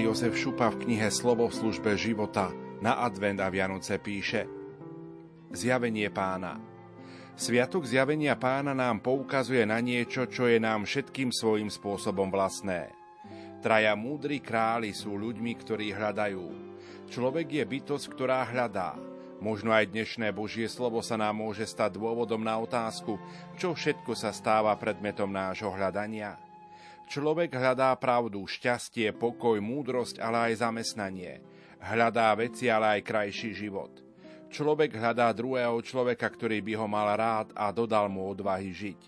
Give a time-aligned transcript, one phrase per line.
[0.00, 2.48] Jozef Šupa v knihe Slovo v službe života
[2.80, 4.48] na advent a Vianoce píše
[5.52, 6.56] Zjavenie pána
[7.36, 12.92] Sviatok zjavenia pána nám poukazuje na niečo, čo je nám všetkým svojím spôsobom vlastné.
[13.60, 16.44] Traja múdri králi sú ľuďmi, ktorí hľadajú.
[17.12, 18.96] Človek je bytosť, ktorá hľadá.
[19.40, 23.20] Možno aj dnešné Božie slovo sa nám môže stať dôvodom na otázku,
[23.56, 26.49] čo všetko sa stáva predmetom nášho hľadania.
[27.10, 31.42] Človek hľadá pravdu, šťastie, pokoj, múdrosť, ale aj zamestnanie.
[31.82, 33.90] Hľadá veci, ale aj krajší život.
[34.46, 39.00] Človek hľadá druhého človeka, ktorý by ho mal rád a dodal mu odvahy žiť.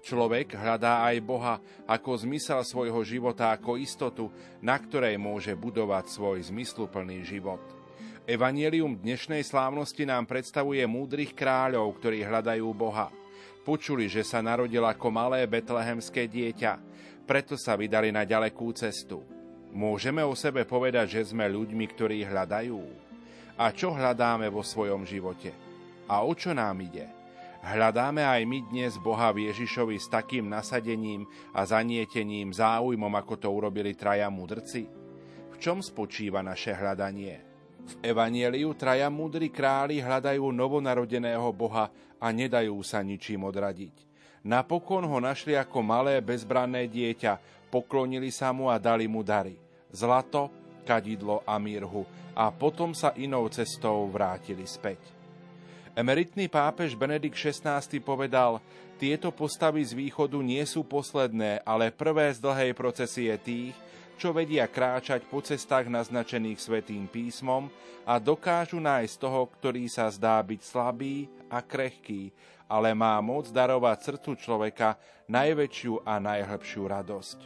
[0.00, 4.32] Človek hľadá aj Boha ako zmysel svojho života, ako istotu,
[4.64, 7.60] na ktorej môže budovať svoj zmysluplný život.
[8.24, 13.12] Evangelium dnešnej slávnosti nám predstavuje múdrych kráľov, ktorí hľadajú Boha.
[13.68, 16.93] Počuli, že sa narodil ako malé betlehemské dieťa,
[17.24, 19.24] preto sa vydali na ďalekú cestu.
[19.74, 22.78] Môžeme o sebe povedať, že sme ľuďmi, ktorí hľadajú.
[23.58, 25.50] A čo hľadáme vo svojom živote?
[26.06, 27.10] A o čo nám ide?
[27.64, 31.24] Hľadáme aj my dnes Boha v Ježišovi s takým nasadením
[31.56, 34.84] a zanietením, záujmom, ako to urobili traja mudrci?
[35.48, 37.40] V čom spočíva naše hľadanie?
[37.84, 41.88] V Evanieliu traja múdri králi hľadajú novonarodeného Boha
[42.20, 44.13] a nedajú sa ničím odradiť.
[44.44, 47.40] Napokon ho našli ako malé bezbranné dieťa,
[47.72, 49.56] poklonili sa mu a dali mu dary.
[49.88, 50.52] Zlato,
[50.84, 52.04] kadidlo a mirhu
[52.36, 55.00] a potom sa inou cestou vrátili späť.
[55.96, 58.60] Emeritný pápež Benedikt XVI povedal,
[59.00, 63.72] tieto postavy z východu nie sú posledné, ale prvé z dlhej procesie tých,
[64.14, 67.66] čo vedia kráčať po cestách naznačených svetým písmom
[68.06, 72.30] a dokážu nájsť toho, ktorý sa zdá byť slabý a krehký,
[72.68, 74.96] ale má moc darovať srdcu človeka
[75.28, 77.38] najväčšiu a najhlbšiu radosť.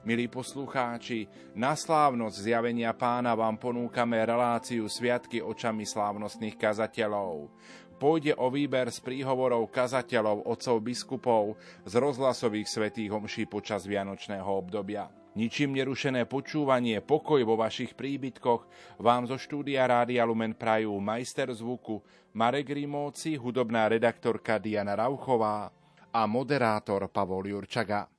[0.00, 7.52] Milí poslucháči, na slávnosť zjavenia pána vám ponúkame reláciu Sviatky očami slávnostných kazateľov.
[8.00, 15.19] Pôjde o výber z príhovorov kazateľov, otcov biskupov z rozhlasových svetých homší počas vianočného obdobia.
[15.30, 18.66] Ničím nerušené počúvanie, pokoj vo vašich príbytkoch
[18.98, 22.02] vám zo štúdia Rádia Lumen prajú majster zvuku
[22.34, 25.70] Marek Rimóci, hudobná redaktorka Diana Rauchová
[26.10, 28.10] a moderátor Pavol Jurčaga.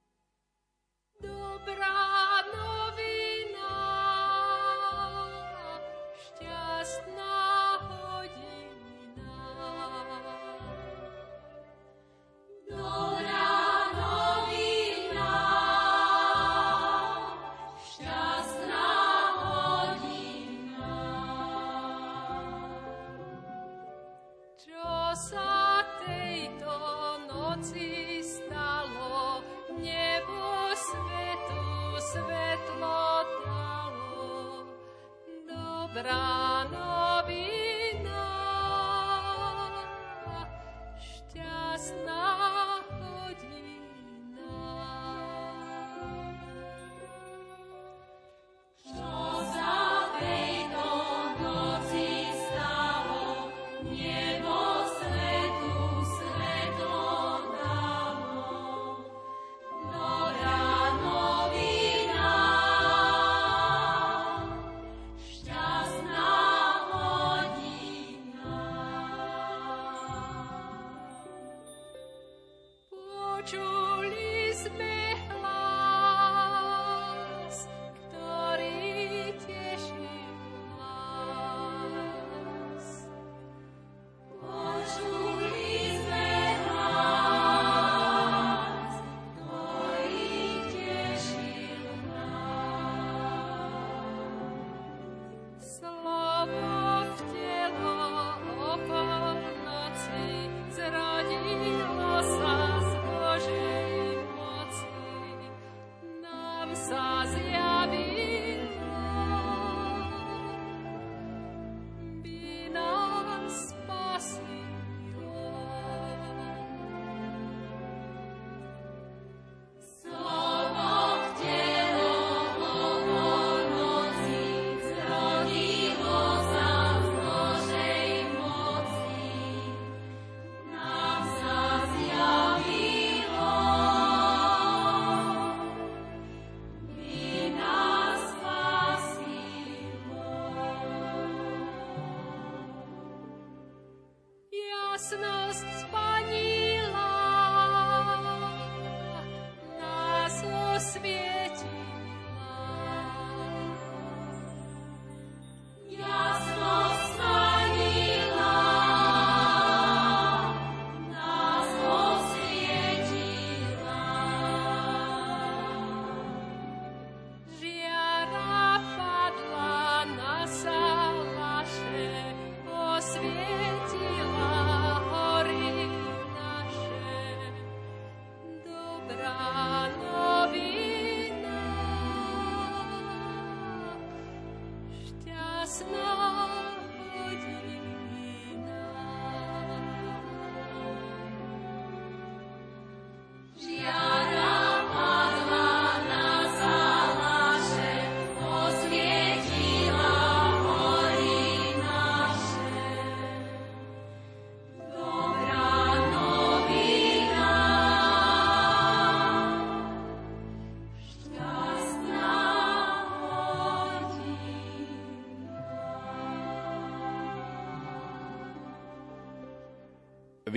[1.20, 1.92] Dobrá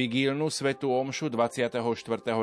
[0.04, 1.80] Vigílnu svetú omšu 24.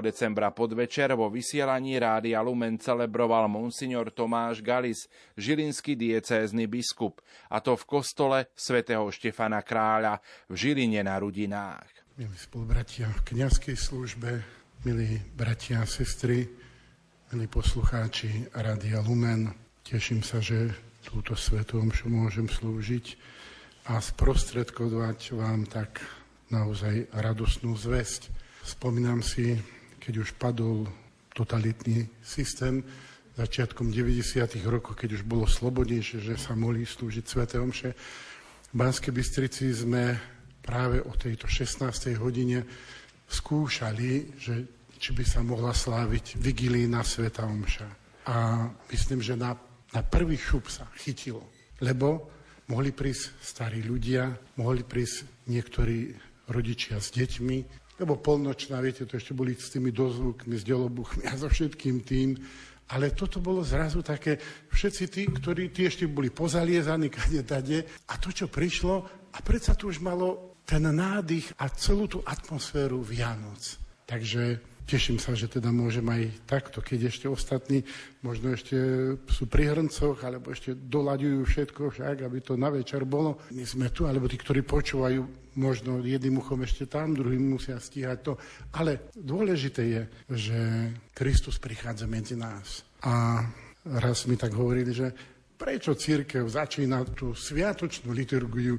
[0.01, 5.05] decembra podvečer vo vysielaní Rádia Lumen celebroval monsignor Tomáš Galis,
[5.37, 7.21] žilinský diecézny biskup,
[7.53, 10.17] a to v kostole svätého Štefana Kráľa
[10.49, 11.85] v Žiline na Rudinách.
[12.17, 14.41] Milí spolubratia v kniazkej službe,
[14.81, 16.49] milí bratia a sestry,
[17.29, 19.53] milí poslucháči Rádia Lumen,
[19.85, 20.73] teším sa, že
[21.05, 23.21] túto svetú omšu môžem slúžiť
[23.93, 26.20] a sprostredkovať vám tak
[26.51, 28.29] naozaj radosnú zväzť.
[28.61, 29.57] Spomínam si,
[29.97, 30.85] keď už padol
[31.31, 32.83] totalitný systém,
[33.39, 34.43] začiatkom 90.
[34.67, 37.89] rokov, keď už bolo slobodnejšie, že sa mohli slúžiť Svete Omše.
[38.71, 40.19] V Banskej Bystrici sme
[40.61, 42.19] práve o tejto 16.
[42.19, 42.67] hodine
[43.31, 44.55] skúšali, že
[45.01, 47.89] či by sa mohla sláviť vigilína Sveta Omša.
[48.29, 49.57] A myslím, že na,
[49.95, 51.41] na prvý šup sa chytilo,
[51.81, 52.29] lebo
[52.69, 54.29] mohli prísť starí ľudia,
[54.61, 57.57] mohli prísť niektorí rodičia s deťmi,
[58.03, 62.35] lebo polnočná, viete, to ešte boli s tými dozvukmi, s delobuchmi a so všetkým tým.
[62.91, 64.35] Ale toto bolo zrazu také,
[64.67, 67.77] všetci tí, ktorí tí ešte boli pozaliezaní kade tade
[68.11, 68.95] a to, čo prišlo,
[69.31, 73.79] a predsa tu už malo ten nádych a celú tú atmosféru Vianoc.
[74.03, 77.79] Takže Teším sa, že teda môžem aj takto, keď ešte ostatní
[78.19, 78.75] možno ešte
[79.23, 83.39] sú pri hrncoch, alebo ešte doľaďujú všetko však, aby to na večer bolo.
[83.55, 85.23] My sme tu, alebo tí, ktorí počúvajú,
[85.55, 88.35] možno jedným uchom ešte tam, druhým musia stíhať to.
[88.75, 90.59] Ale dôležité je, že
[91.15, 92.83] Kristus prichádza medzi nás.
[93.07, 93.47] A
[93.95, 95.07] raz mi tak hovorili, že
[95.55, 98.75] prečo církev začína tú sviatočnú liturgiu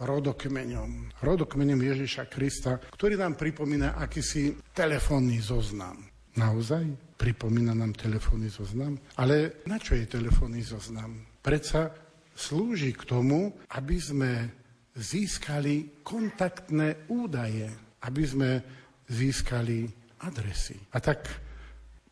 [0.00, 1.20] rodokmeňom.
[1.24, 6.04] Rodokmeňom Ježiša Krista, ktorý nám pripomína akýsi telefónny zoznam.
[6.36, 7.16] Naozaj?
[7.16, 9.00] Pripomína nám telefónny zoznam?
[9.16, 11.24] Ale na čo je telefónny zoznam?
[11.40, 11.88] Predsa
[12.36, 14.32] slúži k tomu, aby sme
[14.92, 17.68] získali kontaktné údaje,
[18.04, 18.50] aby sme
[19.08, 19.88] získali
[20.28, 20.76] adresy.
[20.92, 21.24] A tak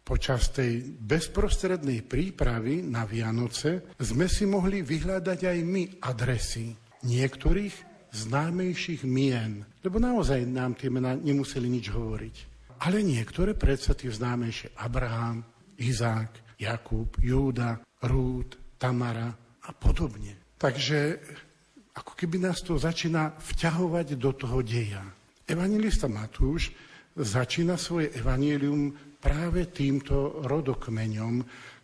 [0.04, 7.74] počas tej bezprostrednej prípravy na Vianoce sme si mohli vyhľadať aj my adresy niektorých
[8.14, 12.36] známejších mien, lebo naozaj nám tie mená nemuseli nič hovoriť.
[12.84, 15.44] Ale niektoré predsa tie známejšie Abraham,
[15.78, 19.30] Izák, Jakub, Júda, Rúd, Tamara
[19.64, 20.56] a podobne.
[20.58, 21.18] Takže
[21.94, 25.02] ako keby nás to začína vťahovať do toho deja.
[25.46, 26.74] Evangelista Matúš
[27.14, 28.90] začína svoje evanílium
[29.22, 31.34] práve týmto rodokmeňom,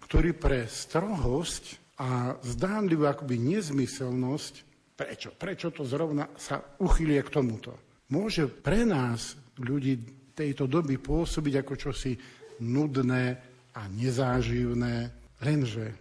[0.05, 4.70] ktorý pre strohosť a zdánlivú akoby nezmyselnosť
[5.01, 5.33] Prečo?
[5.33, 7.97] Prečo to zrovna sa uchylie k tomuto?
[8.13, 9.97] Môže pre nás, ľudí
[10.37, 12.13] tejto doby, pôsobiť ako čosi
[12.61, 13.25] nudné
[13.73, 15.09] a nezáživné,
[15.41, 15.97] lenže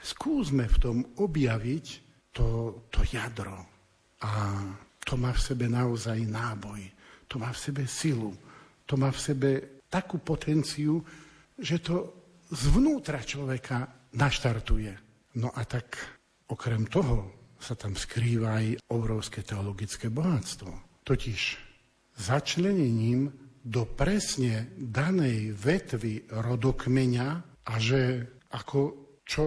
[0.00, 1.86] skúsme v tom objaviť
[2.32, 2.48] to,
[2.88, 3.68] to jadro.
[4.24, 4.64] A
[5.04, 6.80] to má v sebe naozaj náboj,
[7.28, 8.32] to má v sebe silu,
[8.88, 9.50] to má v sebe
[9.92, 11.04] takú potenciu,
[11.52, 11.96] že to
[12.48, 14.92] zvnútra človeka naštartuje.
[15.36, 16.00] No a tak
[16.48, 21.02] okrem toho sa tam skrýva aj obrovské teologické bohatstvo.
[21.02, 21.40] Totiž
[22.18, 23.30] začlenením
[23.62, 27.28] do presne danej vetvy rodokmeňa
[27.68, 28.24] a že
[28.54, 28.80] ako
[29.28, 29.44] čo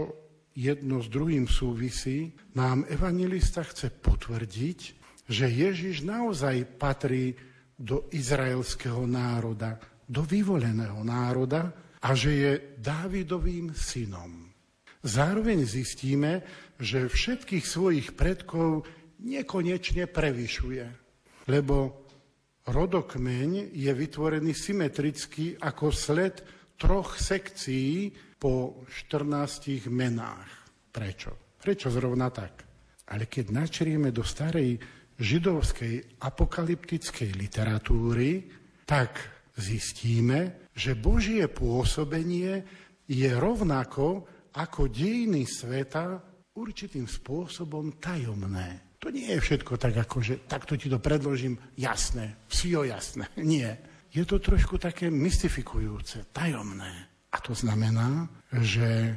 [0.53, 4.79] jedno s druhým súvisí, nám evangelista chce potvrdiť,
[5.25, 7.33] že Ježiš naozaj patrí
[7.79, 11.71] do izraelského národa, do vyvoleného národa
[12.03, 14.40] a že je Dávidovým synom.
[15.01, 16.45] Zároveň zistíme,
[16.77, 18.85] že všetkých svojich predkov
[19.21, 20.85] nekonečne prevyšuje.
[21.49, 22.05] Lebo
[22.69, 26.45] rodokmeň je vytvorený symetricky ako sled
[26.77, 30.49] troch sekcií po 14 menách.
[30.89, 31.57] Prečo?
[31.61, 32.65] Prečo zrovna tak?
[33.13, 34.77] Ale keď načrieme do starej
[35.21, 38.49] židovskej apokalyptickej literatúry,
[38.85, 39.21] tak
[39.53, 42.65] zistíme, že Božie pôsobenie
[43.05, 46.19] je rovnako ako dejiny sveta
[46.55, 48.97] určitým spôsobom tajomné.
[49.01, 53.25] To nie je všetko tak, ako že takto ti to predložím jasné, psio jasné.
[53.41, 53.81] Nie.
[54.11, 57.09] Je to trošku také mystifikujúce, tajomné.
[57.31, 59.15] A to znamená, že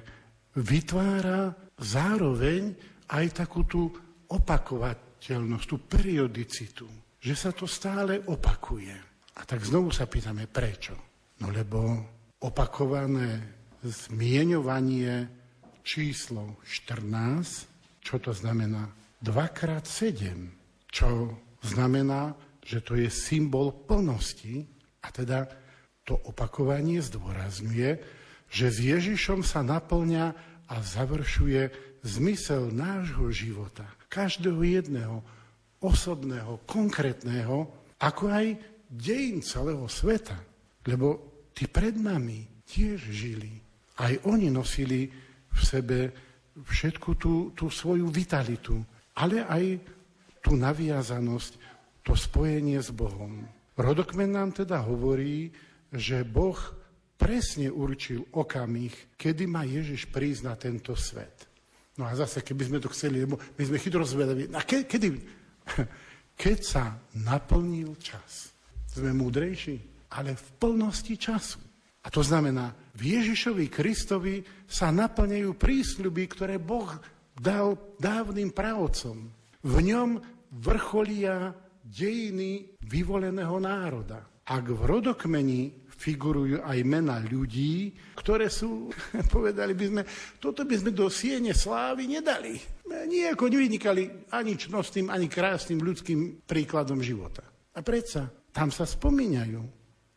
[0.55, 1.51] vytvára
[1.83, 2.79] zároveň
[3.11, 3.91] aj takú tú
[4.31, 6.87] opakovateľnosť, tú periodicitu,
[7.19, 8.95] že sa to stále opakuje.
[9.35, 10.95] A tak znovu sa pýtame, prečo?
[11.43, 12.07] No lebo
[12.39, 13.54] opakované
[13.85, 15.29] zmieňovanie
[15.85, 18.89] číslo 14, čo to znamená?
[19.21, 20.13] 2x7,
[20.89, 24.65] čo znamená, že to je symbol plnosti
[25.05, 25.49] a teda
[26.05, 28.01] to opakovanie zdôrazňuje,
[28.53, 30.37] že s Ježišom sa naplňa
[30.69, 31.73] a završuje
[32.05, 35.25] zmysel nášho života, každého jedného,
[35.81, 37.69] osobného, konkrétneho,
[38.01, 38.47] ako aj
[38.89, 40.37] dejín celého sveta.
[40.85, 41.21] Lebo
[41.57, 43.64] tí pred nami tiež žili.
[44.01, 45.07] Aj oni nosili
[45.55, 45.99] v sebe
[46.55, 48.79] všetku tú, tú svoju vitalitu,
[49.19, 49.65] ale aj
[50.43, 51.53] tú naviazanosť,
[52.05, 53.49] to spojenie s Bohom.
[53.75, 55.49] Rodokmen nám teda hovorí,
[55.89, 56.59] že Boh
[57.17, 61.49] presne určil okamih, kedy má Ježiš prísť na tento svet.
[61.95, 65.09] No a zase, keby sme to chceli, lebo my sme chytro zvedaví, a ke, kedy?
[66.43, 68.51] Keď sa naplnil čas.
[68.91, 69.79] Sme múdrejší,
[70.11, 71.63] ale v plnosti času.
[72.03, 76.95] A to znamená, v Ježišovi Kristovi sa naplňajú prísľuby, ktoré Boh
[77.35, 79.27] dal dávnym pravcom.
[79.67, 80.23] V ňom
[80.63, 81.51] vrcholia
[81.83, 84.23] dejiny vyvoleného národa.
[84.45, 88.93] Ak v rodokmeni figurujú aj mena ľudí, ktoré sú,
[89.35, 90.03] povedali by sme,
[90.39, 92.55] toto by sme do siene slávy nedali.
[92.87, 97.43] Nijako nevynikali ani čnostným, ani krásnym ľudským príkladom života.
[97.75, 99.61] A predsa tam sa spomínajú.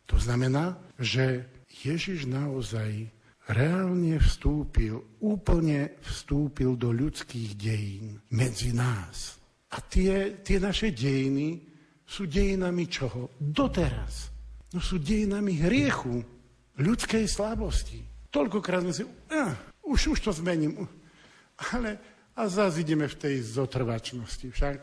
[0.08, 3.06] To znamená, že Ježiš naozaj
[3.48, 9.38] reálne vstúpil, úplne vstúpil do ľudských dejín medzi nás.
[9.72, 11.60] A tie, tie naše dejiny
[12.02, 13.36] sú dejinami čoho?
[13.38, 14.32] Doteraz
[14.72, 16.20] no sú dejinami hriechu,
[16.78, 18.00] ľudskej slabosti.
[18.28, 19.52] Toľkokrát sme si, uh,
[19.88, 20.84] už, už to zmením.
[21.74, 21.98] Ale
[22.38, 24.80] a zase ideme v tej zotrvačnosti však.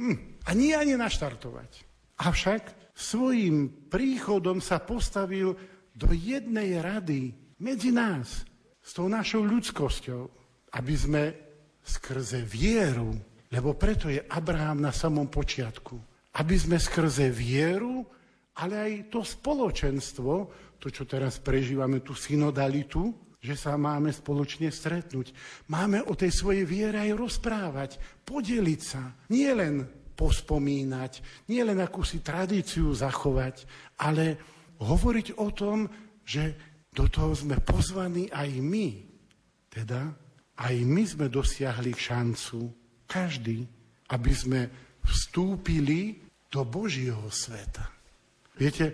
[0.00, 0.16] Hm,
[0.48, 1.84] a nie ani naštartovať.
[2.24, 5.52] Avšak svojim príchodom sa postavil
[5.96, 8.44] do jednej rady medzi nás
[8.84, 10.22] s tou našou ľudskosťou,
[10.76, 11.22] aby sme
[11.80, 13.16] skrze vieru,
[13.48, 15.96] lebo preto je Abraham na samom počiatku,
[16.36, 18.04] aby sme skrze vieru
[18.56, 20.32] ale aj to spoločenstvo,
[20.80, 25.32] to, čo teraz prežívame, tú synodalitu, že sa máme spoločne stretnúť.
[25.68, 27.90] Máme o tej svojej viere aj rozprávať,
[28.24, 29.84] podeliť sa, nie len
[30.16, 33.68] pospomínať, nie len akúsi tradíciu zachovať,
[34.00, 35.88] ale hovoriť o tom,
[36.26, 36.56] že
[36.92, 38.88] do toho sme pozvaní aj my.
[39.68, 40.08] Teda
[40.56, 42.72] aj my sme dosiahli šancu,
[43.04, 43.68] každý,
[44.10, 44.60] aby sme
[45.04, 46.18] vstúpili
[46.48, 47.84] do Božieho sveta.
[48.56, 48.86] Viete,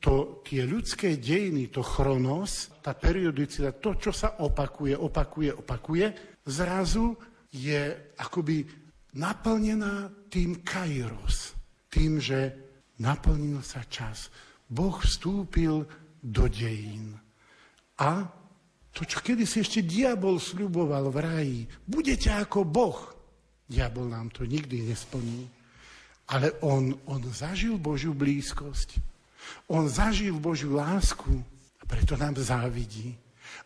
[0.00, 6.06] to, tie ľudské dejiny, to chronos, tá periodicita, to, čo sa opakuje, opakuje, opakuje,
[6.48, 7.12] zrazu
[7.52, 8.64] je akoby
[9.20, 11.52] naplnená tým kairos,
[11.92, 12.56] tým, že
[12.96, 14.32] naplnil sa čas.
[14.70, 15.82] Boh vstúpil
[16.22, 17.18] do dejín.
[17.98, 18.22] A
[18.94, 22.98] to, čo kedysi ešte diabol sľuboval v raji, budete ako Boh.
[23.66, 25.46] Diabol nám to nikdy nesplní.
[26.30, 29.02] Ale on, on zažil Božiu blízkosť.
[29.66, 31.42] On zažil Božiu lásku
[31.78, 33.18] a preto nám závidí.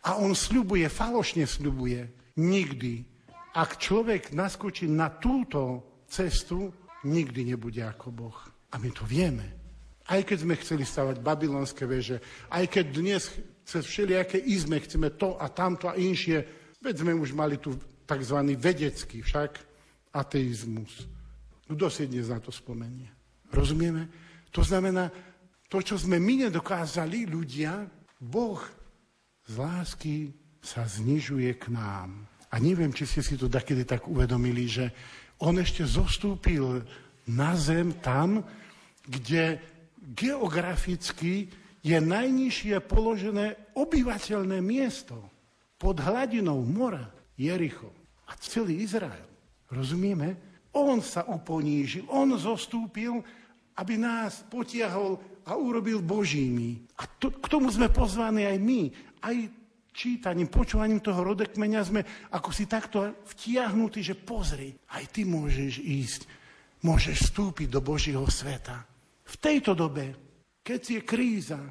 [0.05, 2.09] A on sľubuje, falošne sľubuje.
[2.41, 3.05] Nikdy.
[3.53, 6.73] Ak človek naskočí na túto cestu,
[7.05, 8.39] nikdy nebude ako Boh.
[8.73, 9.64] A my to vieme.
[10.05, 12.21] Aj keď sme chceli stavať babylonské veže,
[12.53, 13.23] aj keď dnes
[13.65, 16.45] cez všelijaké izme chceme to a tamto a inšie,
[16.77, 17.73] veď sme už mali tu
[18.05, 18.37] tzv.
[18.53, 19.57] vedecký však
[20.13, 21.09] ateizmus.
[21.65, 23.09] Kto si dnes na to spomenie?
[23.49, 24.05] Rozumieme?
[24.53, 25.09] To znamená,
[25.65, 27.89] to, čo sme my nedokázali, ľudia,
[28.21, 28.61] Boh
[29.49, 30.15] z lásky
[30.61, 32.29] sa znižuje k nám.
[32.53, 34.85] A neviem, či ste si to takedy tak uvedomili, že
[35.41, 36.85] on ešte zostúpil
[37.27, 38.45] na zem tam,
[39.03, 39.57] kde
[40.13, 41.49] geograficky
[41.85, 45.17] je najnižšie položené obyvateľné miesto
[45.77, 47.05] pod hladinou mora
[47.37, 47.93] Jericho
[48.25, 49.25] a celý Izrael.
[49.69, 50.37] Rozumieme?
[50.75, 53.21] On sa uponížil, on zostúpil,
[53.77, 56.83] aby nás potiahol a urobil Božími.
[56.99, 58.81] A to, k tomu sme pozvaní aj my.
[59.21, 59.35] Aj
[59.95, 62.01] čítaním, počúvaním toho rodekmeňa sme
[62.33, 66.21] ako si takto vtiahnutí, že pozri, aj ty môžeš ísť,
[66.83, 68.94] môžeš vstúpiť do Božího sveta.
[69.25, 70.13] V tejto dobe,
[70.61, 71.61] keď je kríza,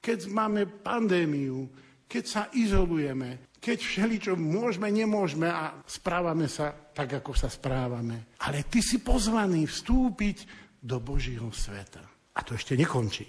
[0.00, 1.68] keď máme pandémiu,
[2.06, 8.38] keď sa izolujeme, keď všeličo môžeme, nemôžeme a správame sa tak, ako sa správame.
[8.46, 10.46] Ale ty si pozvaný vstúpiť
[10.78, 12.00] do Božího sveta.
[12.36, 13.26] A to ešte nekončí.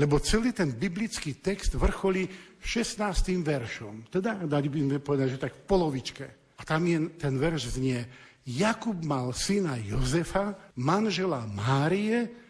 [0.00, 2.26] Lebo celý ten biblický text vrcholí
[2.58, 3.44] 16.
[3.44, 4.08] veršom.
[4.08, 6.26] Teda, dali by sme povedať, že tak v polovičke.
[6.56, 8.00] A tam je, ten verš znie,
[8.48, 12.45] Jakub mal syna Jozefa, manžela Márie,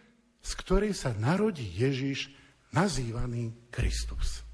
[0.47, 2.31] z ktorej sa narodí Ježiš,
[2.71, 4.47] nazývaný Kristus.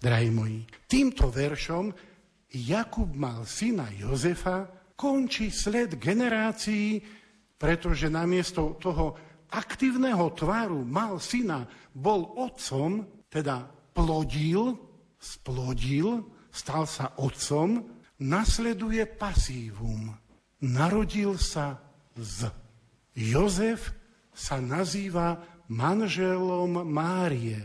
[0.00, 1.92] Drahí moji, týmto veršom
[2.48, 4.64] Jakub mal syna Jozefa,
[4.96, 7.02] končí sled generácií,
[7.60, 9.18] pretože namiesto toho
[9.52, 14.80] aktívneho tváru mal syna, bol otcom, teda plodil,
[15.20, 17.84] splodil, stal sa otcom,
[18.22, 20.14] nasleduje pasívum.
[20.64, 21.76] Narodil sa
[22.16, 22.48] z.
[23.14, 24.03] Jozef
[24.34, 25.38] sa nazýva
[25.70, 27.62] manželom Márie.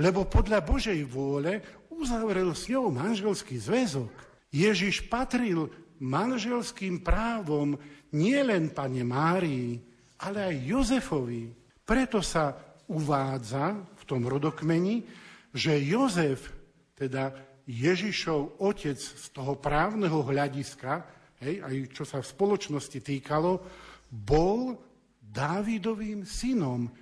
[0.00, 1.60] Lebo podľa Božej vôle
[1.92, 4.10] uzavrel s ňou manželský zväzok.
[4.50, 5.68] Ježiš patril
[6.02, 7.78] manželským právom
[8.16, 9.78] nielen pane Márii,
[10.24, 11.52] ale aj Jozefovi.
[11.86, 12.56] Preto sa
[12.88, 15.04] uvádza v tom rodokmeni,
[15.52, 16.50] že Jozef,
[16.96, 17.32] teda
[17.68, 21.04] Ježišov otec z toho právneho hľadiska,
[21.44, 23.62] hej, aj čo sa v spoločnosti týkalo,
[24.10, 24.76] bol
[25.32, 26.92] Dávidovým synom.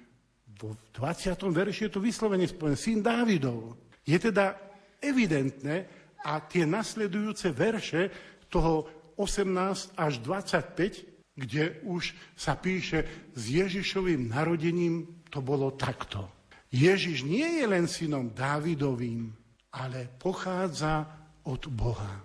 [0.46, 1.34] V 20.
[1.50, 3.74] verši je to vyslovene spojené, syn Dávidov.
[4.06, 4.54] Je teda
[5.02, 5.88] evidentné
[6.22, 8.12] a tie nasledujúce verše
[8.46, 8.86] toho
[9.18, 16.28] 18 až 25, kde už sa píše s Ježišovým narodením, to bolo takto.
[16.70, 19.32] Ježiš nie je len synom Dávidovým,
[19.74, 21.08] ale pochádza
[21.48, 22.20] od Boha.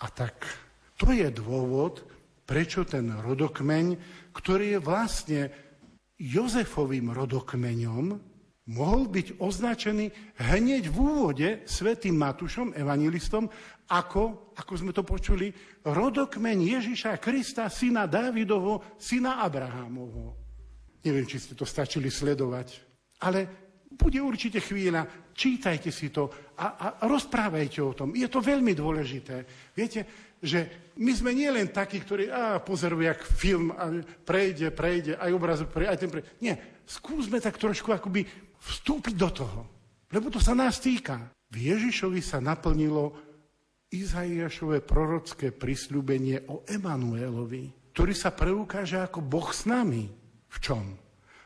[0.00, 0.48] A tak
[0.96, 2.06] to je dôvod,
[2.46, 3.86] prečo ten rodokmeň,
[4.32, 5.40] ktorý je vlastne
[6.18, 8.32] Jozefovým rodokmeňom,
[8.70, 13.50] mohol byť označený hneď v úvode svätým Matúšom, evangelistom,
[13.90, 15.50] ako, ako sme to počuli,
[15.82, 20.38] rodokmeň Ježiša Krista, syna Dávidovo, syna Abrahámovho.
[21.02, 22.68] Neviem, či ste to stačili sledovať,
[23.26, 23.40] ale
[23.92, 28.14] bude určite chvíľa, čítajte si to a, a rozprávajte o tom.
[28.14, 29.44] Je to veľmi dôležité.
[29.74, 35.14] Viete, že my sme nie len takí, ktorí á, pozerujú, jak film a prejde, prejde,
[35.16, 36.28] aj obrazok prejde, aj ten prejde.
[36.42, 38.26] Nie, skúsme tak trošku akoby
[38.58, 39.60] vstúpiť do toho,
[40.10, 41.30] lebo to sa nás týka.
[41.48, 43.14] V Ježišovi sa naplnilo
[43.92, 50.08] Izaiášové prorocké prisľúbenie o Emanuelovi, ktorý sa preukáže ako Boh s nami.
[50.48, 50.96] V čom?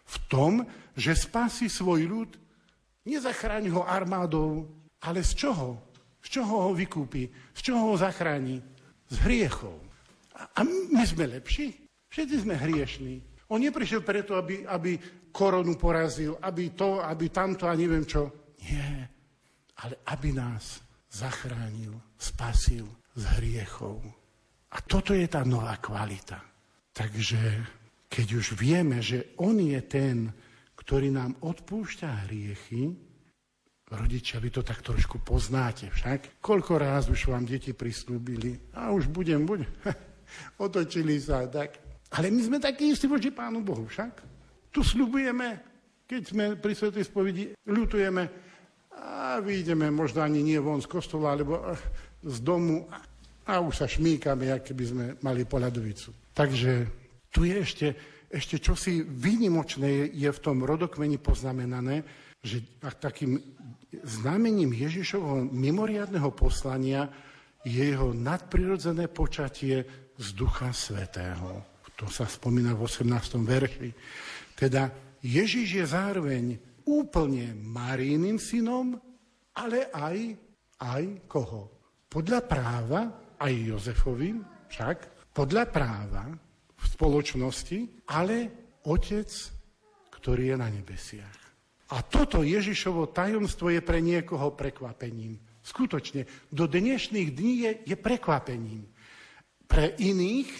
[0.07, 0.63] V tom,
[0.95, 2.31] že spasí svoj ľud,
[3.03, 4.71] nezachráni ho armádou,
[5.03, 5.91] ale z čoho?
[6.23, 7.27] Z čoho ho vykúpi?
[7.51, 8.63] Z čoho ho zachráni?
[9.11, 9.79] Z hriechov.
[10.57, 11.73] A my sme lepší?
[12.13, 13.15] Všetci sme hriešní.
[13.53, 14.99] On neprišiel preto, aby, aby
[15.31, 18.53] koronu porazil, aby to, aby tamto a neviem čo.
[18.67, 19.07] Nie,
[19.85, 24.03] ale aby nás zachránil, spasil z hriechov.
[24.75, 26.43] A toto je tá nová kvalita.
[26.91, 27.41] Takže
[28.11, 30.33] keď už vieme, že On je ten,
[30.75, 33.06] ktorý nám odpúšťa hriechy,
[33.87, 36.43] Rodičia, vy to tak trošku poznáte však.
[36.43, 39.71] Koľko ráz už vám deti prislúbili a už budem, budem.
[40.59, 41.79] Otočili sa tak.
[42.11, 44.27] Ale my sme takí istí voči Pánu Bohu však.
[44.75, 45.63] Tu slubujeme,
[46.03, 48.27] keď sme pri Svetej spovedi, ľutujeme
[48.91, 51.79] a vyjdeme možno ani nie von z kostola, alebo eh,
[52.27, 52.91] z domu
[53.47, 56.35] a už sa šmíkame, ako by sme mali poľadovicu.
[56.35, 56.73] Takže
[57.31, 57.87] tu je ešte,
[58.27, 62.63] ešte čosi výnimočné je v tom rodokmeni poznamenané, že
[63.03, 63.43] takým
[64.07, 67.11] znamením Ježišovho mimoriadného poslania
[67.67, 69.83] je jeho nadprirodzené počatie
[70.15, 71.83] z Ducha Svetého.
[71.99, 73.43] To sa spomína v 18.
[73.43, 73.91] verši.
[74.55, 74.87] Teda
[75.19, 76.45] Ježiš je zároveň
[76.87, 78.95] úplne Marijným synom,
[79.59, 80.19] ale aj,
[80.79, 81.75] aj koho?
[82.07, 83.01] Podľa práva,
[83.43, 84.97] aj Jozefovým, však,
[85.35, 86.25] podľa práva
[86.77, 88.37] v spoločnosti, ale
[88.87, 89.29] otec,
[90.15, 91.46] ktorý je na nebesiach.
[91.87, 95.39] A toto Ježišovo tajomstvo je pre niekoho prekvapením.
[95.63, 98.87] Skutočne, do dnešných dní je, je prekvapením.
[99.67, 100.51] Pre iných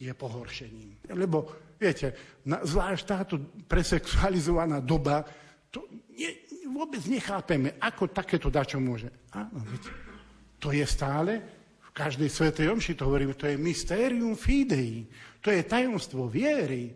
[0.00, 1.12] je pohoršením.
[1.12, 2.12] Lebo, viete,
[2.48, 3.34] na, zvlášť táto
[3.68, 5.24] presexualizovaná doba,
[5.68, 6.32] to nie,
[6.68, 9.08] vôbec nechápeme, ako takéto dačo môže.
[9.32, 9.88] Áno, viete,
[10.60, 11.40] to je stále,
[11.80, 15.04] v každej svetej omši to hovoríme, to je mysterium fidei,
[15.44, 16.92] to je tajomstvo viery.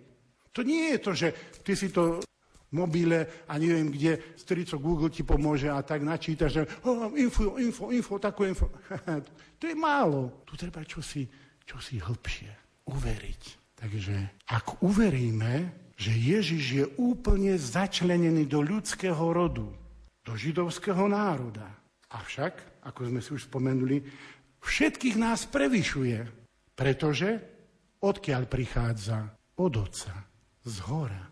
[0.57, 1.29] To nie je to, že
[1.63, 2.25] ty si to
[2.73, 7.89] mobile a neviem kde, strico Google ti pomôže a tak načítaš, že oh, info, info,
[7.89, 8.69] info, takú info.
[9.61, 10.45] to je málo.
[10.45, 11.25] Tu treba čosi,
[11.65, 12.51] čosi hlbšie.
[12.89, 13.43] Uveriť.
[13.79, 14.17] Takže
[14.49, 19.69] ak uveríme, že Ježiš je úplne začlenený do ľudského rodu,
[20.25, 21.69] do židovského národa,
[22.13, 24.03] avšak, ako sme si už spomenuli,
[24.61, 26.19] všetkých nás prevyšuje,
[26.77, 27.39] pretože
[28.03, 29.35] odkiaľ prichádza?
[29.59, 30.15] Od Otca,
[30.63, 31.28] z hora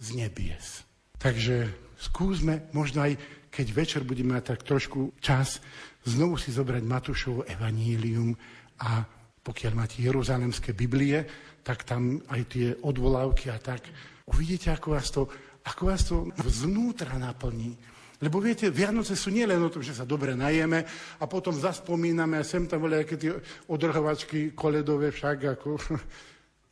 [0.00, 0.84] z nebies.
[1.16, 3.16] Takže skúsme, možno aj
[3.48, 5.64] keď večer budeme mať tak trošku čas,
[6.04, 8.36] znovu si zobrať Matúšovo evanílium
[8.84, 9.00] a
[9.40, 11.24] pokiaľ máte jeruzalemské Biblie,
[11.64, 13.88] tak tam aj tie odvolávky a tak.
[14.28, 15.24] Uvidíte, ako vás to,
[15.64, 17.72] ako vás to vznútra naplní.
[18.20, 20.84] Lebo viete, Vianoce sú nielen o tom, že sa dobre najeme
[21.20, 23.32] a potom zaspomíname a sem tam boli aké tie
[23.68, 25.76] odrhovačky koledové však, ako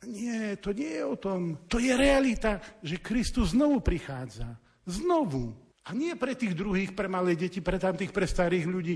[0.05, 1.67] nie, to nie je o tom.
[1.69, 4.57] To je realita, že Kristus znovu prichádza.
[4.85, 5.53] Znovu.
[5.85, 8.95] A nie pre tých druhých, pre malé deti, pre tamtých, pre starých ľudí.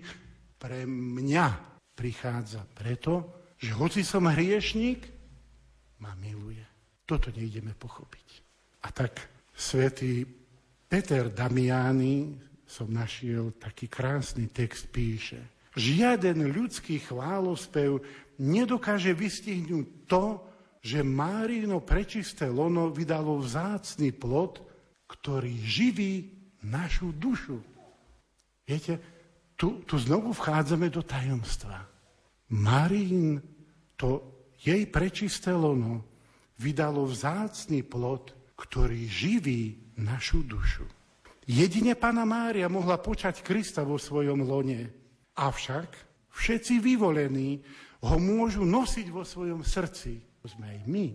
[0.57, 1.47] Pre mňa
[1.93, 5.01] prichádza preto, že hoci som hriešník,
[5.99, 6.63] ma miluje.
[7.03, 8.27] Toto nejdeme pochopiť.
[8.85, 9.19] A tak
[9.51, 10.23] Svetý
[10.87, 15.41] Peter Damiani, som našiel taký krásny text, píše.
[15.75, 18.01] Žiaden ľudský chválospev
[18.39, 20.48] nedokáže vystihnúť to,
[20.79, 24.63] že Márino prečisté lono vydalo vzácný plod,
[25.09, 26.31] ktorý živí
[26.63, 27.59] našu dušu.
[28.63, 28.99] Viete,
[29.59, 31.83] tu, tu znovu vchádzame do tajomstva.
[32.55, 33.43] Marín,
[33.99, 34.23] to
[34.63, 36.05] jej prečisté lono,
[36.59, 40.87] vydalo vzácný plod, ktorý živí našu dušu.
[41.49, 44.93] Jedine Pana Mária mohla počať Krista vo svojom lone.
[45.33, 45.89] Avšak
[46.29, 47.63] všetci vyvolení
[48.05, 50.28] ho môžu nosiť vo svojom srdci.
[50.47, 51.05] Sme aj my.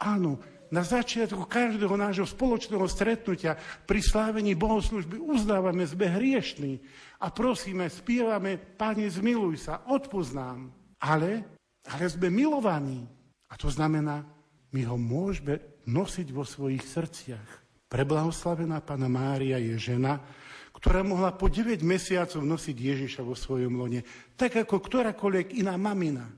[0.00, 0.40] Áno,
[0.72, 6.80] na začiatku každého nášho spoločného stretnutia pri slávení bohoslužby uznávame, sme hriešní
[7.20, 10.72] a prosíme, spievame, Pane, zmiluj sa, odpoznám.
[11.04, 11.44] Ale,
[11.84, 13.04] ale sme milovaní.
[13.50, 14.24] A to znamená,
[14.70, 17.50] my ho môžeme nosiť vo svojich srdciach.
[17.90, 20.22] Preblahoslavená Pana Mária je žena,
[20.70, 24.06] ktorá mohla po 9 mesiacov nosiť Ježiša vo svojom lone,
[24.38, 26.30] tak ako ktorákoľvek iná mamina.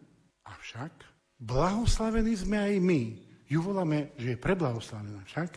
[0.49, 1.12] Avšak
[1.43, 3.03] blahoslavení sme aj my.
[3.51, 5.51] Ju voláme, že je preblahoslavená však,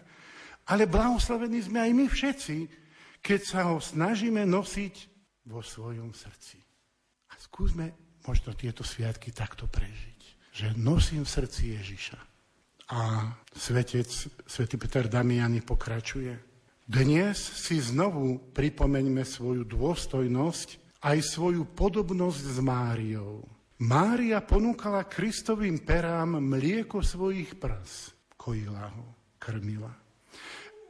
[0.73, 2.57] ale blahoslavení sme aj my všetci,
[3.21, 4.95] keď sa ho snažíme nosiť
[5.45, 6.57] vo svojom srdci.
[7.29, 12.19] A skúsme možno tieto sviatky takto prežiť, že nosím v srdci Ježiša.
[12.85, 14.09] A svetec,
[14.45, 16.37] svätý Peter Damiani pokračuje.
[16.85, 23.54] Dnes si znovu pripomeňme svoju dôstojnosť aj svoju podobnosť s Máriou.
[23.83, 28.15] Mária ponúkala Kristovým perám mlieko svojich prs.
[28.39, 29.91] Kojila ho, krmila.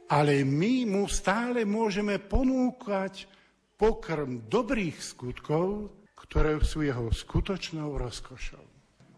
[0.06, 3.26] Ale my mu stále môžeme ponúkať
[3.74, 8.62] pokrm dobrých skutkov, ktoré sú jeho skutočnou rozkošou.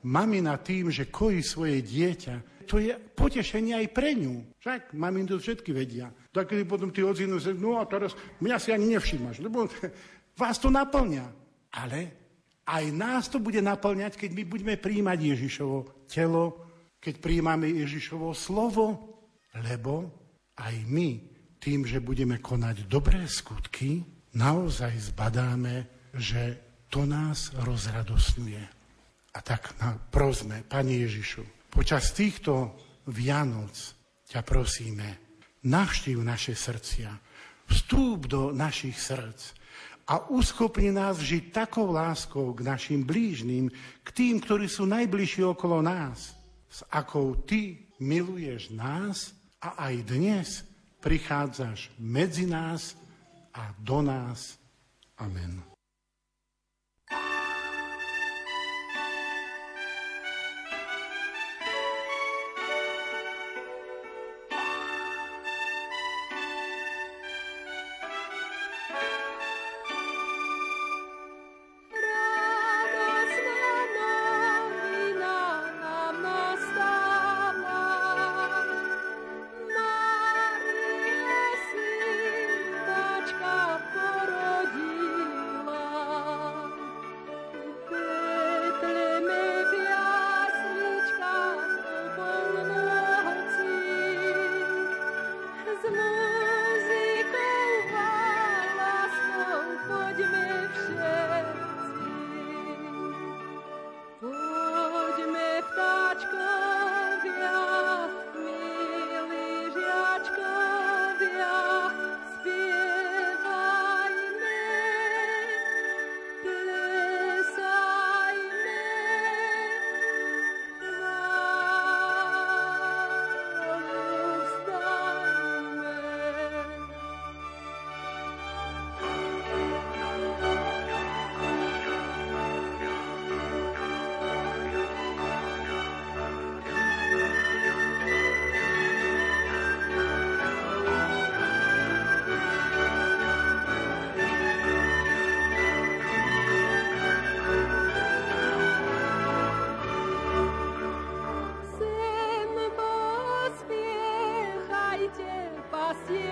[0.09, 4.49] Mamina tým, že kojí svoje dieťa, to je potešenie aj pre ňu.
[4.65, 6.09] Však mami to všetky vedia.
[6.33, 9.69] Tak keď potom ty odzinú, no a teraz mňa si ani nevšímaš, lebo
[10.41, 11.27] vás to naplňa.
[11.69, 12.18] Ale
[12.69, 16.69] aj nás to bude naplňať, keď my budeme príjmať Ježišovo telo,
[17.01, 19.17] keď príjmame Ježišovo slovo,
[19.57, 20.13] lebo
[20.61, 21.25] aj my
[21.57, 24.05] tým, že budeme konať dobré skutky,
[24.37, 26.61] naozaj zbadáme, že
[26.93, 28.65] to nás rozradosňuje.
[29.33, 29.73] A tak
[30.13, 32.75] prosme, Pane Ježišu, Počas týchto
[33.13, 33.77] Vianoc
[34.25, 35.09] ťa prosíme,
[35.69, 37.13] navštív naše srdcia,
[37.69, 39.58] vstúp do našich srdc
[40.09, 43.69] a uschopni nás žiť takou láskou k našim blížnym,
[44.01, 46.33] k tým, ktorí sú najbližší okolo nás,
[46.73, 50.49] s akou ty miluješ nás a aj dnes
[51.05, 52.97] prichádzaš medzi nás
[53.53, 54.57] a do nás.
[55.21, 55.61] Amen.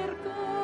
[0.06, 0.55] acercó.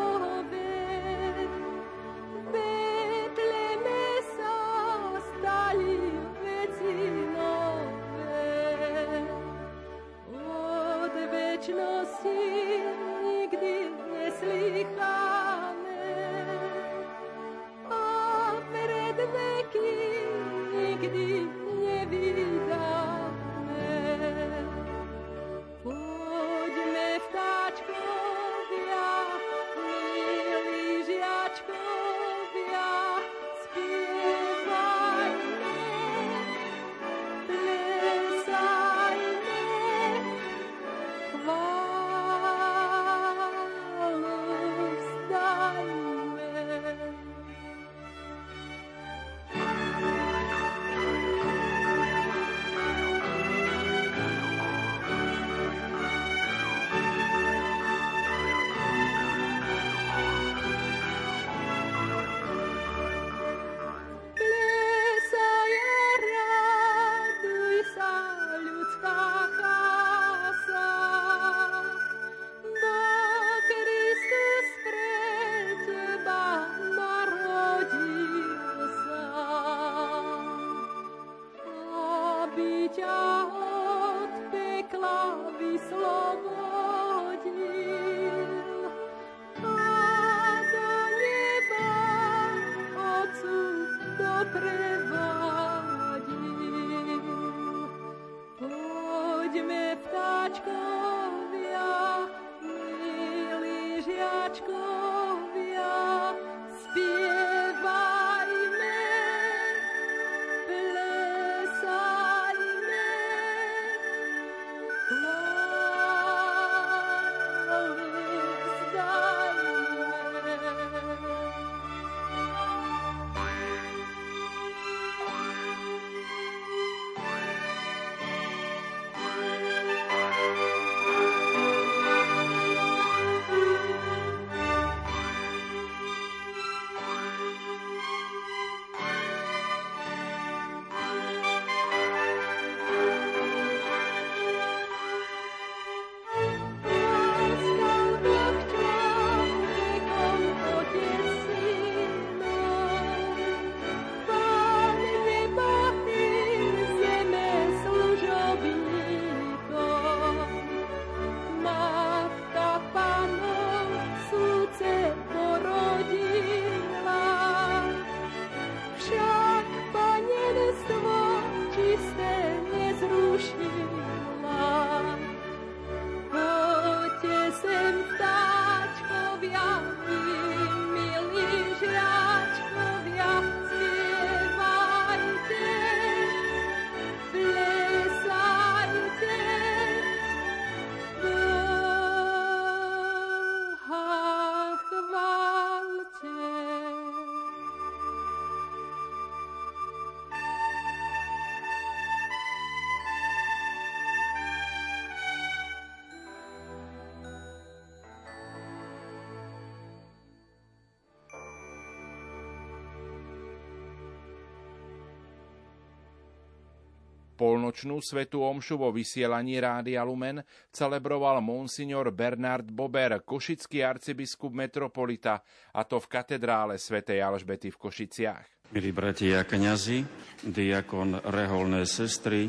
[217.43, 225.43] Polnočnú svetú omšu vo vysielaní Rádia Lumen celebroval monsignor Bernard Bober, košický arcibiskup metropolita,
[225.75, 228.71] a to v katedrále svätej Alžbety v Košiciach.
[228.71, 230.07] Milí bratia a kňazi,
[230.47, 232.47] diakon reholné sestry,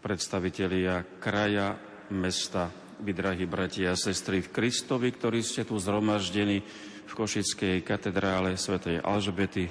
[0.00, 1.76] predstavitelia kraja,
[2.08, 2.72] mesta,
[3.04, 6.64] vy drahí bratia a sestry v Kristovi, ktorí ste tu zhromaždení
[7.04, 9.68] v Košickej katedrále svätej Alžbety,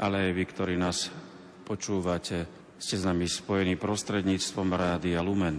[0.00, 1.12] ale aj vy, ktorí nás
[1.68, 5.56] počúvate, ste s nami spojení prostredníctvom Rádia Lumen.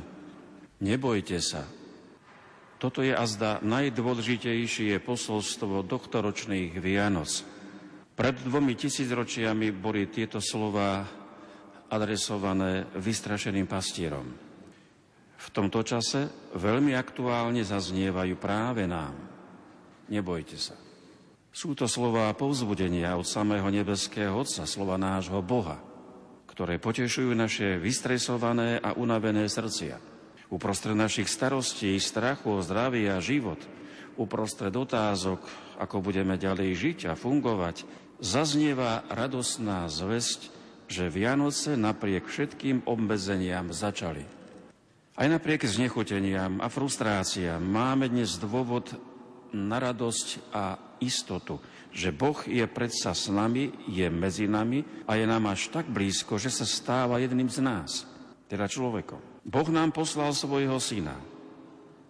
[0.77, 1.65] Nebojte sa.
[2.77, 7.41] Toto je azda najdôležitejšie posolstvo doktoročných Vianoc.
[8.13, 11.01] Pred dvomi tisícročiami boli tieto slova
[11.89, 14.29] adresované vystrašeným pastierom.
[15.35, 19.17] V tomto čase veľmi aktuálne zaznievajú práve nám.
[20.13, 20.77] Nebojte sa.
[21.49, 25.94] Sú to slova povzbudenia od samého nebeského Otca, slova nášho Boha,
[26.55, 29.99] ktoré potešujú naše vystresované a unavené srdcia.
[30.47, 33.59] Uprostred našich starostí, strachu o zdravie a život,
[34.15, 35.43] uprostred otázok,
[35.83, 37.83] ako budeme ďalej žiť a fungovať,
[38.23, 40.47] zaznieva radosná zväzť,
[40.87, 44.23] že Vianoce napriek všetkým obmedzeniam začali.
[45.19, 48.95] Aj napriek znechuteniam a frustráciám máme dnes dôvod
[49.51, 51.59] na radosť a istotu,
[51.95, 56.36] že Boh je predsa s nami, je medzi nami a je nám až tak blízko,
[56.36, 58.03] že sa stáva jedným z nás,
[58.51, 59.47] teda človekom.
[59.47, 61.15] Boh nám poslal svojho syna.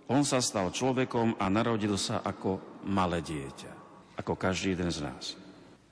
[0.09, 3.71] On sa stal človekom a narodil sa ako malé dieťa,
[4.17, 5.37] ako každý jeden z nás.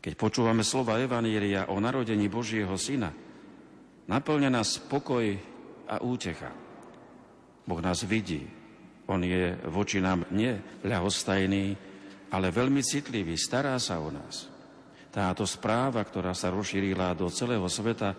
[0.02, 3.14] Keď počúvame slova Evaníria o narodení Božieho syna,
[4.10, 5.38] naplňa nás pokoj
[5.86, 6.50] a útecha.
[7.64, 8.42] Boh nás vidí.
[9.06, 11.93] On je voči nám neľahostajný,
[12.34, 14.50] ale veľmi citlivý, stará sa o nás.
[15.14, 18.18] Táto správa, ktorá sa rozšírila do celého sveta,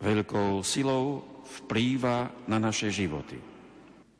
[0.00, 3.36] veľkou silou vplýva na naše životy.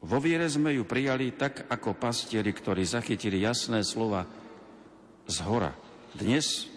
[0.04, 4.28] Vo viere sme ju prijali tak, ako pastieri, ktorí zachytili jasné slova
[5.24, 5.72] z hora.
[6.12, 6.68] Dnes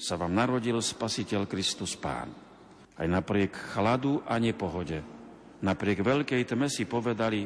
[0.00, 2.32] sa vám narodil Spasiteľ Kristus Pán.
[2.96, 5.04] Aj napriek chladu a nepohode,
[5.60, 7.44] napriek veľkej tme si povedali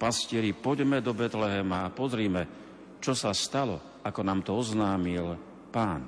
[0.00, 2.61] pastieri, poďme do Betlehema a pozrime,
[3.02, 5.34] čo sa stalo, ako nám to oznámil
[5.74, 6.06] Pán.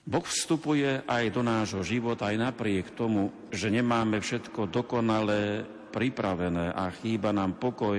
[0.00, 6.88] Boh vstupuje aj do nášho života, aj napriek tomu, že nemáme všetko dokonalé, pripravené a
[6.90, 7.98] chýba nám pokoj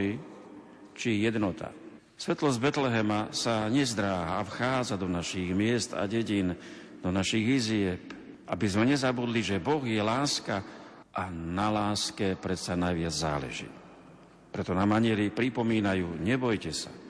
[0.96, 1.70] či jednota.
[2.16, 6.56] Svetlo z Betlehema sa nezdráha a vchádza do našich miest a dedín,
[7.02, 8.02] do našich izieb,
[8.48, 10.64] aby sme nezabudli, že Boh je láska
[11.12, 13.70] a na láske predsa najviac záleží.
[14.52, 17.01] Preto nám anieli pripomínajú, nebojte sa.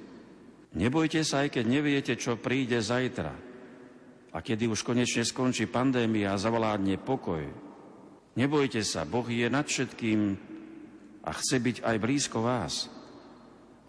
[0.71, 3.33] Nebojte sa, aj keď neviete, čo príde zajtra.
[4.31, 7.43] A kedy už konečne skončí pandémia a zavládne pokoj.
[8.39, 10.39] Nebojte sa, Boh je nad všetkým
[11.27, 12.87] a chce byť aj blízko vás.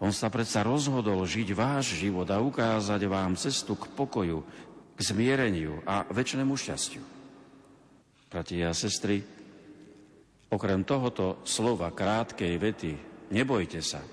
[0.03, 4.43] On sa predsa rozhodol žiť váš život a ukázať vám cestu k pokoju,
[4.93, 7.03] k zmiereniu a väčšnému šťastiu.
[8.27, 9.23] Bratia a sestry,
[10.51, 12.91] okrem tohoto slova krátkej vety,
[13.31, 14.03] nebojte sa,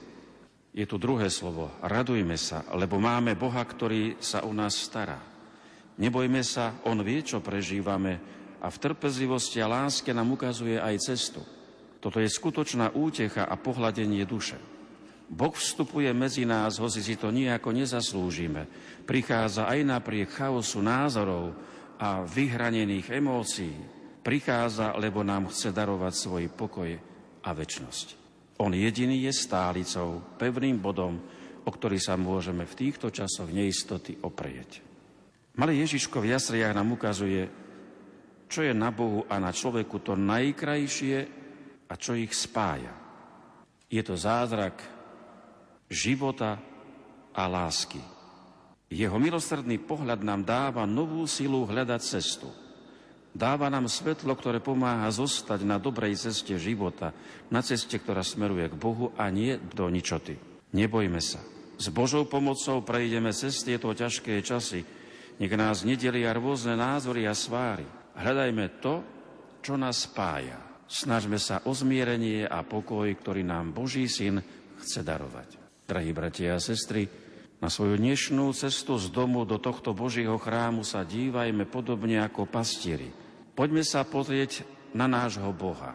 [0.71, 5.19] je tu druhé slovo, radujme sa, lebo máme Boha, ktorý sa o nás stará.
[5.99, 8.23] Nebojme sa, On vie, čo prežívame
[8.63, 11.43] a v trpezlivosti a láske nám ukazuje aj cestu.
[12.01, 14.57] Toto je skutočná útecha a pohľadenie duše.
[15.31, 18.67] Boh vstupuje medzi nás, hoci si to nejako nezaslúžime.
[19.07, 21.55] Prichádza aj napriek chaosu názorov
[22.01, 23.75] a vyhranených emócií.
[24.21, 26.91] Prichádza, lebo nám chce darovať svoj pokoj
[27.45, 28.20] a väčnosť.
[28.61, 31.17] On jediný je stálicou, pevným bodom,
[31.65, 34.85] o ktorý sa môžeme v týchto časoch neistoty oprieť.
[35.57, 37.49] Malý Ježiško v jasliach nám ukazuje,
[38.51, 41.19] čo je na Bohu a na človeku to najkrajšie
[41.89, 42.93] a čo ich spája.
[43.89, 44.77] Je to zázrak
[45.89, 46.61] života
[47.33, 47.99] a lásky.
[48.91, 52.51] Jeho milosrdný pohľad nám dáva novú silu hľadať cestu.
[53.31, 57.15] Dáva nám svetlo, ktoré pomáha zostať na dobrej ceste života,
[57.47, 60.35] na ceste, ktorá smeruje k Bohu a nie do ničoty.
[60.75, 61.39] Nebojme sa.
[61.79, 64.83] S Božou pomocou prejdeme cez tieto ťažké časy.
[65.41, 67.87] Nech nás nedelia rôzne názory a sváry.
[68.19, 68.95] Hľadajme to,
[69.63, 70.59] čo nás spája.
[70.91, 74.43] Snažme sa o zmierenie a pokoj, ktorý nám Boží syn
[74.83, 75.55] chce darovať.
[75.87, 77.07] Drahí bratia a sestry,
[77.61, 83.20] na svoju dnešnú cestu z domu do tohto Božieho chrámu sa dívajme podobne ako pastieri.
[83.61, 84.65] Poďme sa pozrieť
[84.97, 85.93] na nášho Boha.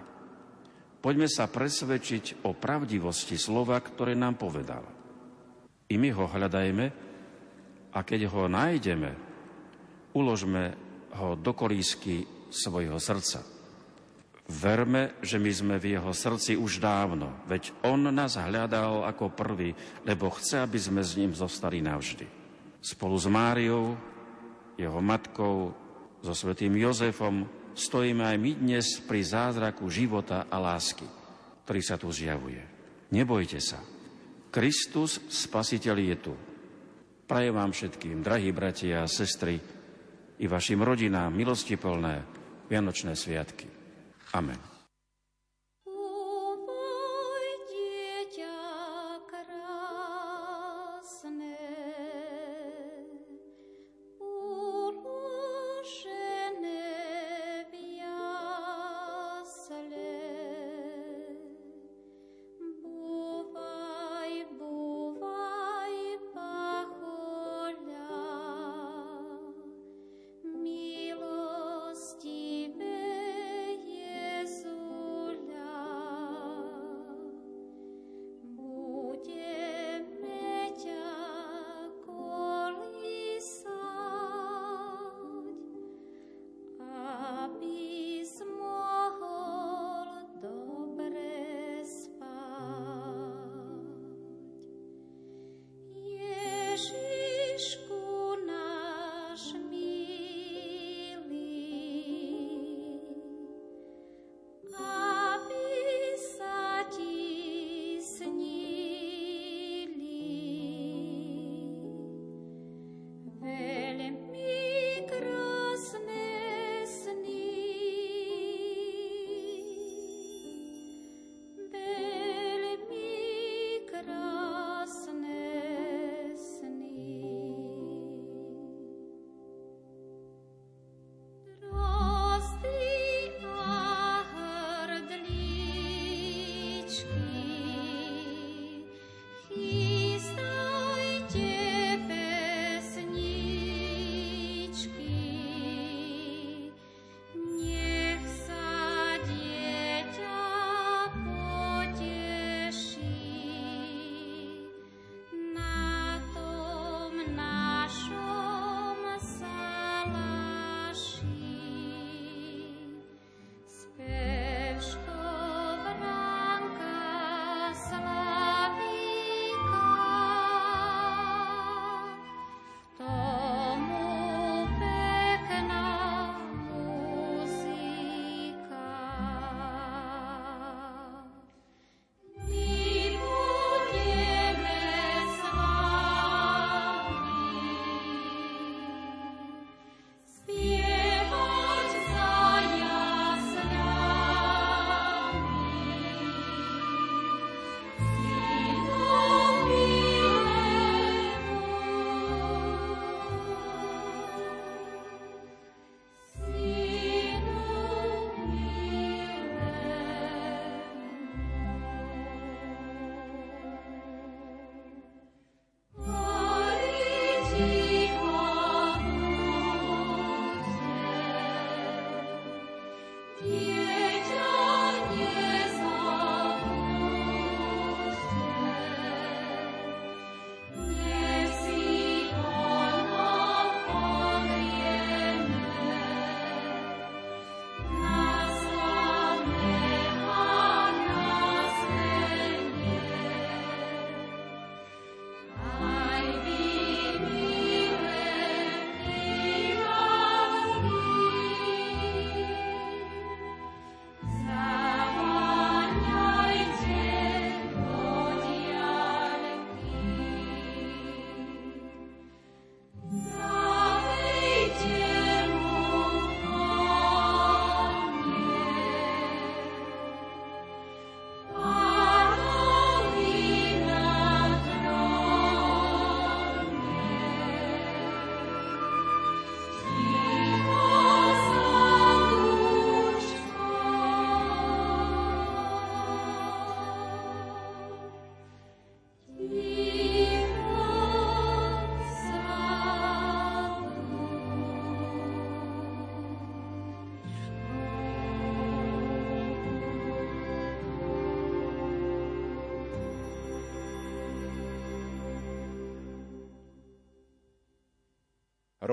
[1.01, 4.85] Poďme sa presvedčiť o pravdivosti slova, ktoré nám povedal.
[5.89, 6.85] I my ho hľadajme
[7.89, 9.17] a keď ho nájdeme,
[10.13, 10.77] uložme
[11.17, 13.41] ho do kolísky svojho srdca.
[14.45, 19.73] Verme, že my sme v jeho srdci už dávno, veď on nás hľadal ako prvý,
[20.05, 22.29] lebo chce, aby sme s ním zostali navždy.
[22.77, 23.97] Spolu s Máriou,
[24.77, 25.73] jeho matkou,
[26.25, 27.45] so svetým Jozefom
[27.75, 31.05] stojíme aj my dnes pri zázraku života a lásky,
[31.67, 32.63] ktorý sa tu zjavuje.
[33.11, 33.83] Nebojte sa.
[34.49, 36.33] Kristus, Spasiteľ, je tu.
[37.27, 39.59] Prajem vám všetkým, drahí bratia a sestry,
[40.35, 42.23] i vašim rodinám milostiplné
[42.67, 43.67] Vianočné sviatky.
[44.33, 44.74] Amen.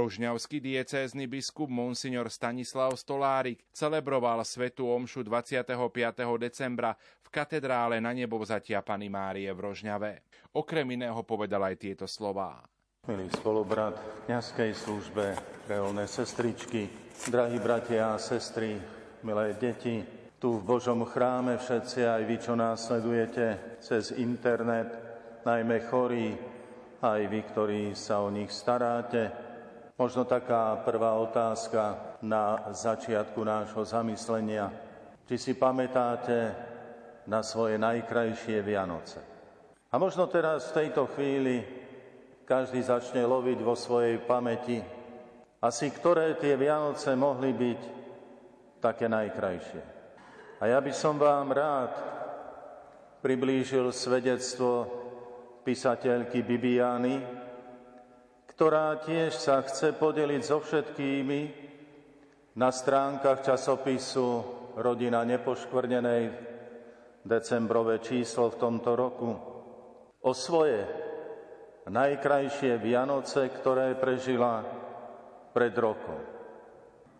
[0.03, 5.63] Rožňavský diecézny biskup Monsignor Stanislav Stolárik celebroval svetu omšu 25.
[6.43, 6.91] decembra
[7.23, 10.27] v katedrále na nebo vzatia Pany Márie v Rožňave.
[10.59, 12.67] Okrem iného povedal aj tieto slová.
[13.07, 15.39] Milý spolubrat v kniazkej službe,
[15.71, 16.91] reholné sestričky,
[17.31, 18.83] drahí bratia a sestry,
[19.23, 20.03] milé deti,
[20.43, 24.99] tu v Božom chráme všetci, aj vy, čo následujete cez internet,
[25.47, 26.35] najmä chorí,
[27.03, 29.42] aj vy, ktorí sa o nich staráte.
[30.01, 34.73] Možno taká prvá otázka na začiatku nášho zamyslenia.
[35.29, 36.57] Či si pamätáte
[37.29, 39.21] na svoje najkrajšie Vianoce?
[39.93, 41.61] A možno teraz v tejto chvíli
[42.49, 44.81] každý začne loviť vo svojej pamäti,
[45.61, 47.81] asi ktoré tie Vianoce mohli byť
[48.81, 49.83] také najkrajšie.
[50.59, 51.93] A ja by som vám rád
[53.21, 54.89] priblížil svedectvo
[55.63, 57.42] písateľky Bibiany,
[58.63, 61.41] ktorá tiež sa chce podeliť so všetkými
[62.63, 64.27] na stránkach časopisu
[64.79, 66.23] Rodina nepoškvrnenej,
[67.27, 69.35] decembrové číslo v tomto roku,
[70.23, 70.79] o svoje
[71.91, 74.63] najkrajšie Vianoce, ktoré prežila
[75.51, 76.23] pred rokom.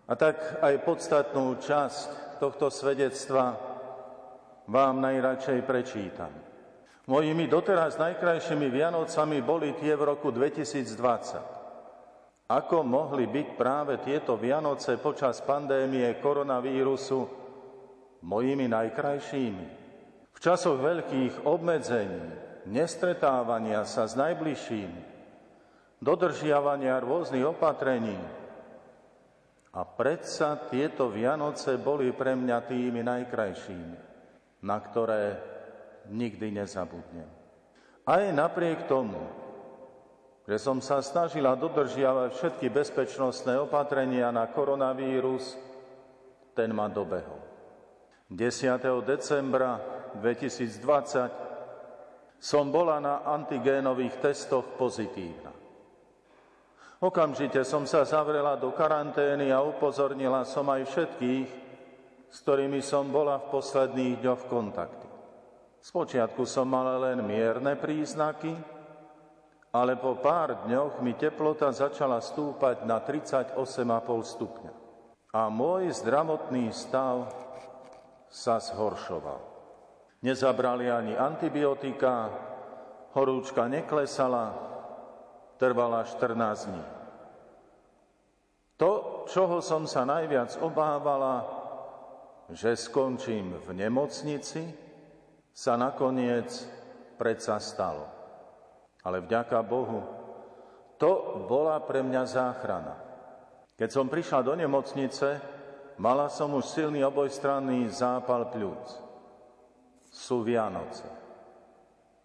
[0.07, 3.59] A tak aj podstatnú časť tohto svedectva
[4.71, 6.52] vám najradšej prečítam.
[7.03, 12.47] Mojimi doteraz najkrajšími Vianocami boli tie v roku 2020.
[12.47, 17.27] Ako mohli byť práve tieto Vianoce počas pandémie koronavírusu
[18.23, 19.67] mojimi najkrajšími?
[20.31, 22.23] V časoch veľkých obmedzení,
[22.71, 25.03] nestretávania sa s najbližšími,
[25.99, 28.15] dodržiavania rôznych opatrení.
[29.75, 33.97] A predsa tieto Vianoce boli pre mňa tými najkrajšími,
[34.63, 35.52] na ktoré
[36.11, 37.31] nikdy nezabudnem.
[38.03, 39.23] Aj napriek tomu,
[40.43, 45.55] že som sa snažila dodržiavať všetky bezpečnostné opatrenia na koronavírus,
[46.59, 47.39] ten ma dobehol.
[48.27, 49.07] 10.
[49.07, 49.79] decembra
[50.19, 55.55] 2020 som bola na antigénových testoch pozitívna.
[57.03, 61.49] Okamžite som sa zavrela do karantény a upozornila som aj všetkých,
[62.31, 65.02] s ktorými som bola v posledných dňoch v kontakte.
[65.83, 68.55] Spočiatku som mala len mierne príznaky,
[69.75, 73.59] ale po pár dňoch mi teplota začala stúpať na 38,5
[74.23, 74.73] stupňa.
[75.35, 77.35] A môj zdravotný stav
[78.31, 79.43] sa zhoršoval.
[80.23, 82.31] Nezabrali ani antibiotika,
[83.19, 84.55] horúčka neklesala,
[85.59, 86.85] trvala 14 dní.
[88.79, 91.43] To, čoho som sa najviac obávala,
[92.55, 94.92] že skončím v nemocnici,
[95.53, 96.49] sa nakoniec
[97.21, 98.09] predsa stalo.
[99.05, 100.01] Ale vďaka Bohu,
[100.97, 102.97] to bola pre mňa záchrana.
[103.77, 105.29] Keď som prišla do nemocnice,
[106.01, 109.03] mala som už silný obojstranný zápal pľúc
[110.13, 111.09] sú Vianoce.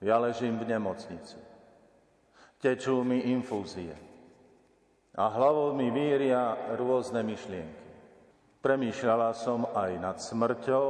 [0.04, 1.40] Ja ležím v nemocnici.
[2.60, 3.96] Tečú mi infúzie.
[5.18, 7.90] A hlavou mi víria rôzne myšlienky.
[8.62, 10.86] Premýšľala som aj nad smrťou,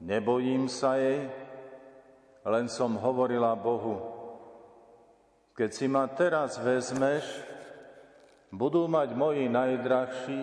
[0.00, 1.28] nebojím sa jej,
[2.46, 4.16] len som hovorila Bohu,
[5.56, 7.24] keď si ma teraz vezmeš,
[8.52, 10.42] budú mať moji najdrahší,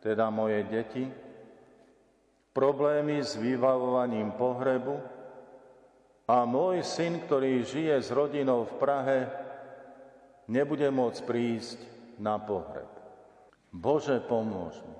[0.00, 1.04] teda moje deti,
[2.54, 4.96] problémy s vybavovaním pohrebu
[6.30, 9.18] a môj syn, ktorý žije s rodinou v Prahe,
[10.46, 11.78] nebude môcť prísť
[12.22, 12.88] na pohreb.
[13.74, 14.98] Bože, pomôž mi.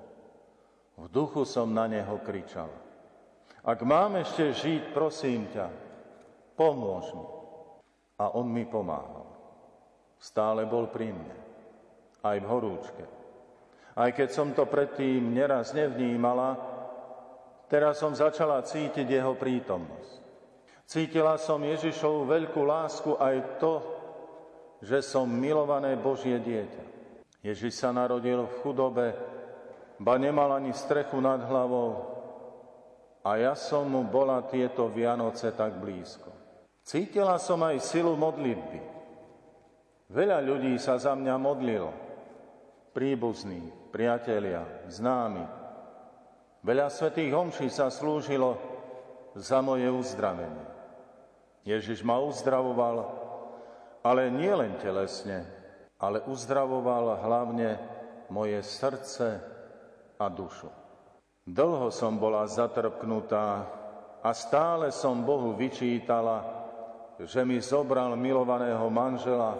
[0.99, 2.84] V duchu som na neho kričal.
[3.65, 5.67] Ak mám ešte žiť, prosím ťa,
[6.53, 7.27] pomôž mi.
[8.21, 9.25] A on mi pomáhal.
[10.21, 11.35] Stále bol pri mne,
[12.23, 13.03] aj v horúčke.
[13.97, 16.75] Aj keď som to predtým neraz nevnímala,
[17.65, 20.21] Teraz som začala cítiť jeho prítomnosť.
[20.85, 23.81] Cítila som Ježišovu veľkú lásku aj to,
[24.85, 26.83] že som milované Božie dieťa.
[27.41, 29.07] Ježiš sa narodil v chudobe,
[29.97, 32.14] ba nemal ani strechu nad hlavou
[33.25, 36.29] a ja som mu bola tieto Vianoce tak blízko.
[36.85, 38.79] Cítila som aj silu modlitby.
[40.13, 41.89] Veľa ľudí sa za mňa modlilo.
[42.93, 45.65] Príbuzní, priatelia, známi,
[46.65, 48.57] Veľa svetých homší sa slúžilo
[49.37, 50.65] za moje uzdravenie.
[51.61, 53.05] Ježiš ma uzdravoval,
[54.01, 55.45] ale nie len telesne,
[56.01, 57.77] ale uzdravoval hlavne
[58.33, 59.37] moje srdce
[60.17, 60.84] a dušu.
[61.45, 63.69] Dlho som bola zatrpknutá
[64.25, 66.41] a stále som Bohu vyčítala,
[67.21, 69.53] že mi zobral milovaného manžela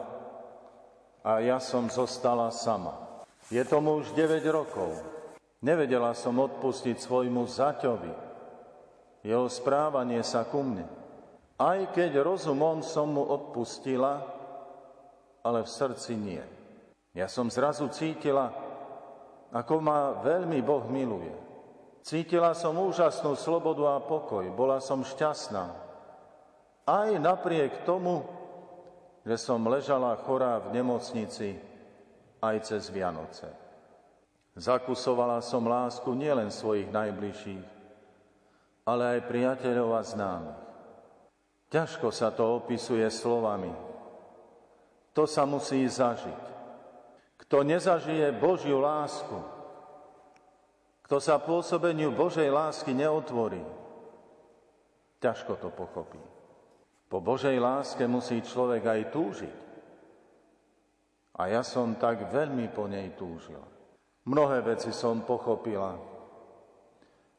[1.22, 3.22] a ja som zostala sama.
[3.54, 4.98] Je tomu už 9 rokov.
[5.62, 8.14] Nevedela som odpustiť svojmu zaťovi.
[9.22, 10.90] Jeho správanie sa ku mne.
[11.62, 14.26] Aj keď rozumom som mu odpustila,
[15.46, 16.42] ale v srdci nie.
[17.14, 18.50] Ja som zrazu cítila,
[19.54, 21.45] ako ma veľmi Boh miluje.
[22.06, 24.46] Cítila som úžasnú slobodu a pokoj.
[24.54, 25.74] Bola som šťastná.
[26.86, 28.22] Aj napriek tomu,
[29.26, 31.58] že som ležala chorá v nemocnici
[32.46, 33.50] aj cez Vianoce.
[34.54, 37.66] Zakusovala som lásku nielen svojich najbližších,
[38.86, 40.62] ale aj priateľov a známych.
[41.74, 43.74] Ťažko sa to opisuje slovami.
[45.18, 46.54] To sa musí zažiť.
[47.42, 49.55] Kto nezažije Božiu lásku,
[51.06, 53.62] kto sa pôsobeniu Božej lásky neotvorí,
[55.22, 56.18] ťažko to pochopí.
[57.06, 59.58] Po Božej láske musí človek aj túžiť.
[61.38, 63.62] A ja som tak veľmi po nej túžil.
[64.26, 65.94] Mnohé veci som pochopila.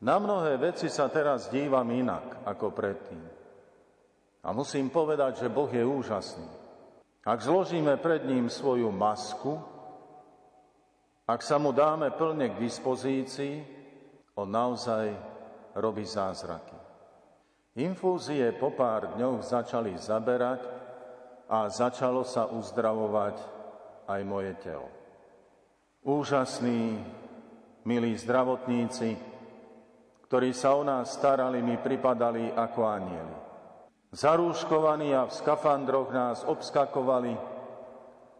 [0.06, 3.24] Na mnohé veci sa teraz dívam inak ako predtým.
[4.46, 6.46] A musím povedať, že Boh je úžasný.
[7.26, 9.58] Ak zložíme pred ním svoju masku,
[11.26, 13.54] ak sa mu dáme plne k dispozícii,
[14.38, 15.10] on naozaj
[15.74, 16.78] robí zázraky.
[17.82, 20.62] Infúzie po pár dňoch začali zaberať
[21.50, 23.36] a začalo sa uzdravovať
[24.06, 24.88] aj moje telo.
[26.06, 27.02] Úžasní,
[27.84, 29.18] milí zdravotníci,
[30.30, 33.36] ktorí sa o nás starali, mi pripadali ako anieli.
[34.14, 37.34] Zarúškovaní a v skafandroch nás obskakovali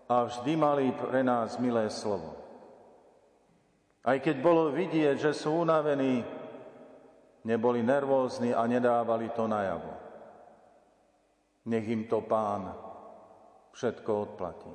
[0.07, 2.46] a vždy mali pre nás milé slovo.
[4.07, 6.23] Aj keď bolo vidieť, že sú unavení,
[7.43, 9.93] neboli nervózni a nedávali to najavo.
[11.67, 12.71] Nech im to pán
[13.75, 14.75] všetko odplatí.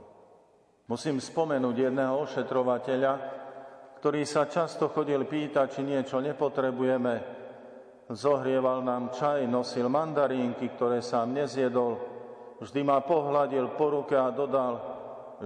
[0.92, 3.14] Musím spomenúť jedného ošetrovateľa,
[4.04, 7.40] ktorý sa často chodil pýtať, či niečo nepotrebujeme.
[8.12, 11.96] Zohrieval nám čaj, nosil mandarínky, ktoré sám nezjedol,
[12.60, 14.74] vždy ma pohľadil po ruke a dodal,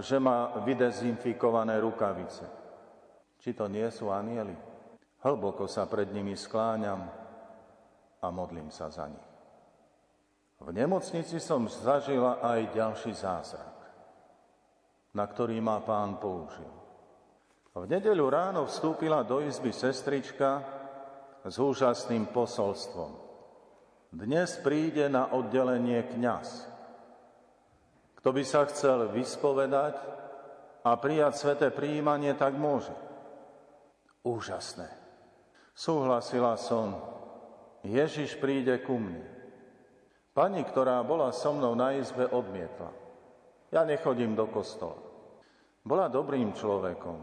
[0.02, 2.55] že má vydezinfikované rukavice.
[3.46, 4.50] Či to nie sú anieli?
[5.22, 6.98] Hlboko sa pred nimi skláňam
[8.18, 9.30] a modlím sa za nich.
[10.58, 13.78] V nemocnici som zažila aj ďalší zázrak,
[15.14, 16.74] na ktorý ma pán použil.
[17.70, 20.66] V nedeľu ráno vstúpila do izby sestrička
[21.46, 23.14] s úžasným posolstvom.
[24.10, 26.66] Dnes príde na oddelenie kňaz.
[28.18, 30.02] Kto by sa chcel vyspovedať
[30.82, 33.05] a prijať sveté príjmanie, tak môže
[34.26, 34.90] úžasné.
[35.70, 36.98] Súhlasila som,
[37.86, 39.22] Ježiš príde ku mne.
[40.34, 42.90] Pani, ktorá bola so mnou na izbe, odmietla.
[43.70, 44.98] Ja nechodím do kostola.
[45.86, 47.18] Bola dobrým človekom,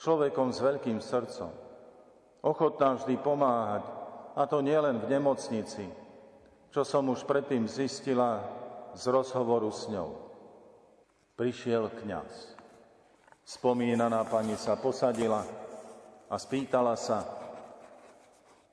[0.00, 1.52] človekom s veľkým srdcom,
[2.40, 3.84] ochotná vždy pomáhať,
[4.32, 5.84] a to nielen v nemocnici,
[6.72, 8.40] čo som už predtým zistila
[8.96, 10.16] z rozhovoru s ňou.
[11.36, 12.56] Prišiel kňaz.
[13.44, 15.44] Spomínaná pani sa posadila,
[16.32, 17.28] a spýtala sa,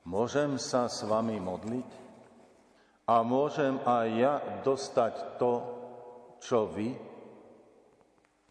[0.08, 1.90] môžem sa s vami modliť?
[3.04, 4.34] A môžem aj ja
[4.64, 5.52] dostať to,
[6.40, 6.96] čo vy?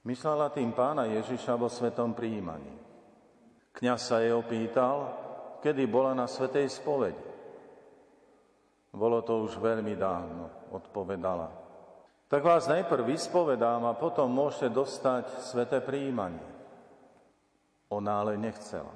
[0.06, 2.76] Myslela tým pána Ježiša vo svetom príjmaní.
[3.74, 5.10] Kňaz sa jej opýtal,
[5.64, 7.26] kedy bola na svetej spovedi.
[8.94, 11.48] Bolo to už veľmi dávno, odpovedala.
[12.30, 16.49] Tak vás najprv vyspovedám a potom môžete dostať sveté príjmanie.
[17.90, 18.94] Ona ale nechcela.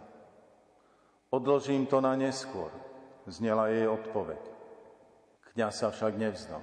[1.34, 2.70] Odložím to na neskôr,
[3.26, 4.42] znela jej odpoveď.
[5.54, 6.62] Kňa sa však nevzdal.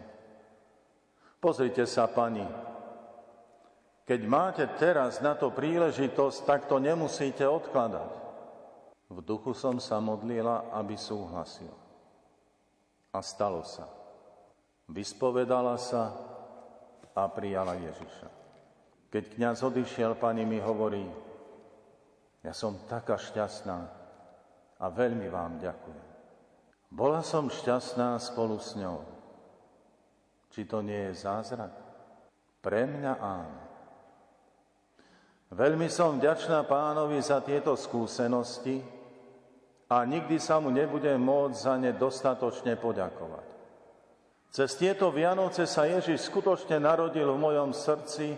[1.42, 2.46] Pozrite sa, pani,
[4.06, 8.10] keď máte teraz na to príležitosť, tak to nemusíte odkladať.
[9.10, 11.70] V duchu som sa modlila, aby súhlasil.
[13.10, 13.86] A stalo sa.
[14.90, 16.14] Vyspovedala sa
[17.14, 18.28] a prijala Ježiša.
[19.10, 21.06] Keď kňaz odišiel, pani mi hovorí,
[22.41, 23.78] ja som taká šťastná
[24.80, 26.09] a veľmi vám ďakujem.
[26.91, 29.05] Bola som šťastná spolu s ňou.
[30.51, 31.70] Či to nie je zázrak?
[32.59, 33.61] Pre mňa áno.
[35.51, 38.82] Veľmi som vďačná pánovi za tieto skúsenosti
[39.91, 43.49] a nikdy sa mu nebudem môcť za ne dostatočne poďakovať.
[44.51, 48.34] Cez tieto Vianoce sa Ježiš skutočne narodil v mojom srdci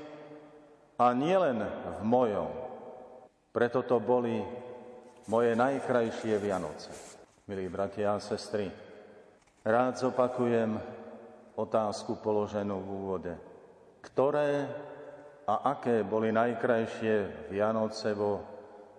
[1.01, 2.62] a nielen v mojom,
[3.53, 4.41] preto to boli
[5.29, 6.91] moje najkrajšie Vianoce.
[7.47, 8.73] Milí bratia a sestry,
[9.61, 10.81] rád zopakujem
[11.55, 13.35] otázku položenú v úvode.
[14.01, 14.67] Ktoré
[15.45, 18.41] a aké boli najkrajšie Vianoce vo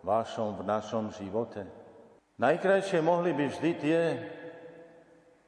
[0.05, 1.65] vašom, v našom živote?
[2.37, 4.01] Najkrajšie mohli by vždy tie,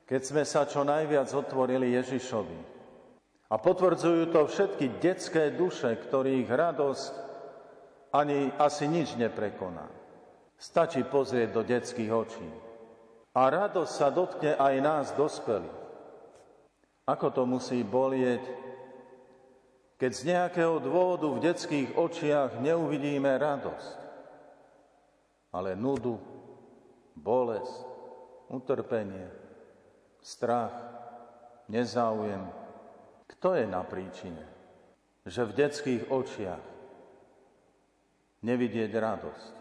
[0.10, 2.60] keď sme sa čo najviac otvorili Ježišovi.
[3.54, 7.25] A potvrdzujú to všetky detské duše, ktorých radosť
[8.16, 9.92] ani asi nič neprekoná.
[10.56, 12.48] Stačí pozrieť do detských očí.
[13.36, 15.84] A radosť sa dotkne aj nás, dospelých.
[17.06, 18.42] Ako to musí bolieť,
[20.00, 23.98] keď z nejakého dôvodu v detských očiach neuvidíme radosť,
[25.56, 26.20] ale nudu,
[27.16, 27.88] bolesť,
[28.52, 29.28] utrpenie,
[30.20, 30.74] strach,
[31.72, 32.44] nezáujem.
[33.36, 34.44] Kto je na príčine,
[35.24, 36.75] že v detských očiach
[38.46, 39.54] nevidieť radosť?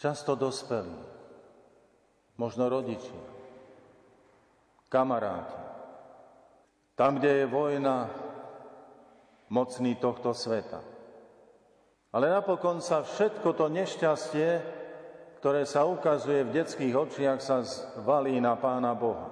[0.00, 0.96] Často dospelí,
[2.40, 3.20] možno rodičia,
[4.88, 5.60] kamaráti,
[6.96, 8.08] tam, kde je vojna,
[9.52, 10.80] mocný tohto sveta.
[12.16, 14.48] Ale napokon sa všetko to nešťastie,
[15.36, 17.60] ktoré sa ukazuje v detských očiach, sa
[18.00, 19.28] zvalí na Pána Boha.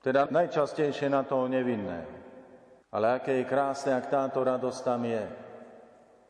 [0.00, 2.16] Teda najčastejšie na toho nevinného.
[2.88, 5.47] Ale aké je krásne, ak táto radosť tam je.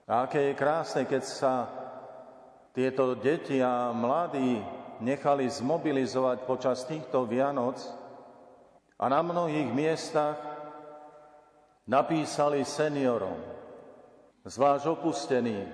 [0.08, 1.54] A aké je krásne, keď sa
[2.72, 4.64] tieto deti a mladí
[5.04, 7.76] nechali zmobilizovať počas týchto Vianoc,
[8.98, 10.34] a na mnohých miestach
[11.86, 13.38] napísali seniorom,
[14.42, 15.70] zvlášť opusteným,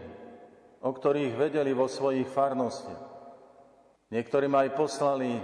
[0.85, 3.05] o ktorých vedeli vo svojich farnostiach.
[4.12, 5.41] Niektorým aj poslali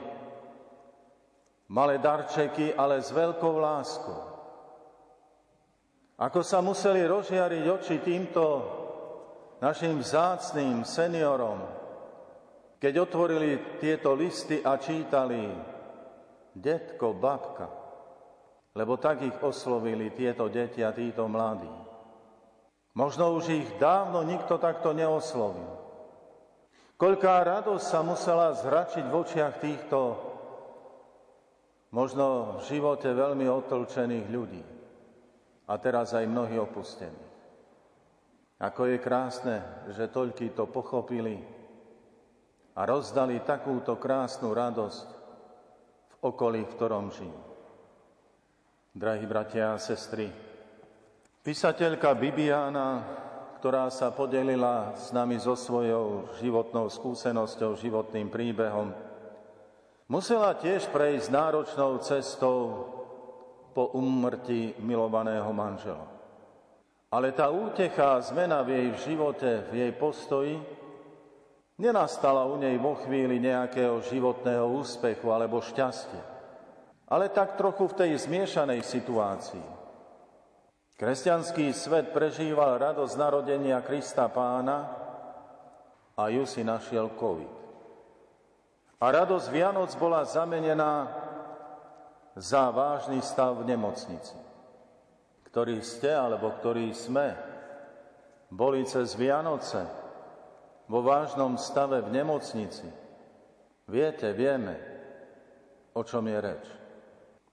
[1.73, 4.30] malé darčeky, ale s veľkou láskou.
[6.21, 8.45] Ako sa museli rozžiariť oči týmto
[9.57, 11.65] našim vzácným seniorom,
[12.77, 15.49] keď otvorili tieto listy a čítali
[16.53, 17.73] detko, babka,
[18.77, 21.73] lebo tak ich oslovili tieto deti a títo mladí.
[22.93, 25.73] Možno už ich dávno nikto takto neoslovil.
[27.01, 30.21] Koľká radosť sa musela zračiť v očiach týchto
[31.97, 34.80] možno v živote veľmi otlčených ľudí
[35.71, 37.31] a teraz aj mnohí opustení.
[38.59, 39.63] Ako je krásne,
[39.95, 41.39] že toľkí to pochopili
[42.75, 45.07] a rozdali takúto krásnu radosť
[46.21, 47.41] okolí, v ktorom žijú.
[48.91, 50.27] Drahí bratia a sestry,
[51.47, 53.07] písateľka Bibiana,
[53.63, 58.91] ktorá sa podelila s nami so svojou životnou skúsenosťou, životným príbehom,
[60.11, 63.00] musela tiež prejsť náročnou cestou
[63.71, 66.07] po umrti milovaného manžela.
[67.11, 70.55] Ale tá útecha a zmena v jej živote, v jej postoji,
[71.81, 76.21] Nenastala u nej vo chvíli nejakého životného úspechu alebo šťastia,
[77.09, 79.69] ale tak trochu v tej zmiešanej situácii.
[81.01, 84.93] Kresťanský svet prežíval radosť narodenia Krista pána
[86.13, 87.53] a ju si našiel COVID.
[89.01, 91.09] A radosť Vianoc bola zamenená
[92.41, 94.33] za vážny stav v nemocnici,
[95.53, 97.37] ktorý ste alebo ktorý sme
[98.49, 99.85] boli cez Vianoce
[100.89, 102.89] vo vážnom stave v nemocnici,
[103.87, 104.75] viete, vieme,
[105.93, 106.65] o čom je reč.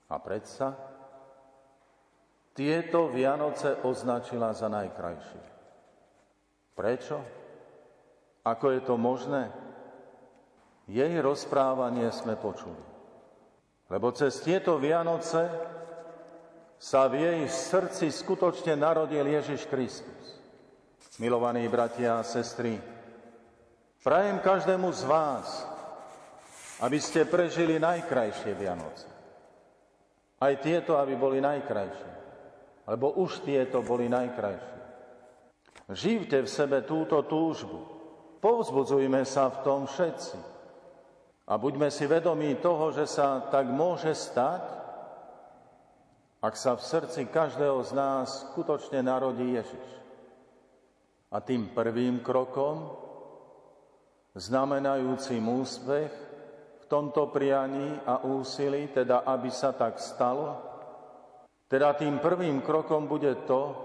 [0.08, 0.72] A predsa
[2.56, 5.44] tieto Vianoce označila za najkrajšie.
[6.74, 7.18] Prečo?
[8.48, 9.52] Ako je to možné?
[10.88, 12.87] Jej rozprávanie sme počuli.
[13.88, 15.48] Lebo cez tieto Vianoce
[16.78, 20.24] sa v jej srdci skutočne narodil Ježiš Kristus.
[21.18, 22.78] Milovaní bratia a sestry,
[24.08, 25.68] Prajem každému z vás,
[26.80, 29.04] aby ste prežili najkrajšie Vianoce.
[30.40, 32.12] Aj tieto, aby boli najkrajšie.
[32.88, 34.80] Lebo už tieto boli najkrajšie.
[35.92, 37.84] Živte v sebe túto túžbu.
[38.40, 40.57] Povzbudzujme sa v tom všetci.
[41.48, 44.68] A buďme si vedomí toho, že sa tak môže stať,
[46.44, 49.88] ak sa v srdci každého z nás skutočne narodí Ježiš.
[51.32, 52.92] A tým prvým krokom
[54.36, 56.12] znamenajúcim úspech
[56.84, 60.68] v tomto prianí a úsilí, teda aby sa tak stalo,
[61.68, 63.76] teda tým prvým krokom bude to,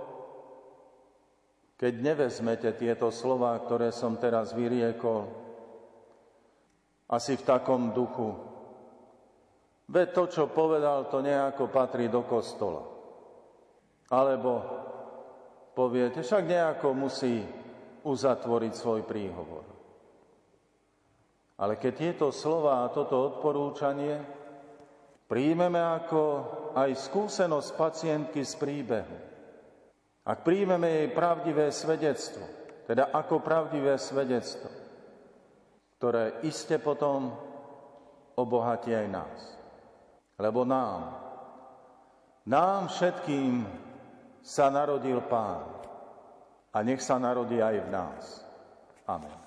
[1.74, 5.41] keď nevezmete tieto slova, ktoré som teraz vyriekol,
[7.12, 8.32] asi v takom duchu.
[9.92, 12.80] Veď to, čo povedal, to nejako patrí do kostola.
[14.08, 14.52] Alebo
[15.76, 17.44] poviete, však nejako musí
[18.00, 19.64] uzatvoriť svoj príhovor.
[21.60, 24.16] Ale keď tieto slova a toto odporúčanie
[25.28, 26.22] príjmeme ako
[26.72, 29.16] aj skúsenosť pacientky z príbehu,
[30.22, 32.46] Ak príjmeme jej pravdivé svedectvo,
[32.86, 34.70] teda ako pravdivé svedectvo,
[36.02, 37.30] ktoré iste potom
[38.34, 39.38] obohatí aj nás.
[40.34, 41.14] Lebo nám,
[42.42, 43.62] nám všetkým
[44.42, 45.62] sa narodil Pán
[46.74, 48.42] a nech sa narodí aj v nás.
[49.06, 49.41] Amen.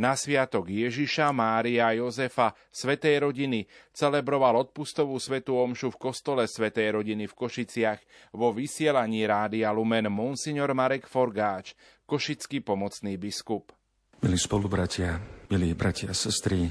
[0.00, 7.28] Na sviatok Ježiša, Mária Jozefa, Svetej rodiny, celebroval odpustovú svetú omšu v kostole Svetej rodiny
[7.28, 8.00] v Košiciach
[8.32, 11.76] vo vysielaní Rádia Lumen Monsignor Marek Forgáč,
[12.08, 13.76] košický pomocný biskup.
[14.24, 15.20] Milí spolubratia,
[15.52, 16.64] milí bratia a sestry,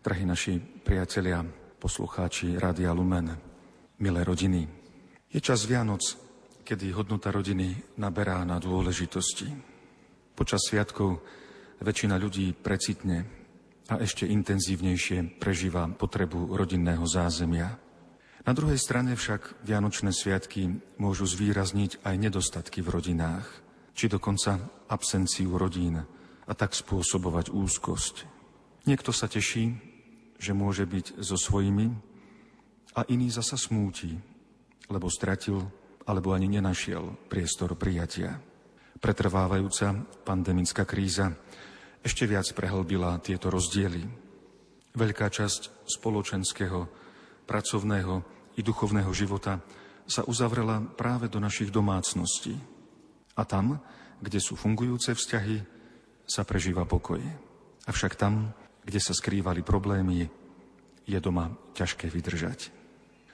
[0.00, 1.44] drahí naši priatelia,
[1.76, 3.36] poslucháči Rádia Lumen,
[4.00, 4.64] milé rodiny.
[5.28, 6.00] Je čas Vianoc,
[6.64, 9.52] kedy hodnota rodiny naberá na dôležitosti.
[10.32, 11.20] Počas sviatkov
[11.82, 13.26] väčšina ľudí precitne
[13.90, 17.76] a ešte intenzívnejšie prežíva potrebu rodinného zázemia.
[18.42, 23.46] Na druhej strane však Vianočné sviatky môžu zvýrazniť aj nedostatky v rodinách,
[23.94, 24.58] či dokonca
[24.90, 26.02] absenciu rodín
[26.42, 28.26] a tak spôsobovať úzkosť.
[28.88, 29.78] Niekto sa teší,
[30.42, 31.86] že môže byť so svojimi
[32.98, 34.10] a iný zasa smúti,
[34.90, 35.62] lebo stratil
[36.02, 38.42] alebo ani nenašiel priestor prijatia.
[38.98, 41.30] Pretrvávajúca pandemická kríza
[42.02, 44.02] ešte viac prehlbila tieto rozdiely.
[44.92, 46.90] Veľká časť spoločenského,
[47.46, 48.14] pracovného
[48.58, 49.62] i duchovného života
[50.04, 52.58] sa uzavrela práve do našich domácností.
[53.38, 53.80] A tam,
[54.20, 55.62] kde sú fungujúce vzťahy,
[56.26, 57.22] sa prežíva pokoj.
[57.86, 58.50] Avšak tam,
[58.82, 60.26] kde sa skrývali problémy,
[61.06, 62.70] je doma ťažké vydržať.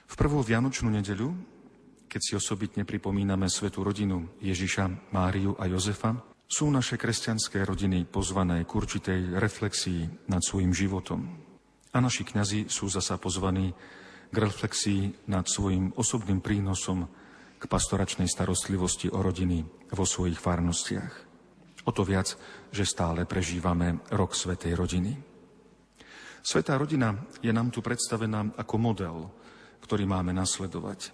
[0.09, 1.33] V prvú Vianočnú nedeľu,
[2.09, 6.17] keď si osobitne pripomíname svetú rodinu Ježiša, Máriu a Jozefa,
[6.49, 11.29] sú naše kresťanské rodiny pozvané k určitej reflexii nad svojim životom.
[11.93, 13.69] A naši kňazi sú zasa pozvaní
[14.33, 17.05] k reflexii nad svojim osobným prínosom
[17.61, 19.61] k pastoračnej starostlivosti o rodiny
[19.93, 21.13] vo svojich farnostiach.
[21.85, 22.33] O to viac,
[22.73, 25.21] že stále prežívame rok Svetej rodiny.
[26.41, 27.13] Svetá rodina
[27.45, 29.15] je nám tu predstavená ako model,
[29.85, 31.13] ktorý máme nasledovať.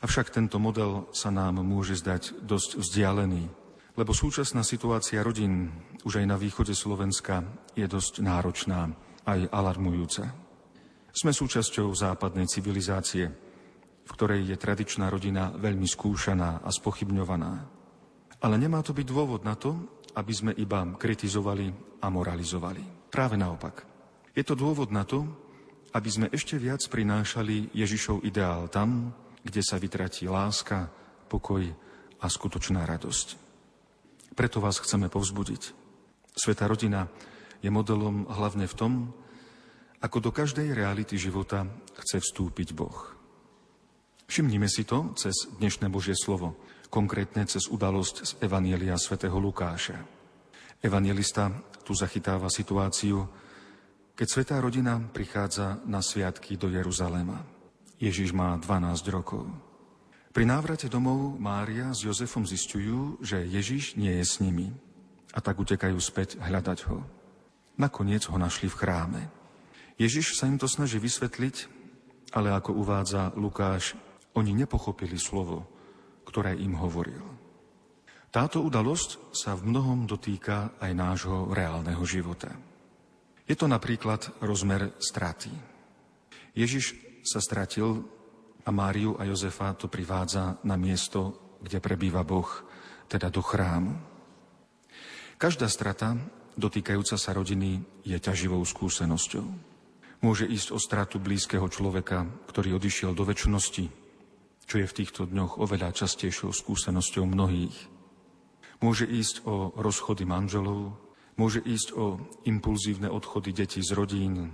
[0.00, 3.65] Avšak tento model sa nám môže zdať dosť vzdialený
[3.96, 5.72] lebo súčasná situácia rodín
[6.04, 7.40] už aj na východe Slovenska
[7.72, 8.92] je dosť náročná,
[9.24, 10.30] aj alarmujúca.
[11.16, 13.24] Sme súčasťou západnej civilizácie,
[14.06, 17.52] v ktorej je tradičná rodina veľmi skúšaná a spochybňovaná.
[18.44, 19.74] Ale nemá to byť dôvod na to,
[20.12, 21.72] aby sme iba kritizovali
[22.04, 23.08] a moralizovali.
[23.08, 23.88] Práve naopak.
[24.36, 25.24] Je to dôvod na to,
[25.96, 30.92] aby sme ešte viac prinášali Ježišov ideál tam, kde sa vytratí láska,
[31.32, 31.64] pokoj
[32.20, 33.45] a skutočná radosť.
[34.36, 35.72] Preto vás chceme povzbudiť.
[36.36, 37.08] Sveta rodina
[37.64, 38.92] je modelom hlavne v tom,
[40.04, 41.64] ako do každej reality života
[42.04, 43.16] chce vstúpiť Boh.
[44.28, 46.60] Všimnime si to cez dnešné Božie slovo,
[46.92, 50.04] konkrétne cez udalosť z Evanielia svätého Lukáša.
[50.84, 51.48] Evanielista
[51.80, 53.24] tu zachytáva situáciu,
[54.12, 57.40] keď svetá rodina prichádza na sviatky do Jeruzalema.
[57.96, 59.48] Ježiš má 12 rokov.
[60.36, 64.68] Pri návrate domov Mária s Jozefom zistujú, že Ježiš nie je s nimi
[65.32, 67.00] a tak utekajú späť hľadať ho.
[67.80, 69.22] Nakoniec ho našli v chráme.
[69.96, 71.72] Ježiš sa im to snaží vysvetliť,
[72.36, 73.96] ale ako uvádza Lukáš,
[74.36, 75.64] oni nepochopili slovo,
[76.28, 77.24] ktoré im hovoril.
[78.28, 82.52] Táto udalosť sa v mnohom dotýka aj nášho reálneho života.
[83.48, 85.48] Je to napríklad rozmer straty.
[86.52, 86.92] Ježiš
[87.24, 88.04] sa stratil
[88.66, 92.50] a Máriu a Jozefa to privádza na miesto, kde prebýva Boh,
[93.06, 93.94] teda do chrámu.
[95.38, 96.18] Každá strata
[96.58, 99.46] dotýkajúca sa rodiny je ťaživou skúsenosťou.
[100.24, 103.86] Môže ísť o stratu blízkeho človeka, ktorý odišiel do väčšnosti,
[104.66, 107.76] čo je v týchto dňoch oveľa častejšou skúsenosťou mnohých.
[108.82, 110.96] Môže ísť o rozchody manželov,
[111.38, 114.50] môže ísť o impulzívne odchody detí z rodín,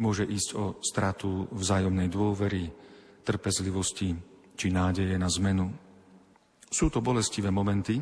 [0.00, 2.72] môže ísť o stratu vzájomnej dôvery,
[3.26, 4.14] trpezlivosti
[4.54, 5.74] či nádeje na zmenu.
[6.70, 7.98] Sú to bolestivé momenty,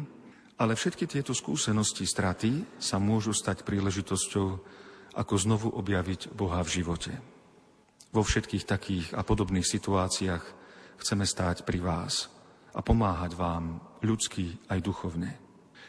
[0.61, 4.49] ale všetky tieto skúsenosti straty sa môžu stať príležitosťou,
[5.15, 7.13] ako znovu objaviť Boha v živote.
[8.15, 10.45] Vo všetkých takých a podobných situáciách
[11.03, 12.31] chceme stáť pri vás
[12.75, 15.35] a pomáhať vám ľudsky aj duchovne.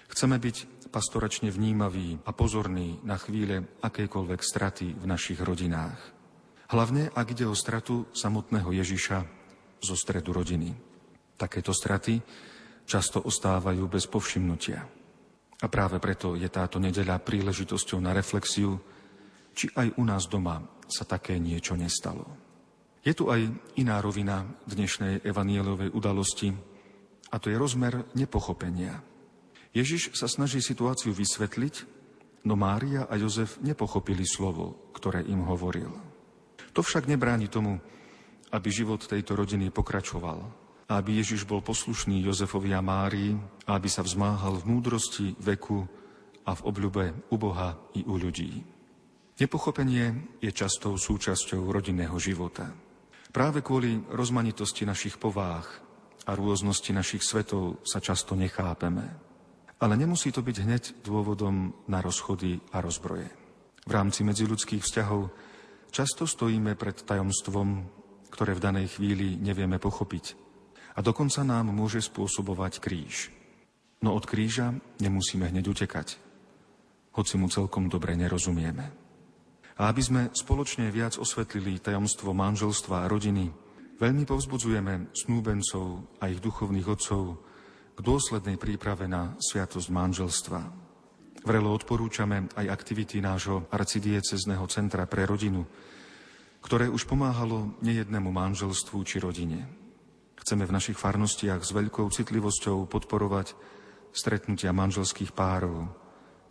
[0.10, 6.15] Chceme byť pastoračne vnímaví a pozorní na chvíle akejkoľvek straty v našich rodinách.
[6.66, 9.18] Hlavne, ak ide o stratu samotného Ježiša
[9.86, 10.74] zo stredu rodiny.
[11.38, 12.18] Takéto straty
[12.90, 14.82] často ostávajú bez povšimnutia.
[15.62, 18.82] A práve preto je táto nedeľa príležitosťou na reflexiu,
[19.56, 20.60] či aj u nás doma
[20.90, 22.26] sa také niečo nestalo.
[23.06, 23.46] Je tu aj
[23.78, 26.50] iná rovina dnešnej evanielovej udalosti,
[27.30, 29.02] a to je rozmer nepochopenia.
[29.76, 31.76] Ježiš sa snaží situáciu vysvetliť,
[32.48, 36.05] no Mária a Jozef nepochopili slovo, ktoré im hovoril.
[36.76, 37.80] To však nebráni tomu,
[38.52, 40.44] aby život tejto rodiny pokračoval.
[40.92, 43.34] Aby Ježiš bol poslušný Jozefovi a Márii
[43.66, 45.82] aby sa vzmáhal v múdrosti, veku
[46.46, 48.62] a v obľube u Boha i u ľudí.
[49.36, 52.70] Nepochopenie je častou súčasťou rodinného života.
[53.34, 55.68] Práve kvôli rozmanitosti našich povách
[56.24, 59.04] a rôznosti našich svetov sa často nechápeme.
[59.82, 63.28] Ale nemusí to byť hneď dôvodom na rozchody a rozbroje.
[63.86, 65.36] V rámci medziludských vzťahov
[65.96, 67.88] často stojíme pred tajomstvom,
[68.28, 70.36] ktoré v danej chvíli nevieme pochopiť
[70.92, 73.32] a dokonca nám môže spôsobovať kríž.
[74.04, 76.20] No od kríža nemusíme hneď utekať,
[77.16, 78.92] hoci mu celkom dobre nerozumieme.
[79.80, 83.56] A aby sme spoločne viac osvetlili tajomstvo manželstva a rodiny,
[83.96, 87.40] veľmi povzbudzujeme snúbencov a ich duchovných otcov
[87.96, 90.85] k dôslednej príprave na sviatosť manželstva.
[91.44, 95.68] Vrelo odporúčame aj aktivity nášho arcidiecezného centra pre rodinu,
[96.64, 99.68] ktoré už pomáhalo nejednému manželstvu či rodine.
[100.40, 103.58] Chceme v našich farnostiach s veľkou citlivosťou podporovať
[104.16, 105.92] stretnutia manželských párov,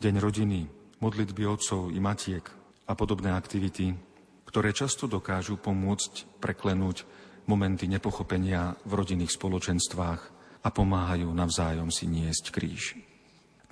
[0.03, 0.67] deň rodiny,
[1.01, 2.45] modlitby otcov i matiek
[2.85, 3.97] a podobné aktivity,
[4.45, 7.03] ktoré často dokážu pomôcť preklenúť
[7.51, 10.21] momenty nepochopenia v rodinných spoločenstvách
[10.65, 13.04] a pomáhajú navzájom si niesť kríž.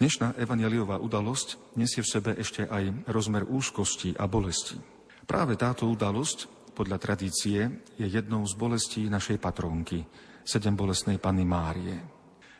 [0.03, 4.75] Dnešná evangeliová udalosť nesie v sebe ešte aj rozmer úzkosti a bolesti.
[5.31, 10.03] Práve táto udalosť podľa tradície je jednou z bolestí našej patrónky,
[10.43, 12.03] sedem bolestnej Panny Márie.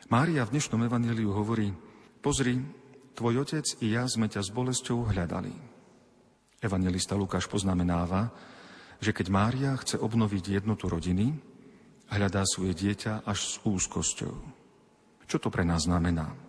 [0.07, 1.67] Mária v dnešnom evaníliu hovorí,
[2.23, 2.63] pozri,
[3.11, 5.51] tvoj otec i ja sme ťa s bolesťou hľadali.
[6.63, 8.31] Evangelista Lukáš poznamenáva,
[9.03, 11.35] že keď Mária chce obnoviť jednotu rodiny,
[12.07, 14.31] hľadá svoje dieťa až s úzkosťou.
[15.27, 16.42] Čo to pre nás znamená?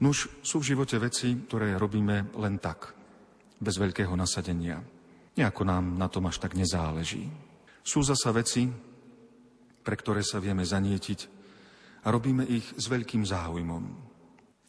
[0.00, 2.96] Nuž, sú v živote veci, ktoré robíme len tak,
[3.60, 4.80] bez veľkého nasadenia,
[5.40, 7.30] Nejako nám na tom až tak nezáleží.
[7.86, 8.66] Sú zasa veci,
[9.80, 11.20] pre ktoré sa vieme zanietiť
[12.04, 13.84] a robíme ich s veľkým záujmom.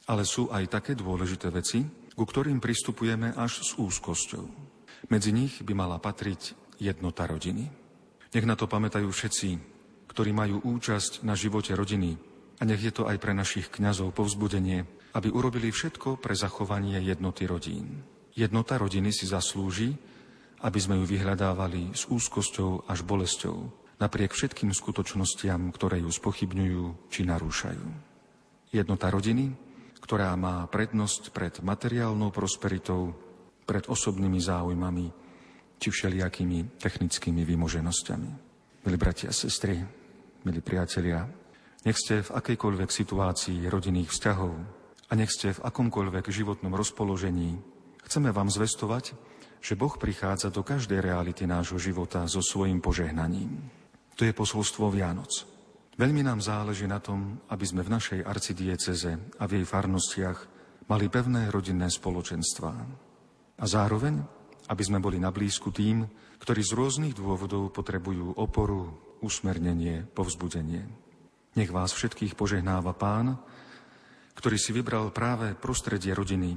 [0.08, 1.84] Ale sú aj také dôležité veci,
[2.16, 4.46] ku ktorým pristupujeme až s úzkosťou.
[5.10, 7.68] Medzi nich by mala patriť jednota rodiny.
[8.32, 9.50] Nech na to pamätajú všetci,
[10.08, 12.16] ktorí majú účasť na živote rodiny
[12.60, 17.44] a nech je to aj pre našich kňazov povzbudenie, aby urobili všetko pre zachovanie jednoty
[17.44, 18.04] rodín.
[18.32, 19.92] Jednota rodiny si zaslúži,
[20.64, 23.58] aby sme ju vyhľadávali s úzkosťou až bolesťou,
[24.00, 27.86] napriek všetkým skutočnostiam, ktoré ju spochybňujú či narúšajú.
[28.72, 29.52] Jednota rodiny,
[30.00, 33.12] ktorá má prednosť pred materiálnou prosperitou,
[33.68, 35.06] pred osobnými záujmami
[35.82, 38.30] či všelijakými technickými vymoženosťami.
[38.88, 39.82] Milí bratia a sestry,
[40.48, 41.28] milí priatelia,
[41.82, 44.81] nech ste v akejkoľvek situácii rodinných vzťahov
[45.12, 47.60] a nech ste v akomkoľvek životnom rozpoložení,
[48.08, 49.12] chceme vám zvestovať,
[49.60, 53.60] že Boh prichádza do každej reality nášho života so svojim požehnaním.
[54.16, 55.44] To je posolstvo Vianoc.
[56.00, 60.40] Veľmi nám záleží na tom, aby sme v našej arcidieceze a v jej farnostiach
[60.88, 62.76] mali pevné rodinné spoločenstvá.
[63.62, 64.18] A zároveň,
[64.72, 66.08] aby sme boli na blízku tým,
[66.42, 70.88] ktorí z rôznych dôvodov potrebujú oporu, usmernenie, povzbudenie.
[71.54, 73.38] Nech vás všetkých požehnáva Pán,
[74.36, 76.56] ktorý si vybral práve prostredie rodiny,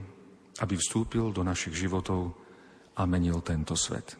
[0.62, 2.34] aby vstúpil do našich životov
[2.94, 4.14] a menil tento svet.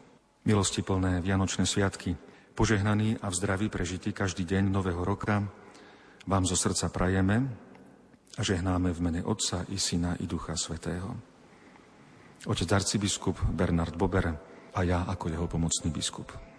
[0.45, 2.19] Milosti plné Vianočné sviatky,
[2.53, 5.41] požehnaný a v zdraví prežitý každý deň Nového roka,
[6.25, 7.45] vám zo srdca prajeme
[8.35, 11.15] a žehnáme v mene Otca i Syna i Ducha Svetého.
[12.45, 14.37] Otec arcibiskup Bernard Bober
[14.75, 16.54] a ja ako jeho pomocný biskup.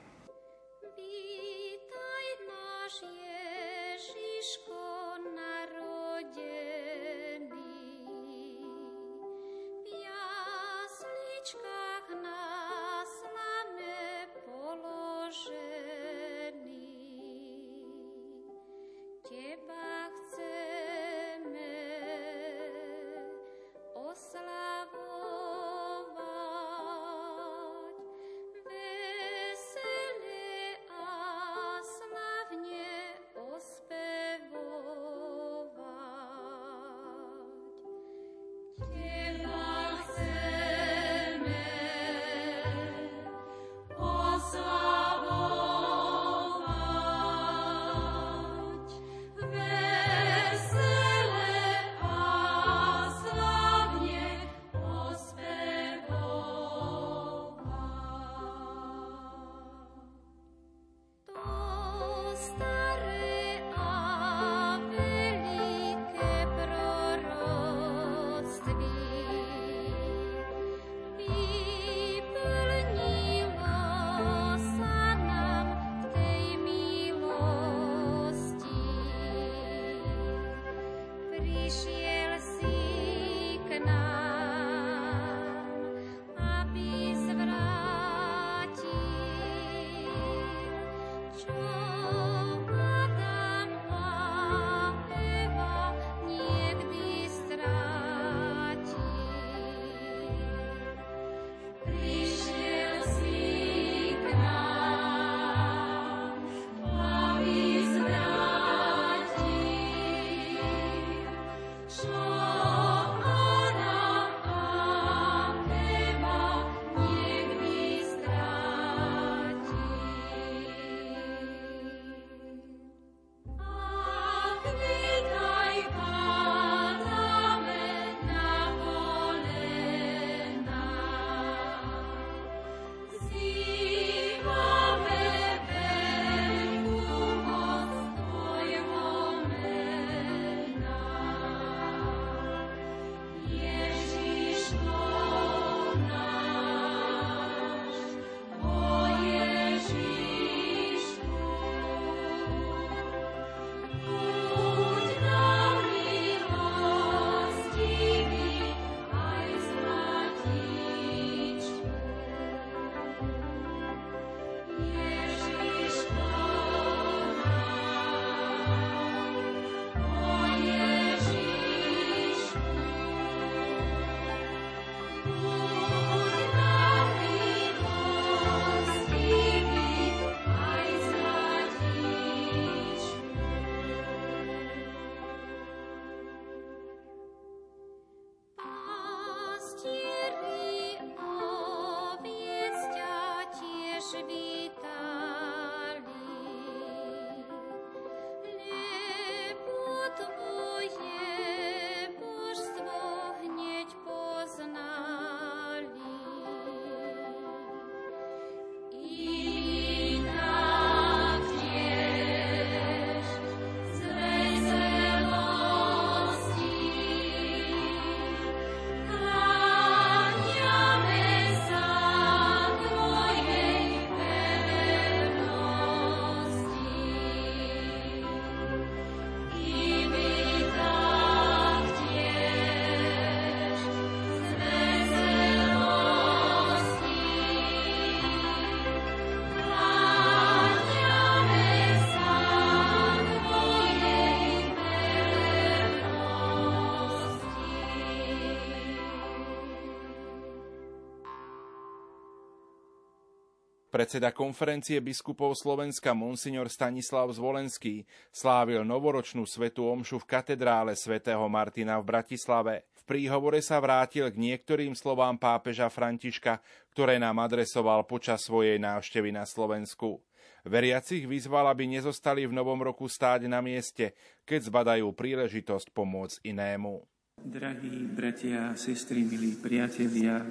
[253.96, 261.96] Predseda konferencie biskupov Slovenska Monsignor Stanislav Zvolenský slávil novoročnú svetú omšu v katedrále svätého Martina
[262.04, 262.92] v Bratislave.
[262.92, 266.60] V príhovore sa vrátil k niektorým slovám pápeža Františka,
[266.92, 270.20] ktoré nám adresoval počas svojej návštevy na Slovensku.
[270.68, 274.12] Veriacich vyzval, aby nezostali v novom roku stáť na mieste,
[274.44, 277.00] keď zbadajú príležitosť pomôcť inému.
[277.40, 280.44] Drahí bratia a sestry, milí priatelia,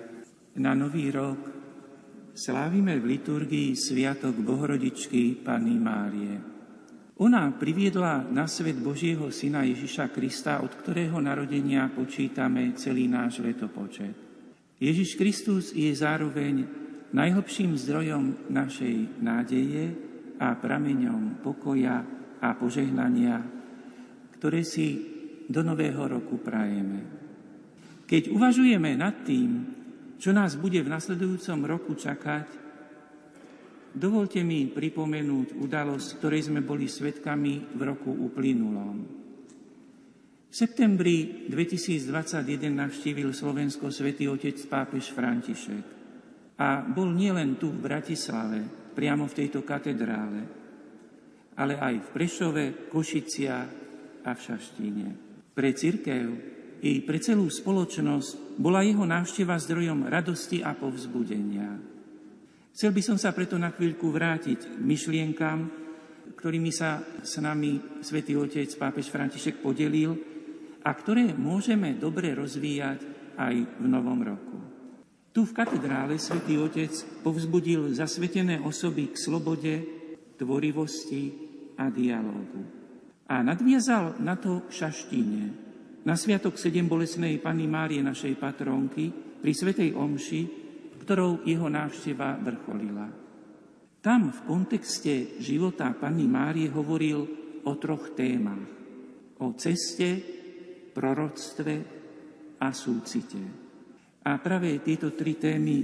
[0.56, 1.63] na nový rok
[2.34, 6.34] slávime v liturgii Sviatok Bohorodičky Panny Márie.
[7.22, 14.18] Ona priviedla na svet Božieho Syna Ježiša Krista, od ktorého narodenia počítame celý náš letopočet.
[14.82, 16.66] Ježiš Kristus je zároveň
[17.14, 19.94] najhlbším zdrojom našej nádeje
[20.42, 22.02] a prameňom pokoja
[22.42, 23.46] a požehnania,
[24.34, 24.98] ktoré si
[25.46, 26.98] do nového roku prajeme.
[28.10, 29.73] Keď uvažujeme nad tým,
[30.18, 32.46] čo nás bude v nasledujúcom roku čakať,
[33.94, 38.96] dovolte mi pripomenúť udalosť, ktorej sme boli svetkami v roku uplynulom.
[40.50, 45.84] V septembri 2021 navštívil Slovensko svätý otec pápež František
[46.62, 48.62] a bol nielen tu v Bratislave,
[48.94, 50.40] priamo v tejto katedrále,
[51.58, 53.70] ale aj v Prešove, Košiciach
[54.22, 55.08] a v Šaštíne.
[55.54, 56.26] Pre církev
[56.86, 61.74] i pre celú spoločnosť bola jeho návšteva zdrojom radosti a povzbudenia.
[62.74, 65.70] Chcel by som sa preto na chvíľku vrátiť k myšlienkam,
[66.34, 70.18] ktorými sa s nami svätý Otec pápež František podelil
[70.82, 73.00] a ktoré môžeme dobre rozvíjať
[73.38, 74.58] aj v novom roku.
[75.34, 79.74] Tu v katedrále svätý Otec povzbudil zasvetené osoby k slobode,
[80.38, 81.30] tvorivosti
[81.78, 82.62] a dialógu.
[83.26, 85.63] A nadviazal na to šaštine,
[86.04, 89.08] na Sviatok sedem bolesnej Panny Márie, našej patronky,
[89.40, 90.42] pri Svetej Omši,
[91.00, 93.08] ktorou jeho návšteva vrcholila.
[94.04, 97.20] Tam v kontexte života Panny Márie hovoril
[97.64, 98.68] o troch témach.
[99.40, 100.20] O ceste,
[100.92, 101.74] proroctve
[102.60, 103.40] a súcite.
[104.24, 105.76] A práve tieto tri témy,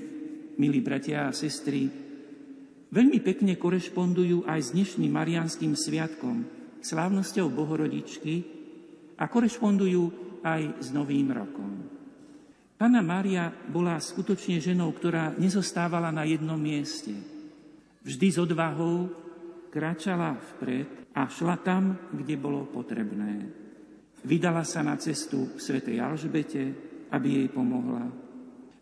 [0.61, 1.89] milí bratia a sestry,
[2.93, 6.45] veľmi pekne korešpondujú aj s dnešným Marianským sviatkom,
[6.85, 8.60] slávnosťou Bohorodičky,
[9.21, 10.03] a korešpondujú
[10.41, 11.71] aj s Novým rokom.
[12.81, 17.13] Pana Mária bola skutočne ženou, ktorá nezostávala na jednom mieste.
[18.01, 19.13] Vždy s odvahou
[19.69, 23.53] kráčala vpred a šla tam, kde bolo potrebné.
[24.25, 26.65] Vydala sa na cestu k svätej Alžbete,
[27.13, 28.09] aby jej pomohla.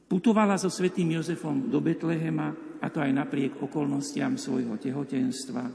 [0.07, 5.67] Putovala so svätým Jozefom do Betlehema, a to aj napriek okolnostiam svojho tehotenstva.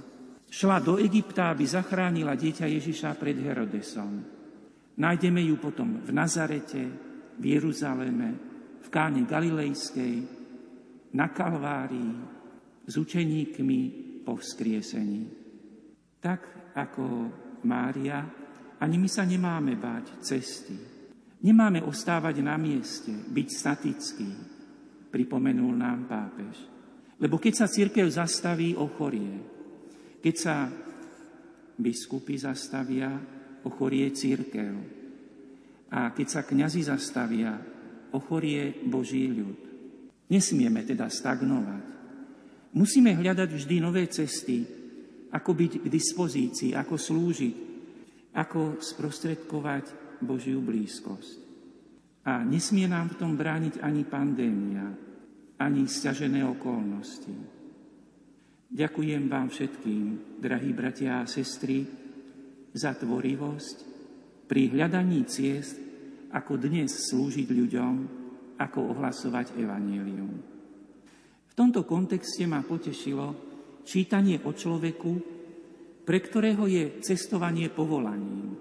[0.48, 4.43] Šla do Egypta, aby zachránila dieťa Ježiša pred Herodesom.
[4.94, 6.82] Nájdeme ju potom v Nazarete,
[7.34, 8.30] v Jeruzaleme,
[8.84, 10.16] v Káne Galilejskej,
[11.18, 12.14] na Kalvárii,
[12.86, 13.80] s učeníkmi
[14.22, 15.24] po vzkriesení.
[16.22, 17.06] Tak ako
[17.66, 18.22] Mária,
[18.84, 20.76] ani my sa nemáme báť cesty.
[21.44, 24.30] Nemáme ostávať na mieste, byť statický,
[25.12, 26.56] pripomenul nám pápež.
[27.20, 29.40] Lebo keď sa církev zastaví, ochorie.
[30.24, 30.68] Keď sa
[31.80, 33.12] biskupy zastavia,
[33.64, 34.74] ochorie církev.
[35.94, 37.54] A keď sa kňazi zastavia,
[38.14, 39.60] ochorie Boží ľud.
[40.30, 41.86] Nesmieme teda stagnovať.
[42.74, 44.66] Musíme hľadať vždy nové cesty,
[45.34, 47.56] ako byť k dispozícii, ako slúžiť,
[48.34, 49.86] ako sprostredkovať
[50.26, 51.42] Božiu blízkosť.
[52.26, 54.90] A nesmie nám v tom brániť ani pandémia,
[55.62, 57.36] ani stiažené okolnosti.
[58.74, 60.04] Ďakujem vám všetkým,
[60.42, 61.86] drahí bratia a sestry,
[62.74, 63.78] za tvorivosť
[64.50, 65.78] pri hľadaní ciest,
[66.34, 67.94] ako dnes slúžiť ľuďom,
[68.58, 70.34] ako ohlasovať evanílium.
[71.50, 73.38] V tomto kontexte ma potešilo
[73.86, 75.12] čítanie o človeku,
[76.04, 78.58] pre ktorého je cestovanie povolaním.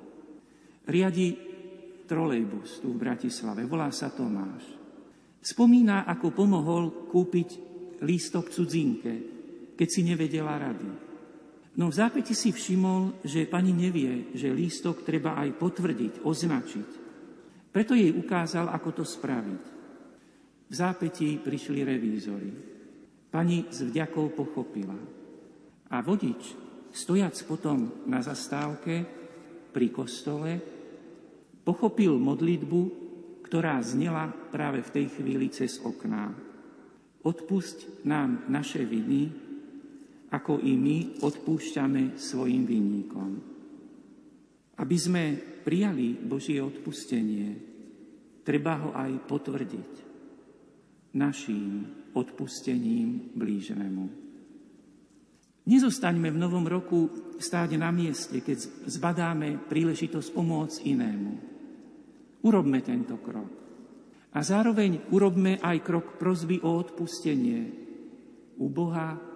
[0.85, 1.29] Riadi
[2.05, 4.63] trolejbus tu v Bratislave, volá sa Tomáš.
[5.43, 7.49] Spomína, ako pomohol kúpiť
[8.05, 9.13] lístok cudzinke,
[9.75, 11.12] keď si nevedela rady.
[11.73, 16.89] No v zápäti si všimol, že pani nevie, že lístok treba aj potvrdiť, označiť.
[17.73, 19.63] Preto jej ukázal, ako to spraviť.
[20.69, 22.51] V zápäti prišli revízory.
[23.33, 24.97] Pani s vďakou pochopila.
[25.89, 26.53] A vodič,
[26.93, 29.09] stojac potom na zastávke
[29.73, 30.61] pri kostole,
[31.65, 32.81] pochopil modlitbu,
[33.49, 36.37] ktorá znela práve v tej chvíli cez okná.
[37.25, 39.52] Odpusť nám naše viny,
[40.33, 43.31] ako i my odpúšťame svojim vinníkom.
[44.81, 47.53] Aby sme prijali Božie odpustenie,
[48.41, 49.93] treba ho aj potvrdiť
[51.13, 51.85] naším
[52.17, 54.05] odpustením blížnemu.
[55.63, 57.07] Nezostaňme v novom roku
[57.39, 61.33] stáť na mieste, keď zbadáme príležitosť pomôcť inému.
[62.43, 63.51] Urobme tento krok.
[64.33, 67.61] A zároveň urobme aj krok prozby o odpustenie
[68.59, 69.32] u Boha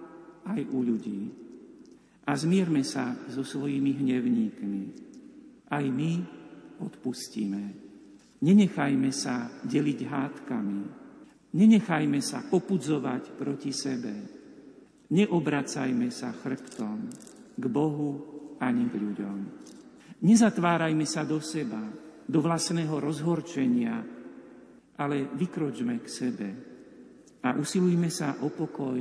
[0.47, 1.21] aj u ľudí.
[2.27, 4.83] A zmierme sa so svojimi hnevníkmi.
[5.71, 6.11] Aj my
[6.79, 7.63] odpustíme.
[8.37, 10.81] Nenechajme sa deliť hádkami,
[11.57, 14.13] Nenechajme sa popudzovať proti sebe.
[15.09, 16.97] Neobracajme sa chrbtom
[17.55, 18.11] k Bohu
[18.59, 19.37] ani k ľuďom.
[20.27, 21.81] Nezatvárajme sa do seba,
[22.27, 23.95] do vlastného rozhorčenia,
[24.99, 26.49] ale vykročme k sebe
[27.41, 28.99] a usilujme sa o pokoj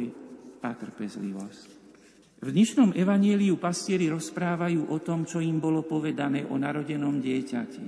[0.62, 1.68] a trpezlivosť.
[2.36, 7.86] V dnešnom evanieliu pastieri rozprávajú o tom, čo im bolo povedané o narodenom dieťati.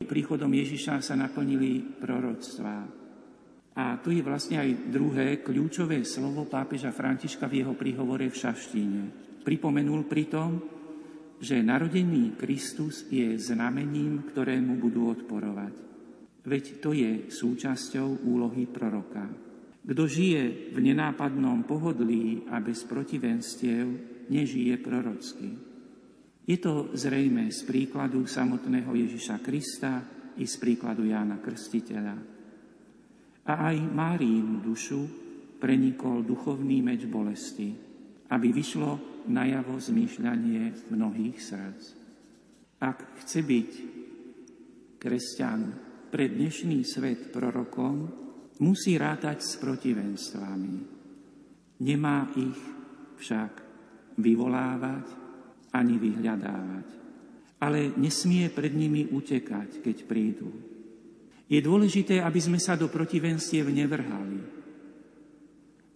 [0.00, 2.78] Príchodom Ježiša sa naplnili proroctvá.
[3.76, 9.02] A tu je vlastne aj druhé kľúčové slovo pápeža Františka v jeho príhovore v Šaštíne.
[9.44, 10.60] Pripomenul pritom,
[11.40, 15.74] že narodený Kristus je znamením, ktorému budú odporovať.
[16.48, 19.49] Veď to je súčasťou úlohy proroka.
[19.80, 23.86] Kto žije v nenápadnom pohodlí a bez protivenstiev,
[24.28, 25.50] nežije prorocky.
[26.44, 30.02] Je to zrejme z príkladu samotného Ježiša Krista
[30.36, 32.40] i z príkladu Jána Krstiteľa
[33.50, 35.00] a aj Máriinu dušu
[35.58, 37.74] prenikol duchovný meč bolesti,
[38.30, 41.82] aby vyšlo najavo zmýšľanie mnohých srdc.
[42.80, 43.70] Ak chce byť
[45.02, 45.60] kresťan
[46.08, 48.29] pre dnešný svet prorokom,
[48.60, 50.74] musí rátať s protivenstvami.
[51.80, 52.60] Nemá ich
[53.20, 53.52] však
[54.20, 55.06] vyvolávať
[55.72, 56.86] ani vyhľadávať,
[57.60, 60.70] ale nesmie pred nimi utekať, keď prídu
[61.50, 64.38] je dôležité, aby sme sa do protivenstiev nevrhali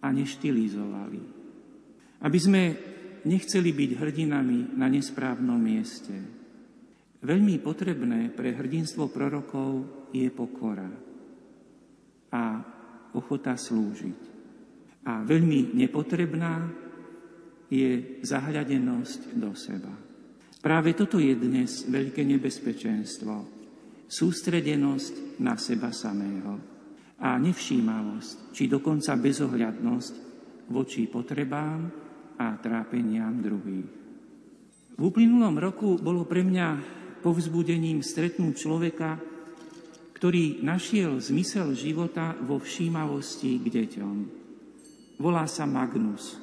[0.03, 1.21] a neštilizovali.
[2.27, 2.61] Aby sme
[3.23, 6.11] nechceli byť hrdinami na nesprávnom mieste.
[7.23, 11.04] Veľmi potrebné pre hrdinstvo prorokov je pokora
[12.31, 12.61] a
[13.13, 14.19] ochota slúžiť.
[15.05, 16.65] A veľmi nepotrebná
[17.69, 19.93] je zahľadenosť do seba.
[20.61, 23.33] Práve toto je dnes veľké nebezpečenstvo,
[24.09, 26.57] sústredenosť na seba samého
[27.21, 30.13] a nevšímavosť, či dokonca bezohľadnosť
[30.73, 31.81] voči potrebám
[32.41, 33.91] a trápeniam druhých.
[34.95, 36.67] V uplynulom roku bolo pre mňa
[37.21, 39.34] povzbudením stretnúť človeka,
[40.15, 44.15] ktorý našiel zmysel života vo všímavosti k deťom.
[45.19, 46.39] Volá sa Magnus.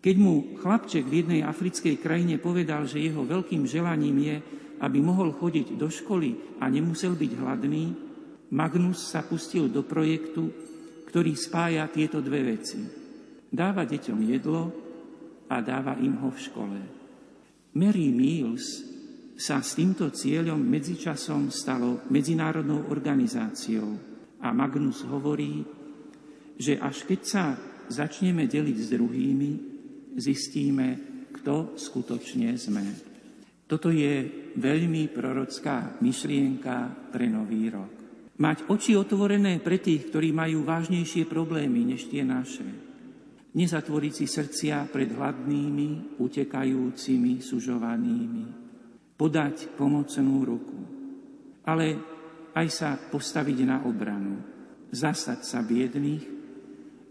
[0.00, 4.36] Keď mu chlapček v jednej africkej krajine povedal, že jeho veľkým želaním je,
[4.80, 7.84] aby mohol chodiť do školy a nemusel byť hladný,
[8.50, 10.50] Magnus sa pustil do projektu,
[11.06, 12.80] ktorý spája tieto dve veci.
[13.50, 14.62] Dáva deťom jedlo
[15.50, 16.78] a dáva im ho v škole.
[17.74, 18.89] Mary Mills
[19.40, 23.88] sa s týmto cieľom medzičasom stalo medzinárodnou organizáciou
[24.44, 25.64] a Magnus hovorí,
[26.60, 27.44] že až keď sa
[27.88, 29.50] začneme deliť s druhými,
[30.20, 30.88] zistíme,
[31.32, 32.84] kto skutočne sme.
[33.64, 34.28] Toto je
[34.60, 37.92] veľmi prorocká myšlienka pre nový rok.
[38.36, 42.68] Mať oči otvorené pre tých, ktorí majú vážnejšie problémy než tie naše.
[43.56, 48.69] Nezatvoriť si srdcia pred hladnými, utekajúcimi, sužovanými.
[49.20, 50.78] Podať pomocnú ruku.
[51.68, 51.86] Ale
[52.56, 54.40] aj sa postaviť na obranu.
[54.88, 56.24] Zasať sa biedných,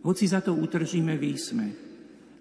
[0.02, 1.78] hoci za to utržíme výsmech,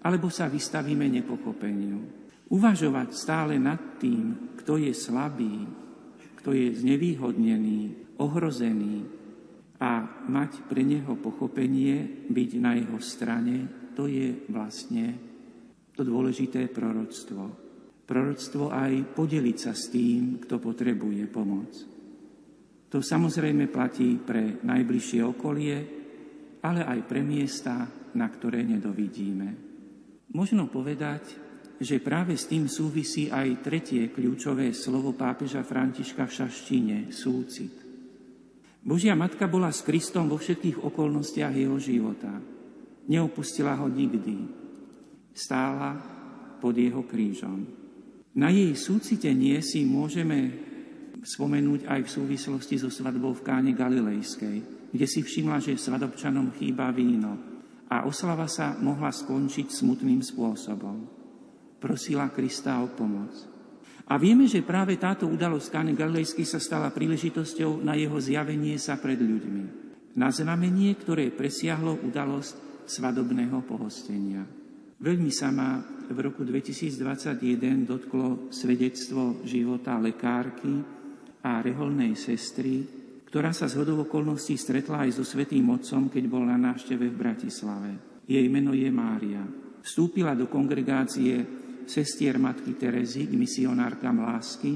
[0.01, 2.01] alebo sa vystavíme nepochopeniu.
[2.49, 5.69] Uvažovať stále nad tým, kto je slabý,
[6.41, 7.79] kto je znevýhodnený,
[8.17, 9.05] ohrozený
[9.79, 13.55] a mať pre neho pochopenie, byť na jeho strane,
[13.95, 15.15] to je vlastne
[15.95, 17.68] to dôležité proroctvo.
[18.09, 21.69] Proroctvo aj podeliť sa s tým, kto potrebuje pomoc.
[22.89, 25.77] To samozrejme platí pre najbližšie okolie,
[26.65, 27.85] ale aj pre miesta,
[28.17, 29.47] na ktoré nedovidíme.
[30.33, 31.37] Možno povedať,
[31.77, 37.77] že práve s tým súvisí aj tretie kľúčové slovo pápeža Františka v šaštine, súcit.
[38.81, 42.41] Božia Matka bola s Kristom vo všetkých okolnostiach jeho života.
[43.05, 44.37] Neopustila ho nikdy.
[45.29, 45.93] Stála
[46.57, 47.78] pod jeho krížom.
[48.37, 50.53] Na jej súcitenie si môžeme
[51.25, 56.93] spomenúť aj v súvislosti so svadbou v Káne Galilejskej, kde si všimla, že svadobčanom chýba
[56.93, 57.37] víno
[57.89, 61.19] a oslava sa mohla skončiť smutným spôsobom
[61.79, 63.31] prosila Krista o pomoc.
[64.09, 68.99] A vieme, že práve táto udalosť Kány Galilejskej sa stala príležitosťou na jeho zjavenie sa
[68.99, 69.63] pred ľuďmi.
[70.19, 74.58] Na znamenie, ktoré presiahlo udalosť svadobného pohostenia.
[74.99, 75.79] Veľmi sa ma
[76.11, 80.75] v roku 2021 dotklo svedectvo života lekárky
[81.39, 82.83] a reholnej sestry,
[83.23, 87.15] ktorá sa z hodov okolností stretla aj so Svetým Otcom, keď bol na návšteve v
[87.15, 87.91] Bratislave.
[88.27, 89.39] Jej meno je Mária.
[89.79, 91.47] Vstúpila do kongregácie
[91.87, 94.75] sestier matky Terezy k misionárkam lásky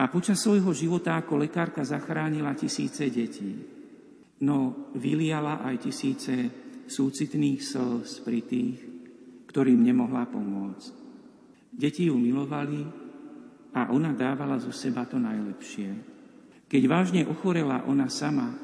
[0.00, 3.52] a počas svojho života ako lekárka zachránila tisíce detí.
[4.48, 6.34] No vyliala aj tisíce
[6.88, 8.87] súcitných slz pri tých,
[9.58, 10.94] ktorým nemohla pomôcť.
[11.74, 12.78] Deti ju milovali
[13.74, 15.98] a ona dávala zo seba to najlepšie.
[16.70, 18.54] Keď vážne ochorela ona sama,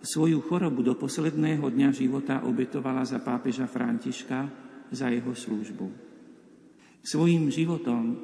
[0.00, 4.48] svoju chorobu do posledného dňa života obetovala za pápeža Františka
[4.88, 5.92] za jeho službu.
[7.04, 8.16] Svojím životom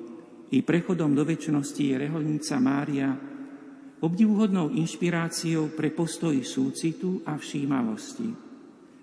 [0.49, 3.13] i prechodom do väčšnosti je reholnica Mária
[4.01, 8.33] obdivuhodnou inšpiráciou pre postoj súcitu a všímavosti,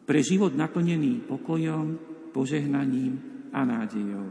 [0.10, 4.28] pre život naplnený pokojom, požehnaním a nádejou.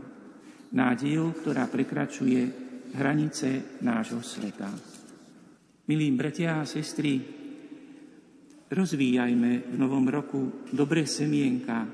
[0.77, 2.53] Nádejou, ktorá prekračuje
[2.93, 4.69] hranice nášho sveta.
[5.89, 7.17] Milí bratia a sestry,
[8.69, 11.89] rozvíjajme v novom roku dobré semienka,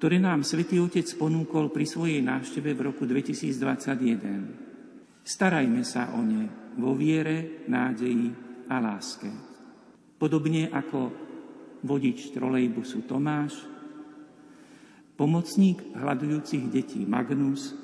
[0.00, 5.20] ktoré nám Svetý Otec ponúkol pri svojej návšteve v roku 2021.
[5.26, 8.32] Starajme sa o ne vo viere, nádeji
[8.70, 9.28] a láske.
[10.16, 11.12] Podobne ako
[11.82, 13.77] vodič trolejbusu Tomáš,
[15.18, 17.74] pomocník hľadujúcich detí Magnus,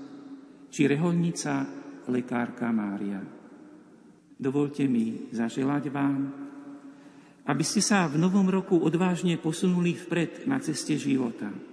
[0.71, 1.67] či reholnica
[2.07, 3.19] lekárka Mária.
[4.39, 6.21] Dovolte mi zaželať vám,
[7.51, 11.51] aby ste sa v novom roku odvážne posunuli vpred na ceste života–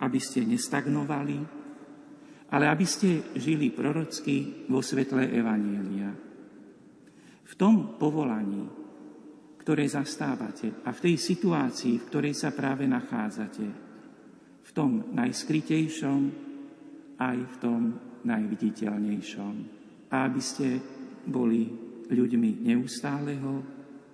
[0.00, 1.38] aby ste nestagnovali,
[2.50, 6.10] ale aby ste žili prorocky vo svetle Evanielia.
[7.44, 8.64] V tom povolaní,
[9.60, 13.89] ktoré zastávate a v tej situácii, v ktorej sa práve nachádzate,
[14.70, 16.20] v tom najskrytejšom,
[17.18, 17.82] aj v tom
[18.22, 19.54] najviditeľnejšom.
[20.14, 20.78] A aby ste
[21.26, 21.66] boli
[22.06, 23.52] ľuďmi neustáleho,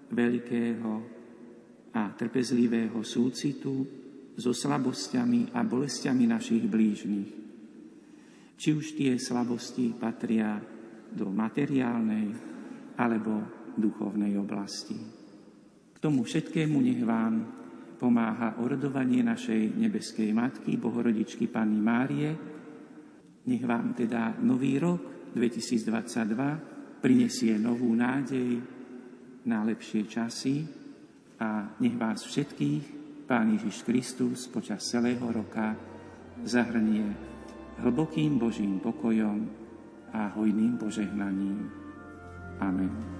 [0.08, 0.92] veľkého
[1.92, 3.84] a trpezlivého súcitu,
[4.36, 7.30] so slabosťami a bolestiami našich blížnych.
[8.56, 10.60] Či už tie slabosti patria
[11.12, 12.36] do materiálnej
[13.00, 13.32] alebo
[13.76, 14.96] duchovnej oblasti.
[15.92, 17.34] K tomu všetkému nech vám
[17.96, 22.30] pomáha orodovanie našej nebeskej Matky, Bohorodičky Panny Márie.
[23.46, 28.60] Nech vám teda nový rok 2022 prinesie novú nádej
[29.46, 30.66] na lepšie časy
[31.40, 32.84] a nech vás všetkých
[33.26, 35.74] Pán Ježiš Kristus počas celého roka
[36.46, 37.10] zahrnie
[37.82, 39.50] hlbokým Božím pokojom
[40.14, 41.70] a hojným požehnaním.
[42.62, 43.15] Amen.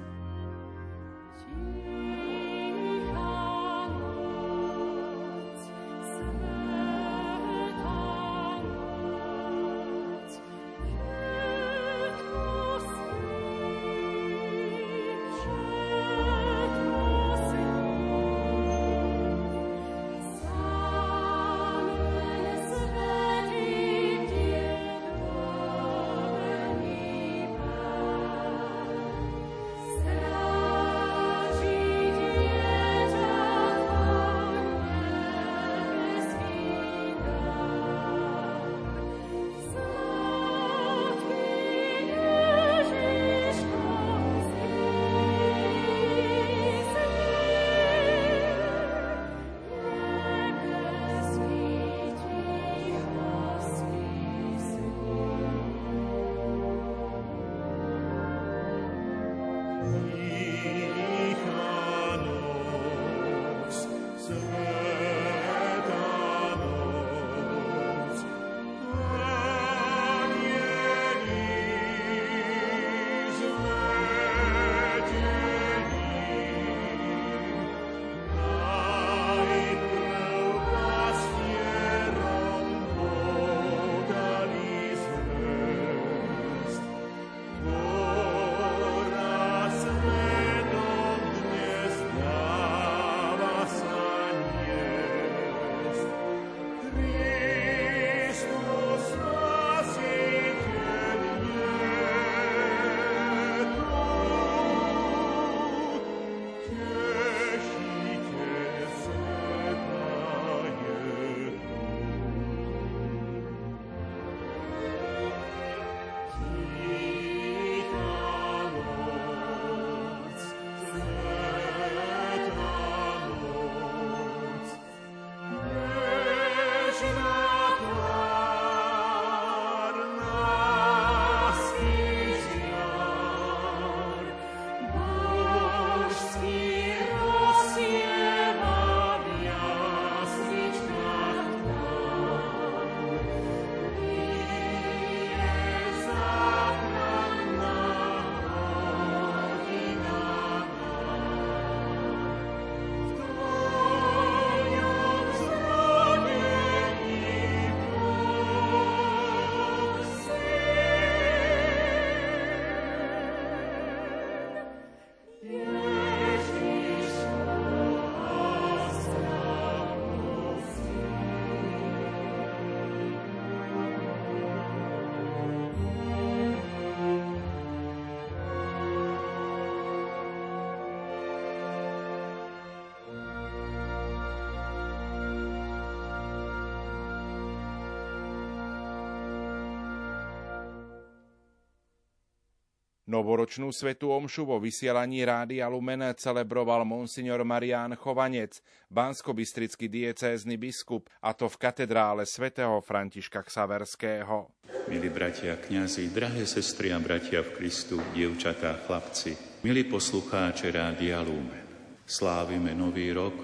[193.07, 198.59] Novoročnú svetú omšu vo vysielaní Rádia Lumen celebroval monsignor Marián Chovanec,
[198.91, 204.51] banskobistrický diecézny biskup, a to v katedrále svätého Františka Ksaverského.
[204.91, 211.63] Milí bratia kňazi, drahé sestry a bratia v Kristu, dievčatá, chlapci, milí poslucháči Rádia Lumen.
[212.03, 213.39] Slávime nový rok,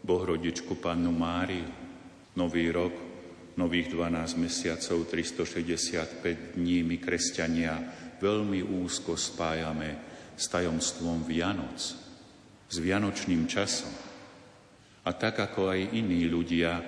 [0.00, 1.68] Bohrodičku Pannu Máriu.
[2.40, 2.96] Nový rok,
[3.60, 10.00] nových 12 mesiacov, 365 dní my kresťania veľmi úzko spájame
[10.32, 11.76] s tajomstvom Vianoc,
[12.64, 13.92] s Vianočným časom.
[15.04, 16.80] A tak ako aj iní ľudia,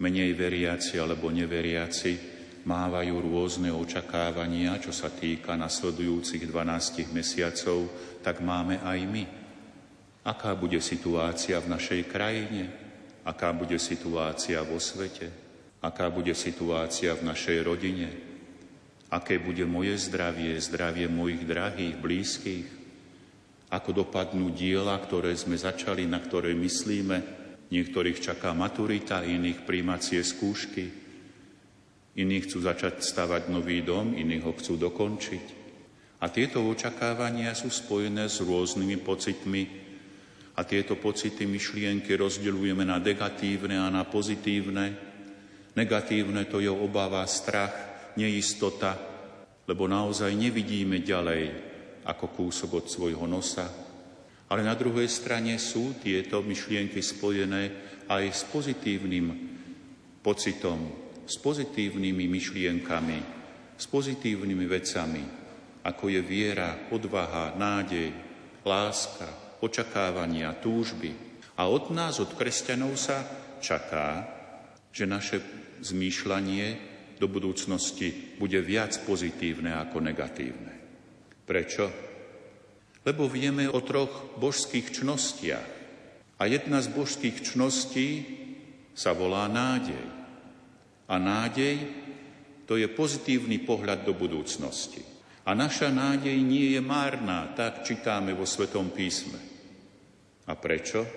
[0.00, 7.92] menej veriaci alebo neveriaci, mávajú rôzne očakávania, čo sa týka nasledujúcich 12 mesiacov,
[8.24, 9.24] tak máme aj my.
[10.24, 12.72] Aká bude situácia v našej krajine?
[13.24, 15.28] Aká bude situácia vo svete?
[15.84, 18.27] Aká bude situácia v našej rodine?
[19.08, 22.66] Aké bude moje zdravie, zdravie mojich drahých, blízkych,
[23.68, 27.36] ako dopadnú diela, ktoré sme začali, na ktoré myslíme.
[27.68, 30.88] Niektorých čaká maturita, iných príjmacie skúšky,
[32.16, 35.46] iných chcú začať stavať nový dom, iných ho chcú dokončiť.
[36.18, 39.62] A tieto očakávania sú spojené s rôznymi pocitmi
[40.58, 44.96] a tieto pocity, myšlienky rozdeľujeme na negatívne a na pozitívne.
[45.78, 47.87] Negatívne to je obava, strach,
[48.18, 48.98] neistota,
[49.62, 51.42] lebo naozaj nevidíme ďalej
[52.02, 53.70] ako kúsok od svojho nosa.
[54.48, 57.62] Ale na druhej strane sú tieto myšlienky spojené
[58.10, 59.26] aj s pozitívnym
[60.24, 60.88] pocitom,
[61.28, 63.18] s pozitívnymi myšlienkami,
[63.76, 65.22] s pozitívnymi vecami,
[65.84, 68.10] ako je viera, odvaha, nádej,
[68.64, 71.12] láska, očakávania, túžby.
[71.60, 73.22] A od nás, od kresťanov sa
[73.60, 74.24] čaká,
[74.88, 75.38] že naše
[75.84, 80.74] zmýšľanie do budúcnosti bude viac pozitívne ako negatívne.
[81.44, 81.84] Prečo?
[83.02, 85.70] Lebo vieme o troch božských čnostiach.
[86.38, 88.08] A jedna z božských čností
[88.94, 90.04] sa volá nádej.
[91.10, 91.76] A nádej
[92.68, 95.00] to je pozitívny pohľad do budúcnosti.
[95.48, 99.40] A naša nádej nie je márna, tak čítáme vo Svetom písme.
[100.44, 101.08] A prečo?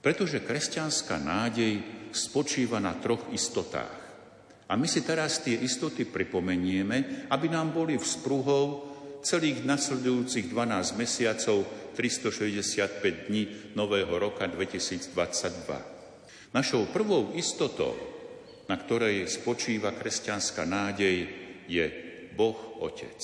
[0.00, 1.84] Pretože kresťanská nádej
[2.16, 4.05] spočíva na troch istotách.
[4.66, 8.82] A my si teraz tie istoty pripomenieme, aby nám boli v sprúhou
[9.22, 11.62] celých nasledujúcich 12 mesiacov
[11.94, 13.42] 365 dní
[13.78, 16.54] nového roka 2022.
[16.54, 17.94] Našou prvou istotou,
[18.66, 21.26] na ktorej spočíva kresťanská nádej,
[21.66, 21.86] je
[22.34, 23.18] Boh Otec.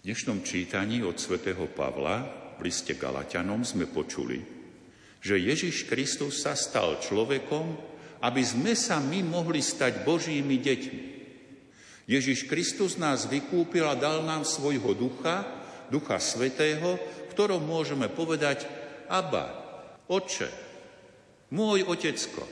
[0.00, 2.24] V dnešnom čítaní od svätého Pavla
[2.56, 4.62] v liste Galatianom sme počuli,
[5.22, 7.91] že Ježiš Kristus sa stal človekom,
[8.22, 11.02] aby sme sa my mohli stať Božími deťmi.
[12.06, 15.42] Ježiš Kristus nás vykúpil a dal nám svojho ducha,
[15.90, 16.98] ducha svetého,
[17.34, 18.66] ktorom môžeme povedať
[19.10, 19.50] Abba,
[20.06, 20.50] Oče,
[21.50, 22.46] môj Otecko.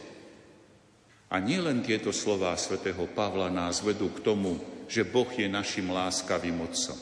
[1.30, 4.58] A nielen tieto slová svätého Pavla nás vedú k tomu,
[4.90, 6.98] že Boh je našim láskavým Otcom.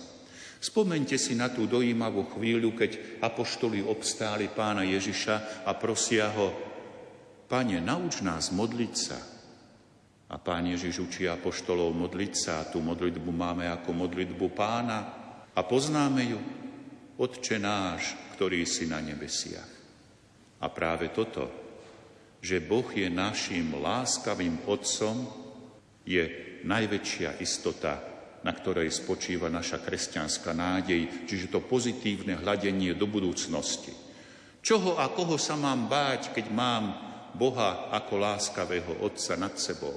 [0.58, 6.67] Spomente si na tú dojímavú chvíľu, keď apoštoli obstáli pána Ježiša a prosia ho,
[7.48, 9.16] Pane, nauč nás modliť sa.
[10.28, 14.98] A Pán Ježiš učí apoštolov modliť sa a tú modlitbu máme ako modlitbu pána
[15.56, 16.40] a poznáme ju.
[17.16, 19.72] Otče náš, ktorý si na nebesiach.
[20.60, 21.48] A práve toto,
[22.44, 25.26] že Boh je našim láskavým Otcom,
[26.04, 26.22] je
[26.68, 27.96] najväčšia istota,
[28.44, 33.90] na ktorej spočíva naša kresťanská nádej, čiže to pozitívne hľadenie do budúcnosti.
[34.60, 39.96] Čoho a koho sa mám báť, keď mám Boha ako láskavého Otca nad sebou.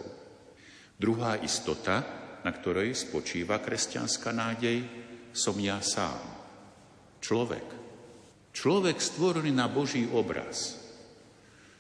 [0.98, 2.04] Druhá istota,
[2.42, 4.86] na ktorej spočíva kresťanská nádej,
[5.32, 6.20] som ja sám.
[7.22, 7.68] Človek.
[8.52, 10.76] Človek stvorený na Boží obraz.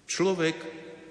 [0.07, 0.57] Človek,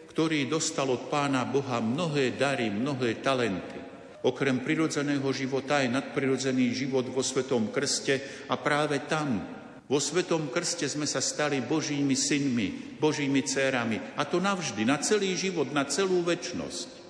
[0.09, 3.79] ktorý dostal od Pána Boha mnohé dary, mnohé talenty.
[4.21, 9.60] Okrem prirodzeného života aj nadprirodzený život vo Svetom Krste a práve tam
[9.91, 13.99] vo Svetom Krste sme sa stali Božími synmi, Božími dcerami.
[14.15, 17.03] A to navždy, na celý život, na celú väčnosť.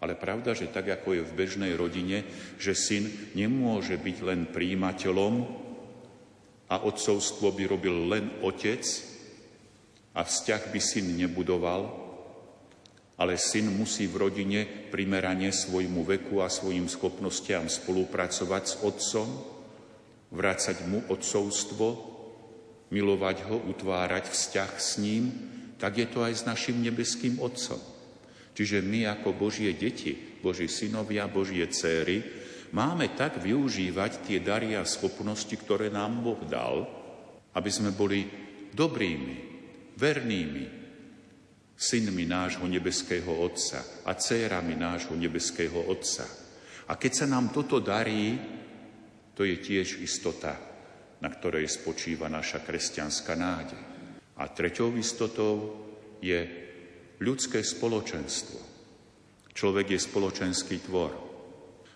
[0.00, 2.24] Ale pravda, že tak ako je v bežnej rodine,
[2.56, 3.04] že syn
[3.36, 5.34] nemôže byť len príjimateľom
[6.72, 8.80] a otcovstvo by robil len otec
[10.16, 11.92] a vzťah by syn nebudoval,
[13.20, 19.55] ale syn musí v rodine primerane svojmu veku a svojim schopnostiam spolupracovať s otcom,
[20.30, 22.16] vrácať mu odcovstvo,
[22.90, 25.24] milovať ho, utvárať vzťah s ním,
[25.76, 27.78] tak je to aj s našim nebeským Otcom.
[28.56, 32.24] Čiže my ako Božie deti, Boží synovia, Božie céry,
[32.72, 36.88] máme tak využívať tie dary a schopnosti, ktoré nám Boh dal,
[37.52, 38.24] aby sme boli
[38.72, 39.36] dobrými,
[39.96, 40.64] vernými
[41.76, 46.24] synmi nášho nebeského Otca a dcérami nášho nebeského Otca.
[46.88, 48.40] A keď sa nám toto darí,
[49.36, 50.56] to je tiež istota,
[51.20, 53.82] na ktorej spočíva naša kresťanská nádej.
[54.40, 55.76] A treťou istotou
[56.24, 56.40] je
[57.20, 58.58] ľudské spoločenstvo.
[59.52, 61.12] Človek je spoločenský tvor.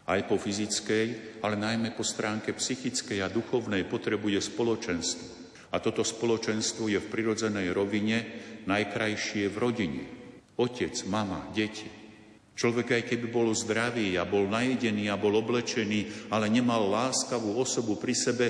[0.08, 5.28] Aj po fyzickej, ale najmä po stránke psychickej a duchovnej potrebuje spoločenstvo.
[5.70, 8.18] A toto spoločenstvo je v prirodzenej rovine
[8.64, 10.02] najkrajšie v rodine.
[10.56, 11.99] Otec, mama, deti.
[12.54, 17.96] Človek aj keby bol zdravý a bol najedený a bol oblečený, ale nemal láskavú osobu
[17.96, 18.46] pri sebe,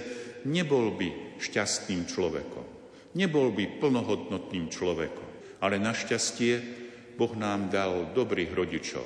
[0.49, 2.67] nebol by šťastným človekom.
[3.15, 5.59] Nebol by plnohodnotným človekom.
[5.61, 6.81] Ale našťastie
[7.19, 9.05] Boh nám dal dobrých rodičov.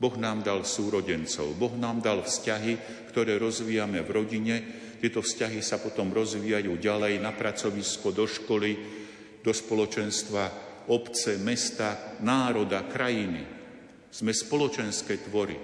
[0.00, 1.52] Boh nám dal súrodencov.
[1.60, 4.56] Boh nám dal vzťahy, ktoré rozvíjame v rodine.
[4.96, 8.72] Tieto vzťahy sa potom rozvíjajú ďalej na pracovisko, do školy,
[9.44, 10.44] do spoločenstva,
[10.88, 13.59] obce, mesta, národa, krajiny.
[14.10, 15.56] Sme spoločenské tvory.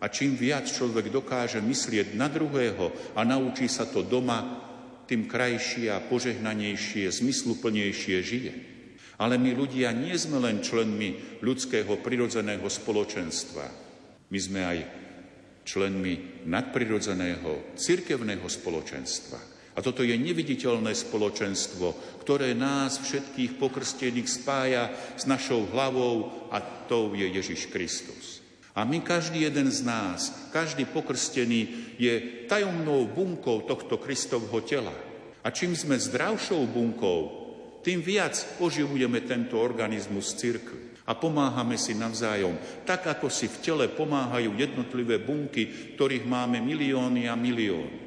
[0.00, 4.64] A čím viac človek dokáže myslieť na druhého a naučí sa to doma,
[5.06, 8.52] tým krajšie a požehnanejšie, zmysluplnejšie žije.
[9.16, 13.64] Ale my ľudia nie sme len členmi ľudského prirodzeného spoločenstva.
[14.28, 14.78] My sme aj
[15.64, 19.55] členmi nadprirodzeného cirkevného spoločenstva.
[19.76, 24.88] A toto je neviditeľné spoločenstvo, ktoré nás všetkých pokrstených spája
[25.20, 28.40] s našou hlavou a tou je Ježiš Kristus.
[28.72, 34.92] A my, každý jeden z nás, každý pokrstený je tajomnou bunkou tohto Kristovho tela.
[35.44, 37.20] A čím sme zdravšou bunkou,
[37.84, 43.86] tým viac oživujeme tento organizmus cirkvi a pomáhame si navzájom, tak ako si v tele
[43.92, 48.05] pomáhajú jednotlivé bunky, ktorých máme milióny a milióny.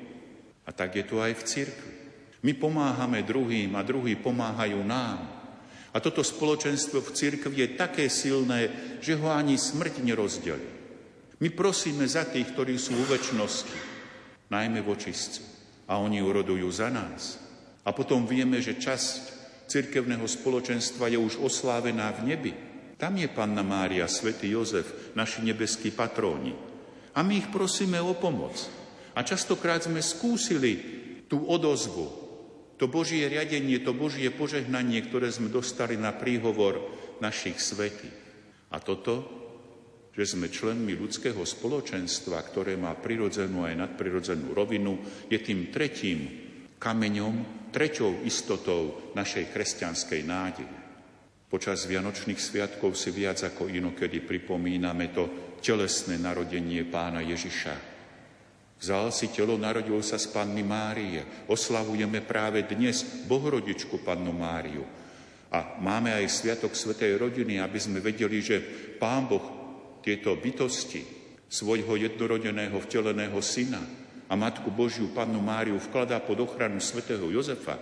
[0.69, 1.93] A tak je to aj v cirkvi.
[2.45, 5.25] My pomáhame druhým a druhí pomáhajú nám.
[5.89, 8.69] A toto spoločenstvo v cirkvi je také silné,
[9.01, 10.69] že ho ani smrť nerozdelí.
[11.41, 13.79] My prosíme za tých, ktorí sú v väčšnosti,
[14.53, 15.41] najmä v očistci.
[15.89, 17.41] A oni urodujú za nás.
[17.81, 22.53] A potom vieme, že časť cirkevného spoločenstva je už oslávená v nebi.
[22.99, 26.53] Tam je Panna Mária, svätý Jozef, naši nebeskí patróni.
[27.17, 28.78] A my ich prosíme o pomoc.
[29.19, 30.79] A častokrát sme skúsili
[31.27, 32.07] tú odozvu,
[32.79, 36.79] to Božie riadenie, to Božie požehnanie, ktoré sme dostali na príhovor
[37.19, 38.15] našich svetých.
[38.71, 39.27] A toto,
[40.15, 44.95] že sme členmi ľudského spoločenstva, ktoré má prirodzenú aj nadprirodzenú rovinu,
[45.27, 46.19] je tým tretím
[46.79, 50.77] kameňom treťou istotou našej kresťanskej nádeje.
[51.51, 55.27] Počas Vianočných sviatkov si viac ako inokedy pripomíname to
[55.59, 57.98] telesné narodenie pána Ježiša.
[58.79, 61.19] Vzal si telo, narodil sa z Panny Márie.
[61.51, 64.87] Oslavujeme práve dnes Bohorodičku Pannu Máriu.
[65.51, 68.63] A máme aj Sviatok Svetej rodiny, aby sme vedeli, že
[68.95, 69.43] Pán Boh
[69.99, 71.03] tieto bytosti
[71.51, 73.83] svojho jednorodeného vteleného syna
[74.31, 77.75] a Matku Božiu Pannu Máriu vkladá pod ochranu svätého Jozefa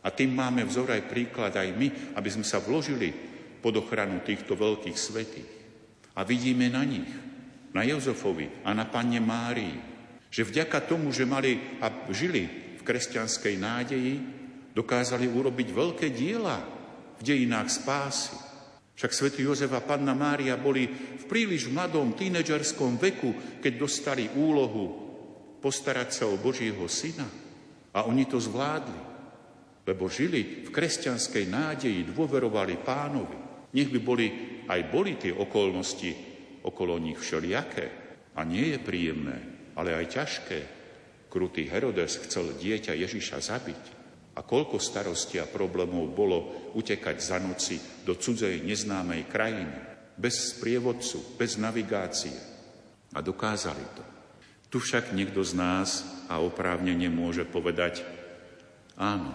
[0.00, 3.12] a tým máme vzor aj príklad aj my, aby sme sa vložili
[3.60, 5.50] pod ochranu týchto veľkých svetých.
[6.16, 7.10] A vidíme na nich,
[7.76, 9.97] na Jozefovi a na Panne Márii,
[10.28, 12.48] že vďaka tomu, že mali a žili
[12.78, 14.14] v kresťanskej nádeji,
[14.76, 16.62] dokázali urobiť veľké diela
[17.18, 18.36] v dejinách spásy.
[18.98, 25.06] Však svätý Jozef a Panna Mária boli v príliš mladom tínedžerskom veku, keď dostali úlohu
[25.58, 27.26] postarať sa o Božieho syna.
[27.94, 29.02] A oni to zvládli,
[29.86, 33.38] lebo žili v kresťanskej nádeji, dôverovali pánovi.
[33.74, 34.26] Nech by boli,
[34.66, 36.10] aj boli tie okolnosti
[36.62, 37.86] okolo nich všelijaké.
[38.38, 40.58] A nie je príjemné, ale aj ťažké.
[41.30, 43.82] Krutý Herodes chcel dieťa Ježiša zabiť.
[44.34, 49.78] A koľko starosti a problémov bolo utekať za noci do cudzej neznámej krajiny,
[50.18, 52.34] bez sprievodcu, bez navigácie.
[53.14, 54.04] A dokázali to.
[54.68, 58.04] Tu však niekto z nás a oprávnene môže povedať,
[58.98, 59.32] áno,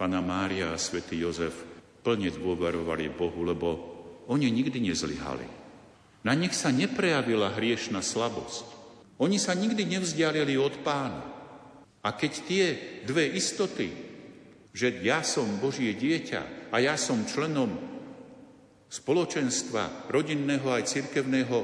[0.00, 1.52] Pana Mária a svätý Jozef
[2.00, 3.68] plne dôverovali Bohu, lebo
[4.26, 5.44] oni nikdy nezlyhali.
[6.24, 8.79] Na nich sa neprejavila hriešna slabosť.
[9.20, 11.20] Oni sa nikdy nevzdialili od pána.
[12.00, 12.64] A keď tie
[13.04, 13.92] dve istoty,
[14.72, 17.68] že ja som Božie dieťa a ja som členom
[18.88, 21.58] spoločenstva rodinného aj cirkevného,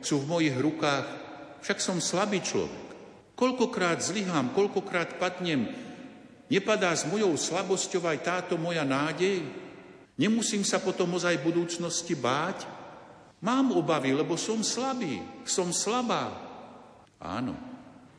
[0.00, 1.06] sú v mojich rukách,
[1.60, 2.82] však som slabý človek.
[3.36, 5.68] Koľkokrát zlyhám, koľkokrát padnem,
[6.48, 9.44] nepadá s mojou slabosťou aj táto moja nádej?
[10.16, 12.64] Nemusím sa potom ozaj budúcnosti báť?
[13.44, 16.51] Mám obavy, lebo som slabý, som slabá.
[17.22, 17.54] Áno,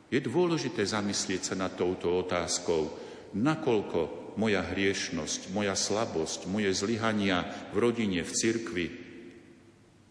[0.08, 2.88] je dôležité zamyslieť sa nad touto otázkou,
[3.36, 8.86] nakoľko moja hriešnosť, moja slabosť, moje zlyhania v rodine, v cirkvi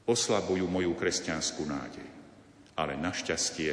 [0.05, 2.07] oslabujú moju kresťanskú nádej.
[2.77, 3.71] Ale našťastie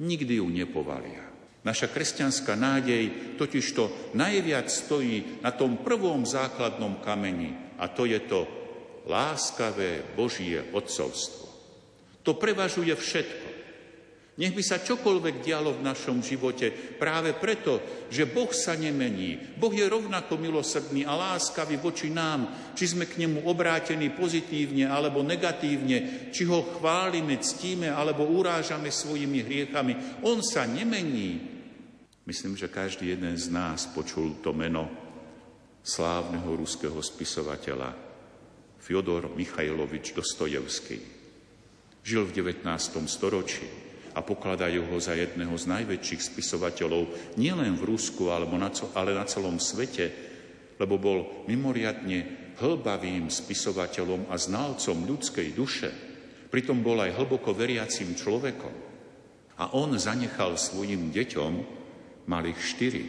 [0.00, 1.30] nikdy ju nepovalia.
[1.60, 8.48] Naša kresťanská nádej totižto najviac stojí na tom prvom základnom kameni a to je to
[9.04, 11.44] láskavé Božie odcovstvo.
[12.24, 13.49] To prevažuje všetko.
[14.38, 19.58] Nech by sa čokoľvek dialo v našom živote práve preto, že Boh sa nemení.
[19.58, 25.26] Boh je rovnako milosrdný a láskavý voči nám, či sme k nemu obrátení pozitívne alebo
[25.26, 30.22] negatívne, či ho chválime, ctíme alebo urážame svojimi hriechami.
[30.22, 31.42] On sa nemení.
[32.22, 34.86] Myslím, že každý jeden z nás počul to meno
[35.82, 37.92] slávneho ruského spisovateľa
[38.78, 40.96] Fyodor Michajlovič Dostojevský.
[42.00, 42.64] Žil v 19.
[43.04, 49.62] storočí a pokladajú ho za jedného z najväčších spisovateľov nielen v Rusku, ale na celom
[49.62, 50.06] svete,
[50.80, 55.90] lebo bol mimoriadne hlbavým spisovateľom a znalcom ľudskej duše.
[56.50, 58.74] Pritom bol aj hlboko veriacím človekom.
[59.60, 61.52] A on zanechal svojim deťom,
[62.26, 63.04] malých štyri,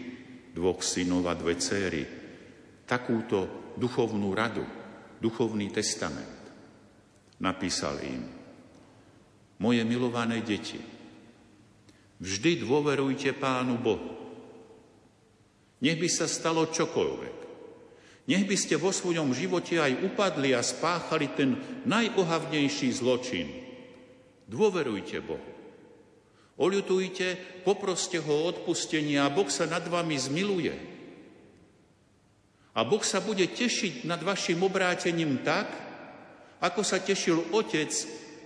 [0.51, 2.03] dvoch synov a dve céry,
[2.83, 4.67] takúto duchovnú radu,
[5.23, 6.43] duchovný testament.
[7.39, 8.40] Napísal im,
[9.61, 10.81] moje milované deti,
[12.17, 14.17] vždy dôverujte Pánu Bohu.
[15.85, 17.37] Nech by sa stalo čokoľvek.
[18.29, 23.49] Nech by ste vo svojom živote aj upadli a spáchali ten najohavnejší zločin.
[24.49, 25.51] Dôverujte Bohu.
[26.61, 30.75] Oľutujte, poproste ho o odpustenie a Boh sa nad vami zmiluje.
[32.77, 35.67] A Boh sa bude tešiť nad vašim obrátením tak,
[36.61, 37.89] ako sa tešil Otec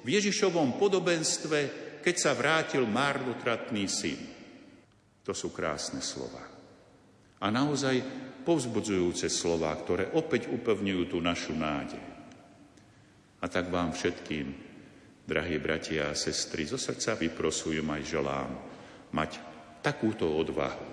[0.06, 1.60] v Ježišovom podobenstve,
[2.06, 4.22] keď sa vrátil márnotratný syn.
[5.26, 6.46] To sú krásne slova.
[7.42, 8.06] A naozaj
[8.46, 12.06] povzbudzujúce slova, ktoré opäť upevňujú tú našu nádej.
[13.42, 14.54] A tak vám všetkým,
[15.26, 18.52] drahí bratia a sestry, zo srdca vyprosujem aj želám
[19.10, 19.42] mať
[19.82, 20.86] takúto odvahu.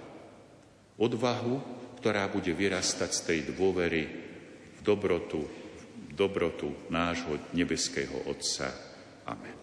[0.97, 1.55] Odvahu,
[2.01, 4.03] ktorá bude vyrastať z tej dôvery
[4.73, 5.45] v dobrotu,
[6.09, 8.92] v dobrotu nášho nebeského Otca
[9.27, 9.62] Amen.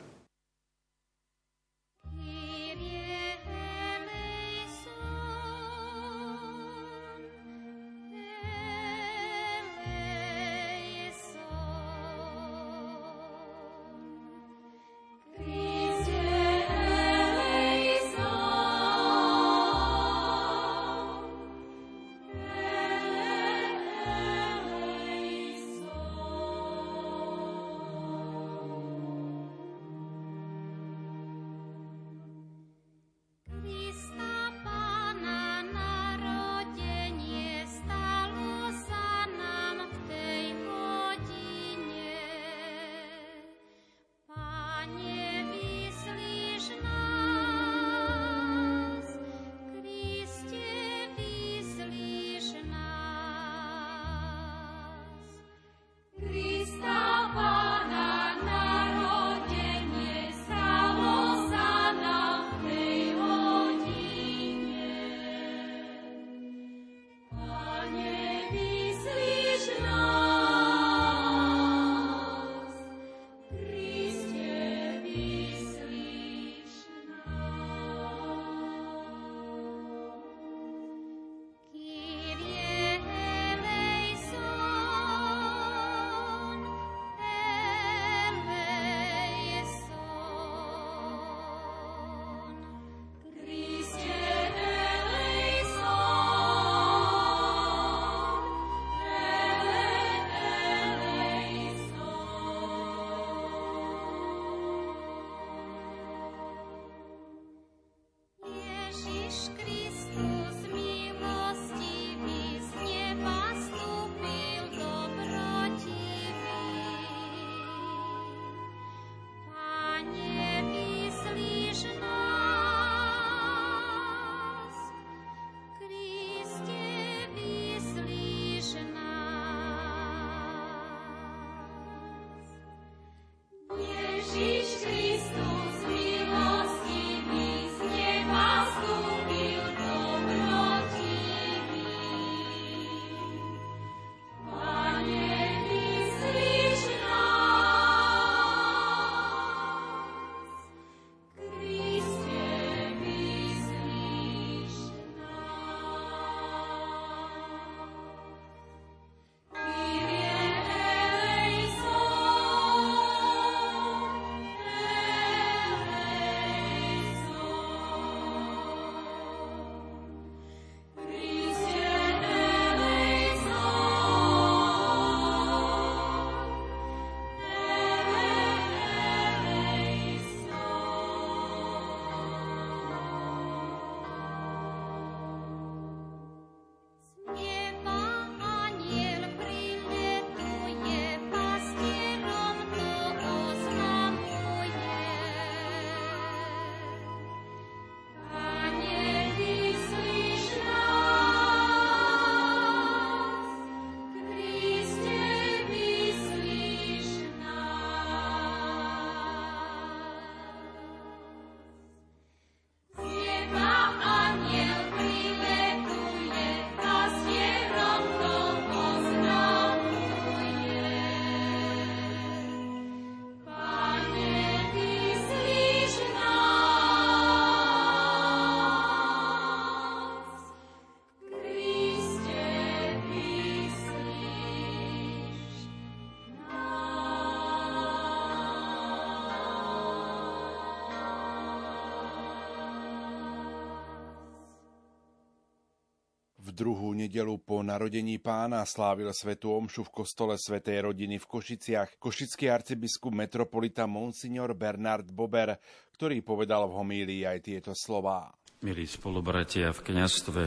[246.60, 252.52] Druhú nedelu po narodení pána slávil svetú omšu v kostole svätej rodiny v Košiciach košický
[252.52, 255.56] arcibiskup metropolita Monsignor Bernard Bober,
[255.96, 258.28] ktorý povedal v homílii aj tieto slová.
[258.60, 260.44] Milí spolubratia v kniastve,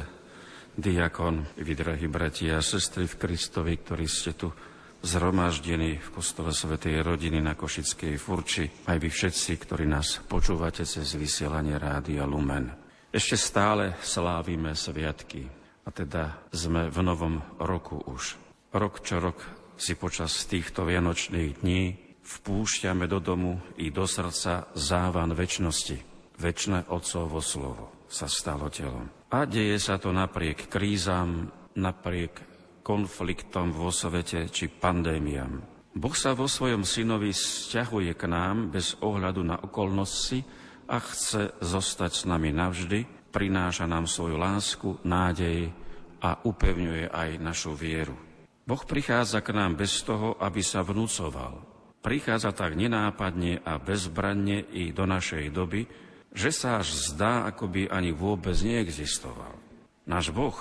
[0.77, 4.53] diakon, vy drahí bratia a sestry v Kristovi, ktorí ste tu
[5.01, 11.17] zhromaždení v kostole svätej rodiny na Košickej Furči, aj vy všetci, ktorí nás počúvate cez
[11.17, 12.69] vysielanie Rádia Lumen.
[13.09, 18.39] Ešte stále slávime sviatky a teda sme v novom roku už.
[18.73, 19.39] Rok čo rok
[19.77, 25.99] si počas týchto vianočných dní vpúšťame do domu i do srdca závan väčšnosti.
[26.39, 29.11] Večné Otcovo slovo sa stalo telom.
[29.35, 32.41] A deje sa to napriek krízam, napriek
[32.87, 35.61] konfliktom vo svete či pandémiám.
[35.93, 40.41] Boh sa vo svojom synovi sťahuje k nám bez ohľadu na okolnosti,
[40.93, 45.73] a chce zostať s nami navždy, prináša nám svoju lásku, nádej
[46.21, 48.15] a upevňuje aj našu vieru.
[48.63, 51.65] Boh prichádza k nám bez toho, aby sa vnúcoval.
[52.05, 55.89] Prichádza tak nenápadne a bezbranne i do našej doby,
[56.31, 59.59] že sa až zdá, ako by ani vôbec neexistoval.
[60.07, 60.55] Náš Boh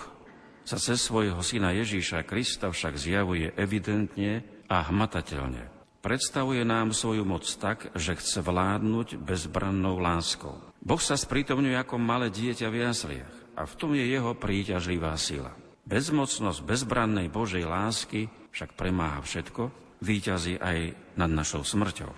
[0.66, 5.68] sa cez svojho syna Ježíša Krista však zjavuje evidentne a hmatateľne.
[6.02, 10.71] Predstavuje nám svoju moc tak, že chce vládnuť bezbrannou láskou.
[10.82, 15.54] Boh sa sprítomňuje ako malé dieťa v jasliach a v tom je jeho príťažlivá sila.
[15.86, 19.70] Bezmocnosť bezbrannej Božej lásky však premáha všetko,
[20.02, 20.78] výťazí aj
[21.22, 22.12] nad našou smrťou.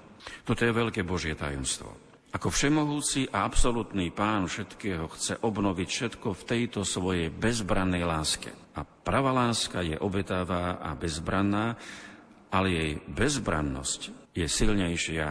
[0.47, 1.91] Toto je veľké Božie tajomstvo.
[2.33, 8.49] Ako všemohúci a absolútny pán všetkého chce obnoviť všetko v tejto svojej bezbrannej láske.
[8.73, 11.77] A pravá láska je obetává a bezbranná,
[12.49, 15.27] ale jej bezbrannosť je silnejšia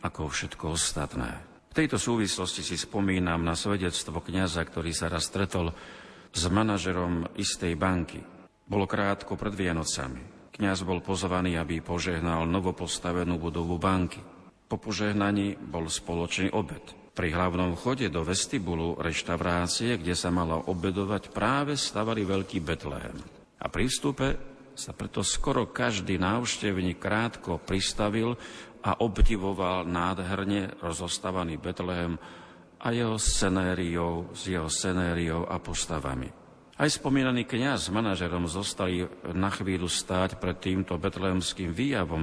[0.00, 1.47] ako všetko ostatné.
[1.78, 5.70] Tejto súvislosti si spomínam na svedectvo kniaza, ktorý sa raz stretol
[6.34, 8.18] s manažerom istej banky.
[8.66, 10.50] Bolo krátko pred Vianocami.
[10.58, 14.18] Kňaz bol pozvaný, aby požehnal novopostavenú budovu banky.
[14.66, 16.82] Po požehnaní bol spoločný obed.
[17.14, 23.22] Pri hlavnom chode do vestibulu reštaurácie, kde sa malo obedovať, práve stavali veľký Betlehem.
[23.62, 28.38] A pri vstupe sa preto skoro každý návštevník krátko pristavil
[28.82, 32.18] a obdivoval nádherne rozostávaný Betlehem
[32.78, 36.30] a jeho scenériou, s jeho scenériou a postavami.
[36.78, 39.02] Aj spomínaný kňaz s manažerom zostali
[39.34, 42.22] na chvíľu stáť pred týmto betlehemským výjavom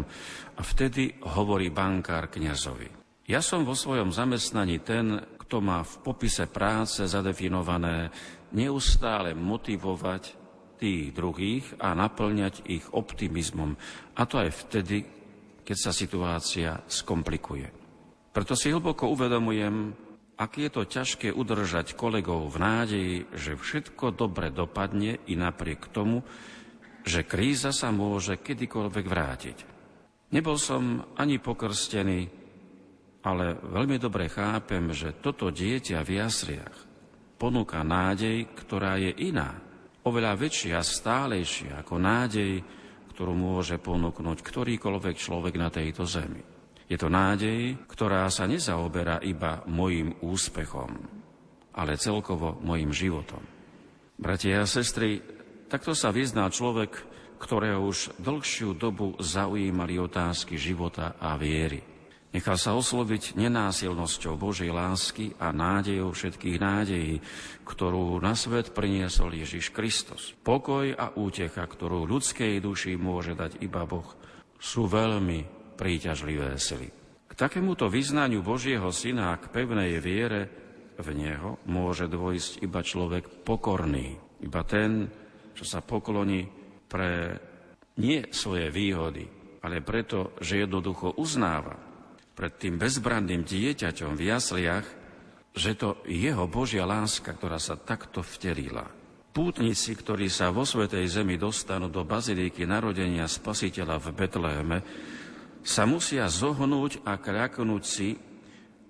[0.55, 2.87] a vtedy hovorí bankár kňazovi.
[3.27, 8.15] Ja som vo svojom zamestnaní ten, kto má v popise práce zadefinované
[8.55, 10.45] neustále motivovať
[10.79, 13.75] tých druhých a naplňať ich optimizmom.
[14.15, 15.03] A to aj vtedy,
[15.65, 17.67] keď sa situácia skomplikuje.
[18.29, 19.91] Preto si hlboko uvedomujem,
[20.37, 26.21] aké je to ťažké udržať kolegov v nádeji, že všetko dobre dopadne i napriek tomu,
[27.01, 29.57] že kríza sa môže kedykoľvek vrátiť.
[30.35, 32.21] Nebol som ani pokrstený,
[33.25, 36.77] ale veľmi dobre chápem, že toto dieťa v jasliach
[37.35, 39.59] ponúka nádej, ktorá je iná
[40.05, 42.61] oveľa väčšia stálejšia ako nádej,
[43.15, 46.43] ktorú môže ponúknuť ktorýkoľvek človek na tejto zemi.
[46.91, 50.91] Je to nádej, ktorá sa nezaoberá iba mojim úspechom,
[51.71, 53.39] ale celkovo mojim životom.
[54.19, 55.23] Bratia a sestry,
[55.71, 56.91] takto sa vyzná človek,
[57.39, 61.94] ktorého už dlhšiu dobu zaujímali otázky života a viery.
[62.35, 67.23] Nechal sa osloviť nenásilnosťou Božej lásky a nádejou všetkých nádejí,
[67.63, 70.35] ktorú na svet priniesol Ježiš Kristus.
[70.43, 74.03] Pokoj a útecha, ktorú ľudskej duši môže dať iba Boh,
[74.59, 75.47] sú veľmi
[75.79, 76.91] príťažlivé sily.
[77.23, 80.51] K takémuto vyznaniu Božieho Syna a k pevnej viere
[80.99, 85.07] v Neho môže dôjsť iba človek pokorný, iba ten,
[85.55, 86.51] čo sa pokloní
[86.91, 87.39] pre
[88.03, 89.23] nie svoje výhody,
[89.63, 91.94] ale preto, že jednoducho uznáva,
[92.35, 94.85] pred tým bezbranným dieťaťom v jasliach,
[95.55, 98.83] že to jeho Božia láska, ktorá sa takto vtelila.
[99.31, 104.77] Pútnici, ktorí sa vo Svetej Zemi dostanú do bazilíky narodenia Spasiteľa v Betleheme,
[105.63, 108.15] sa musia zohnúť a kľaknúť si,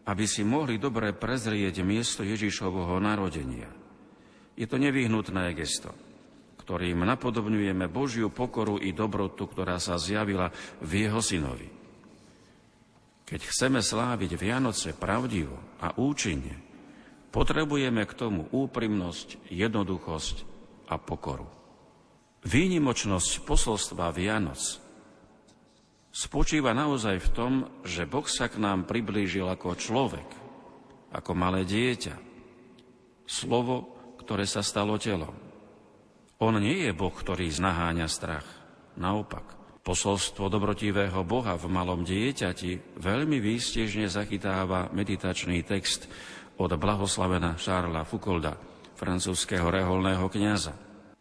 [0.06, 3.70] aby si mohli dobre prezrieť miesto Ježišovho narodenia.
[4.54, 5.94] Je to nevyhnutné gesto,
[6.62, 11.75] ktorým napodobňujeme Božiu pokoru i dobrotu, ktorá sa zjavila v jeho synovi.
[13.26, 16.62] Keď chceme sláviť Vianoce pravdivo a účinne,
[17.34, 20.36] potrebujeme k tomu úprimnosť, jednoduchosť
[20.94, 21.50] a pokoru.
[22.46, 24.62] Výnimočnosť posolstva Vianoc
[26.14, 30.30] spočíva naozaj v tom, že Boh sa k nám priblížil ako človek,
[31.10, 32.16] ako malé dieťa.
[33.26, 33.90] Slovo,
[34.22, 35.34] ktoré sa stalo telom.
[36.38, 38.46] On nie je Boh, ktorý znaháňa strach.
[38.96, 39.55] Naopak,
[39.86, 46.10] posolstvo dobrotivého Boha v malom dieťati veľmi výstežne zachytáva meditačný text
[46.58, 48.58] od blahoslavena Charlesa Foucaulda,
[48.98, 50.74] francúzského reholného kniaza.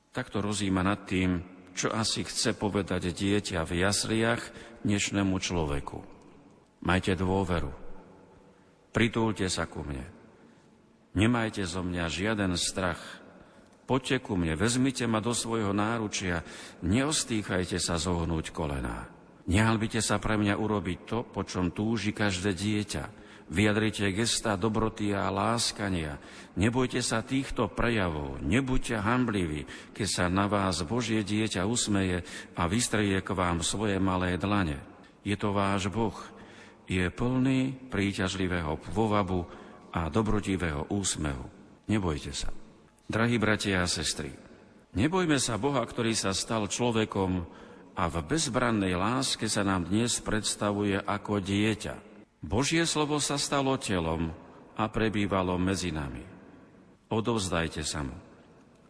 [0.09, 1.45] Takto rozíma nad tým,
[1.77, 4.41] čo asi chce povedať dieťa v jasliach
[4.81, 5.99] dnešnému človeku.
[6.89, 7.69] Majte dôveru.
[8.95, 10.07] Pritúlte sa ku mne.
[11.13, 13.24] Nemajte zo mňa žiaden strach,
[13.85, 16.41] Poďte ku mne, vezmite ma do svojho náručia,
[16.81, 19.13] neostýchajte sa zohnúť kolená.
[19.45, 23.05] Nehalbite sa pre mňa urobiť to, po čom túži každé dieťa.
[23.45, 26.17] Vyjadrite gesta dobroty a láskania.
[26.57, 32.25] Nebojte sa týchto prejavov, nebuďte hambliví, keď sa na vás Božie dieťa usmeje
[32.57, 34.81] a vystreje k vám svoje malé dlane.
[35.29, 36.17] Je to váš Boh,
[36.89, 39.45] je plný príťažlivého pôvabu
[39.93, 41.45] a dobrotivého úsmehu.
[41.85, 42.64] Nebojte sa.
[43.05, 44.33] Drahí bratia a sestry,
[44.97, 47.45] nebojme sa Boha, ktorý sa stal človekom
[47.93, 51.95] a v bezbrannej láske sa nám dnes predstavuje ako dieťa.
[52.41, 54.33] Božie slovo sa stalo telom
[54.81, 56.25] a prebývalo medzi nami.
[57.13, 58.17] Odovzdajte sa mu.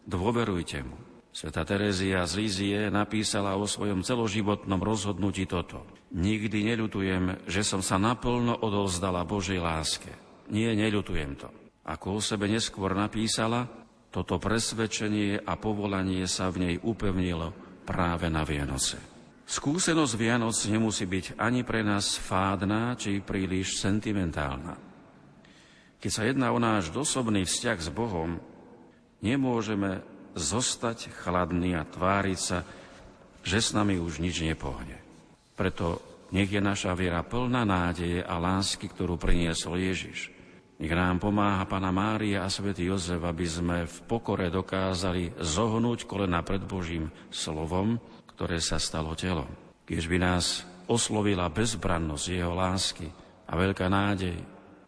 [0.07, 0.95] Dôverujte mu.
[1.35, 5.83] Sveta Terezia z Lízie napísala o svojom celoživotnom rozhodnutí toto.
[6.15, 10.15] Nikdy neľutujem, že som sa naplno odovzdala Božej láske.
[10.47, 11.51] Nie, neľutujem to.
[11.83, 13.84] Ako o sebe neskôr napísala,
[14.15, 17.51] toto presvedčenie a povolanie sa v nej upevnilo
[17.83, 18.95] práve na Vianoce.
[19.43, 24.79] Skúsenosť Vianoc nemusí byť ani pre nás fádna či príliš sentimentálna.
[25.99, 28.39] Keď sa jedná o náš dosobný vzťah s Bohom,
[29.19, 29.99] nemôžeme
[30.31, 32.63] zostať chladný a tváriť sa,
[33.43, 34.95] že s nami už nič nepohne.
[35.59, 35.99] Preto
[36.31, 40.34] nech je naša viera plná nádeje a lásky, ktorú priniesol Ježiš.
[40.75, 46.43] Nech nám pomáha Pana Mária a svätý Jozef, aby sme v pokore dokázali zohnúť kolena
[46.43, 47.95] pred Božím slovom,
[48.35, 49.47] ktoré sa stalo telom.
[49.87, 53.07] Keď by nás oslovila bezbrannosť jeho lásky
[53.47, 54.35] a veľká nádej,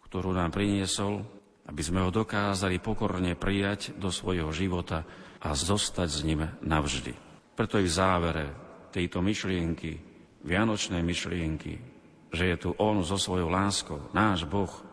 [0.04, 1.24] ktorú nám priniesol,
[1.68, 5.08] aby sme ho dokázali pokorne prijať do svojho života
[5.40, 7.16] a zostať s ním navždy.
[7.56, 8.46] Preto i v závere
[8.92, 10.00] tejto myšlienky,
[10.44, 11.74] vianočnej myšlienky,
[12.32, 14.87] že je tu On so svojou láskou, náš Boh,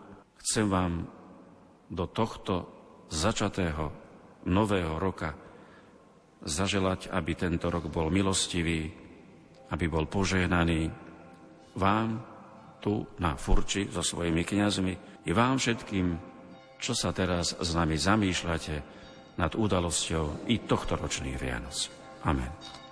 [0.45, 1.09] Chcem vám
[1.89, 2.69] do tohto
[3.09, 3.89] začatého
[4.45, 5.33] nového roka
[6.45, 8.93] zaželať, aby tento rok bol milostivý,
[9.73, 10.93] aby bol požehnaný
[11.81, 12.21] vám
[12.85, 16.07] tu na Furči so svojimi kňazmi i vám všetkým,
[16.77, 18.77] čo sa teraz s nami zamýšľate
[19.41, 21.89] nad udalosťou i tohto ročných Vianoc.
[22.29, 22.84] Amen.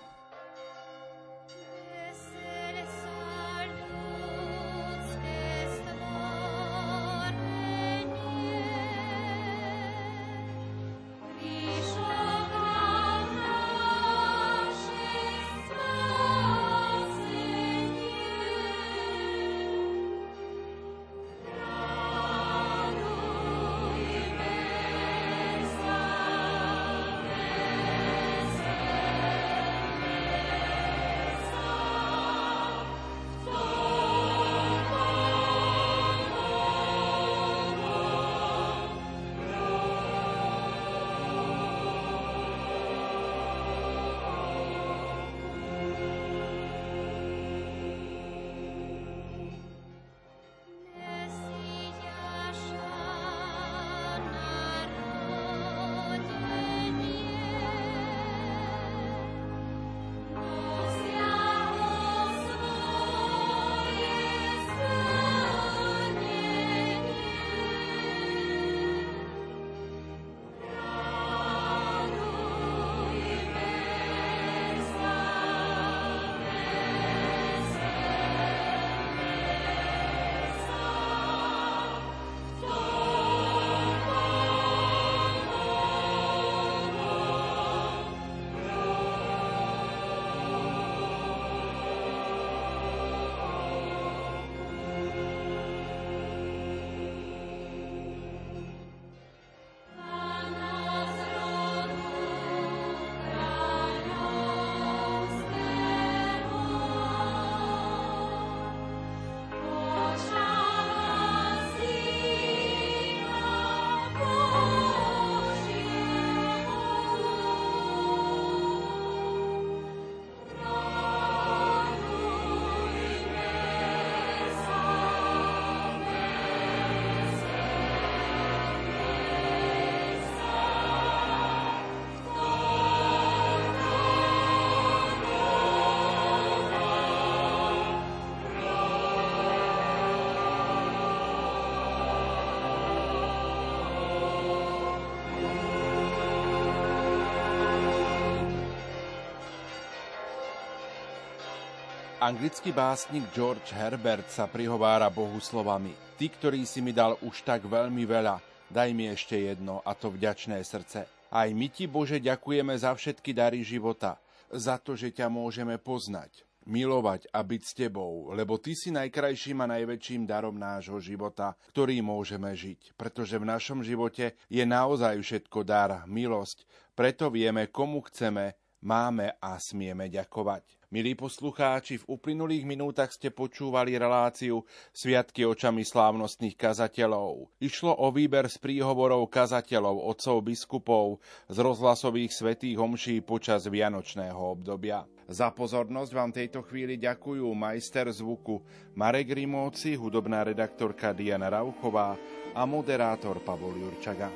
[152.23, 157.67] Anglický básnik George Herbert sa prihovára Bohu slovami Ty, ktorý si mi dal už tak
[157.67, 158.39] veľmi veľa,
[158.71, 161.03] daj mi ešte jedno, a to vďačné srdce.
[161.35, 164.23] Aj my ti, Bože, ďakujeme za všetky dary života,
[164.55, 169.67] za to, že ťa môžeme poznať, milovať a byť s tebou, lebo ty si najkrajším
[169.67, 172.95] a najväčším darom nášho života, ktorý môžeme žiť.
[172.95, 179.59] Pretože v našom živote je naozaj všetko dar, milosť, preto vieme, komu chceme, máme a
[179.59, 180.82] smieme ďakovať.
[180.93, 187.49] Milí poslucháči, v uplynulých minútach ste počúvali reláciu Sviatky očami slávnostných kazateľov.
[187.65, 195.09] Išlo o výber z príhovorov kazateľov, otcov biskupov z rozhlasových svetých homší počas vianočného obdobia.
[195.33, 198.61] Za pozornosť vám tejto chvíli ďakujú majster zvuku
[198.93, 202.21] Marek Rimóci, hudobná redaktorka Diana Rauchová
[202.53, 204.29] a moderátor Pavol Jurčaga.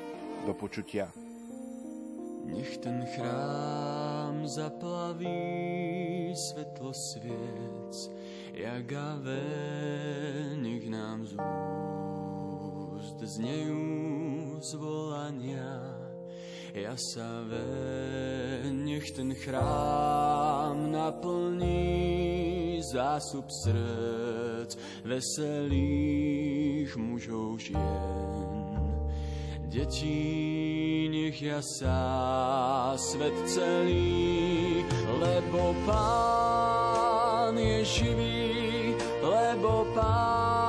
[0.49, 1.12] Do počutia.
[2.49, 7.97] Nech ten chrám zaplaví svetlo sviec,
[8.53, 9.41] jak ave,
[10.61, 15.97] nech nám z úst znejú zvolania.
[16.77, 24.77] Ja sa ve, nech ten chrám naplní zásup srdc
[25.09, 28.66] veselých mužov žien
[29.67, 34.85] Detí nech jasá svet celý,
[35.19, 40.66] lebo Pán je živý, lebo Pán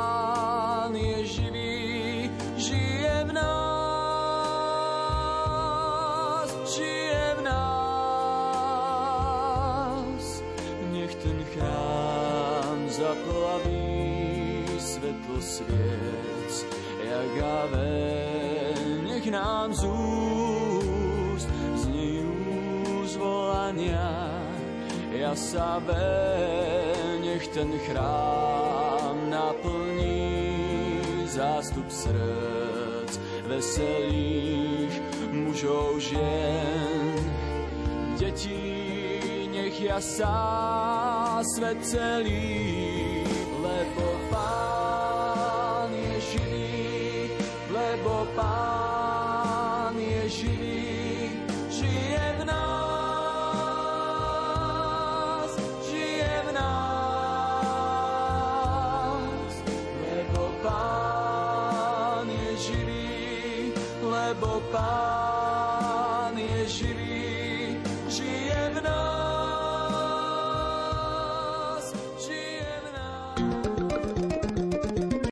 [25.28, 25.84] Ja sa
[27.20, 30.32] nech ten chrám naplní
[31.28, 33.12] zástup srdc
[33.44, 34.96] veselých
[35.36, 37.20] mužov žien.
[38.16, 42.97] Deti nech jasá svet celý,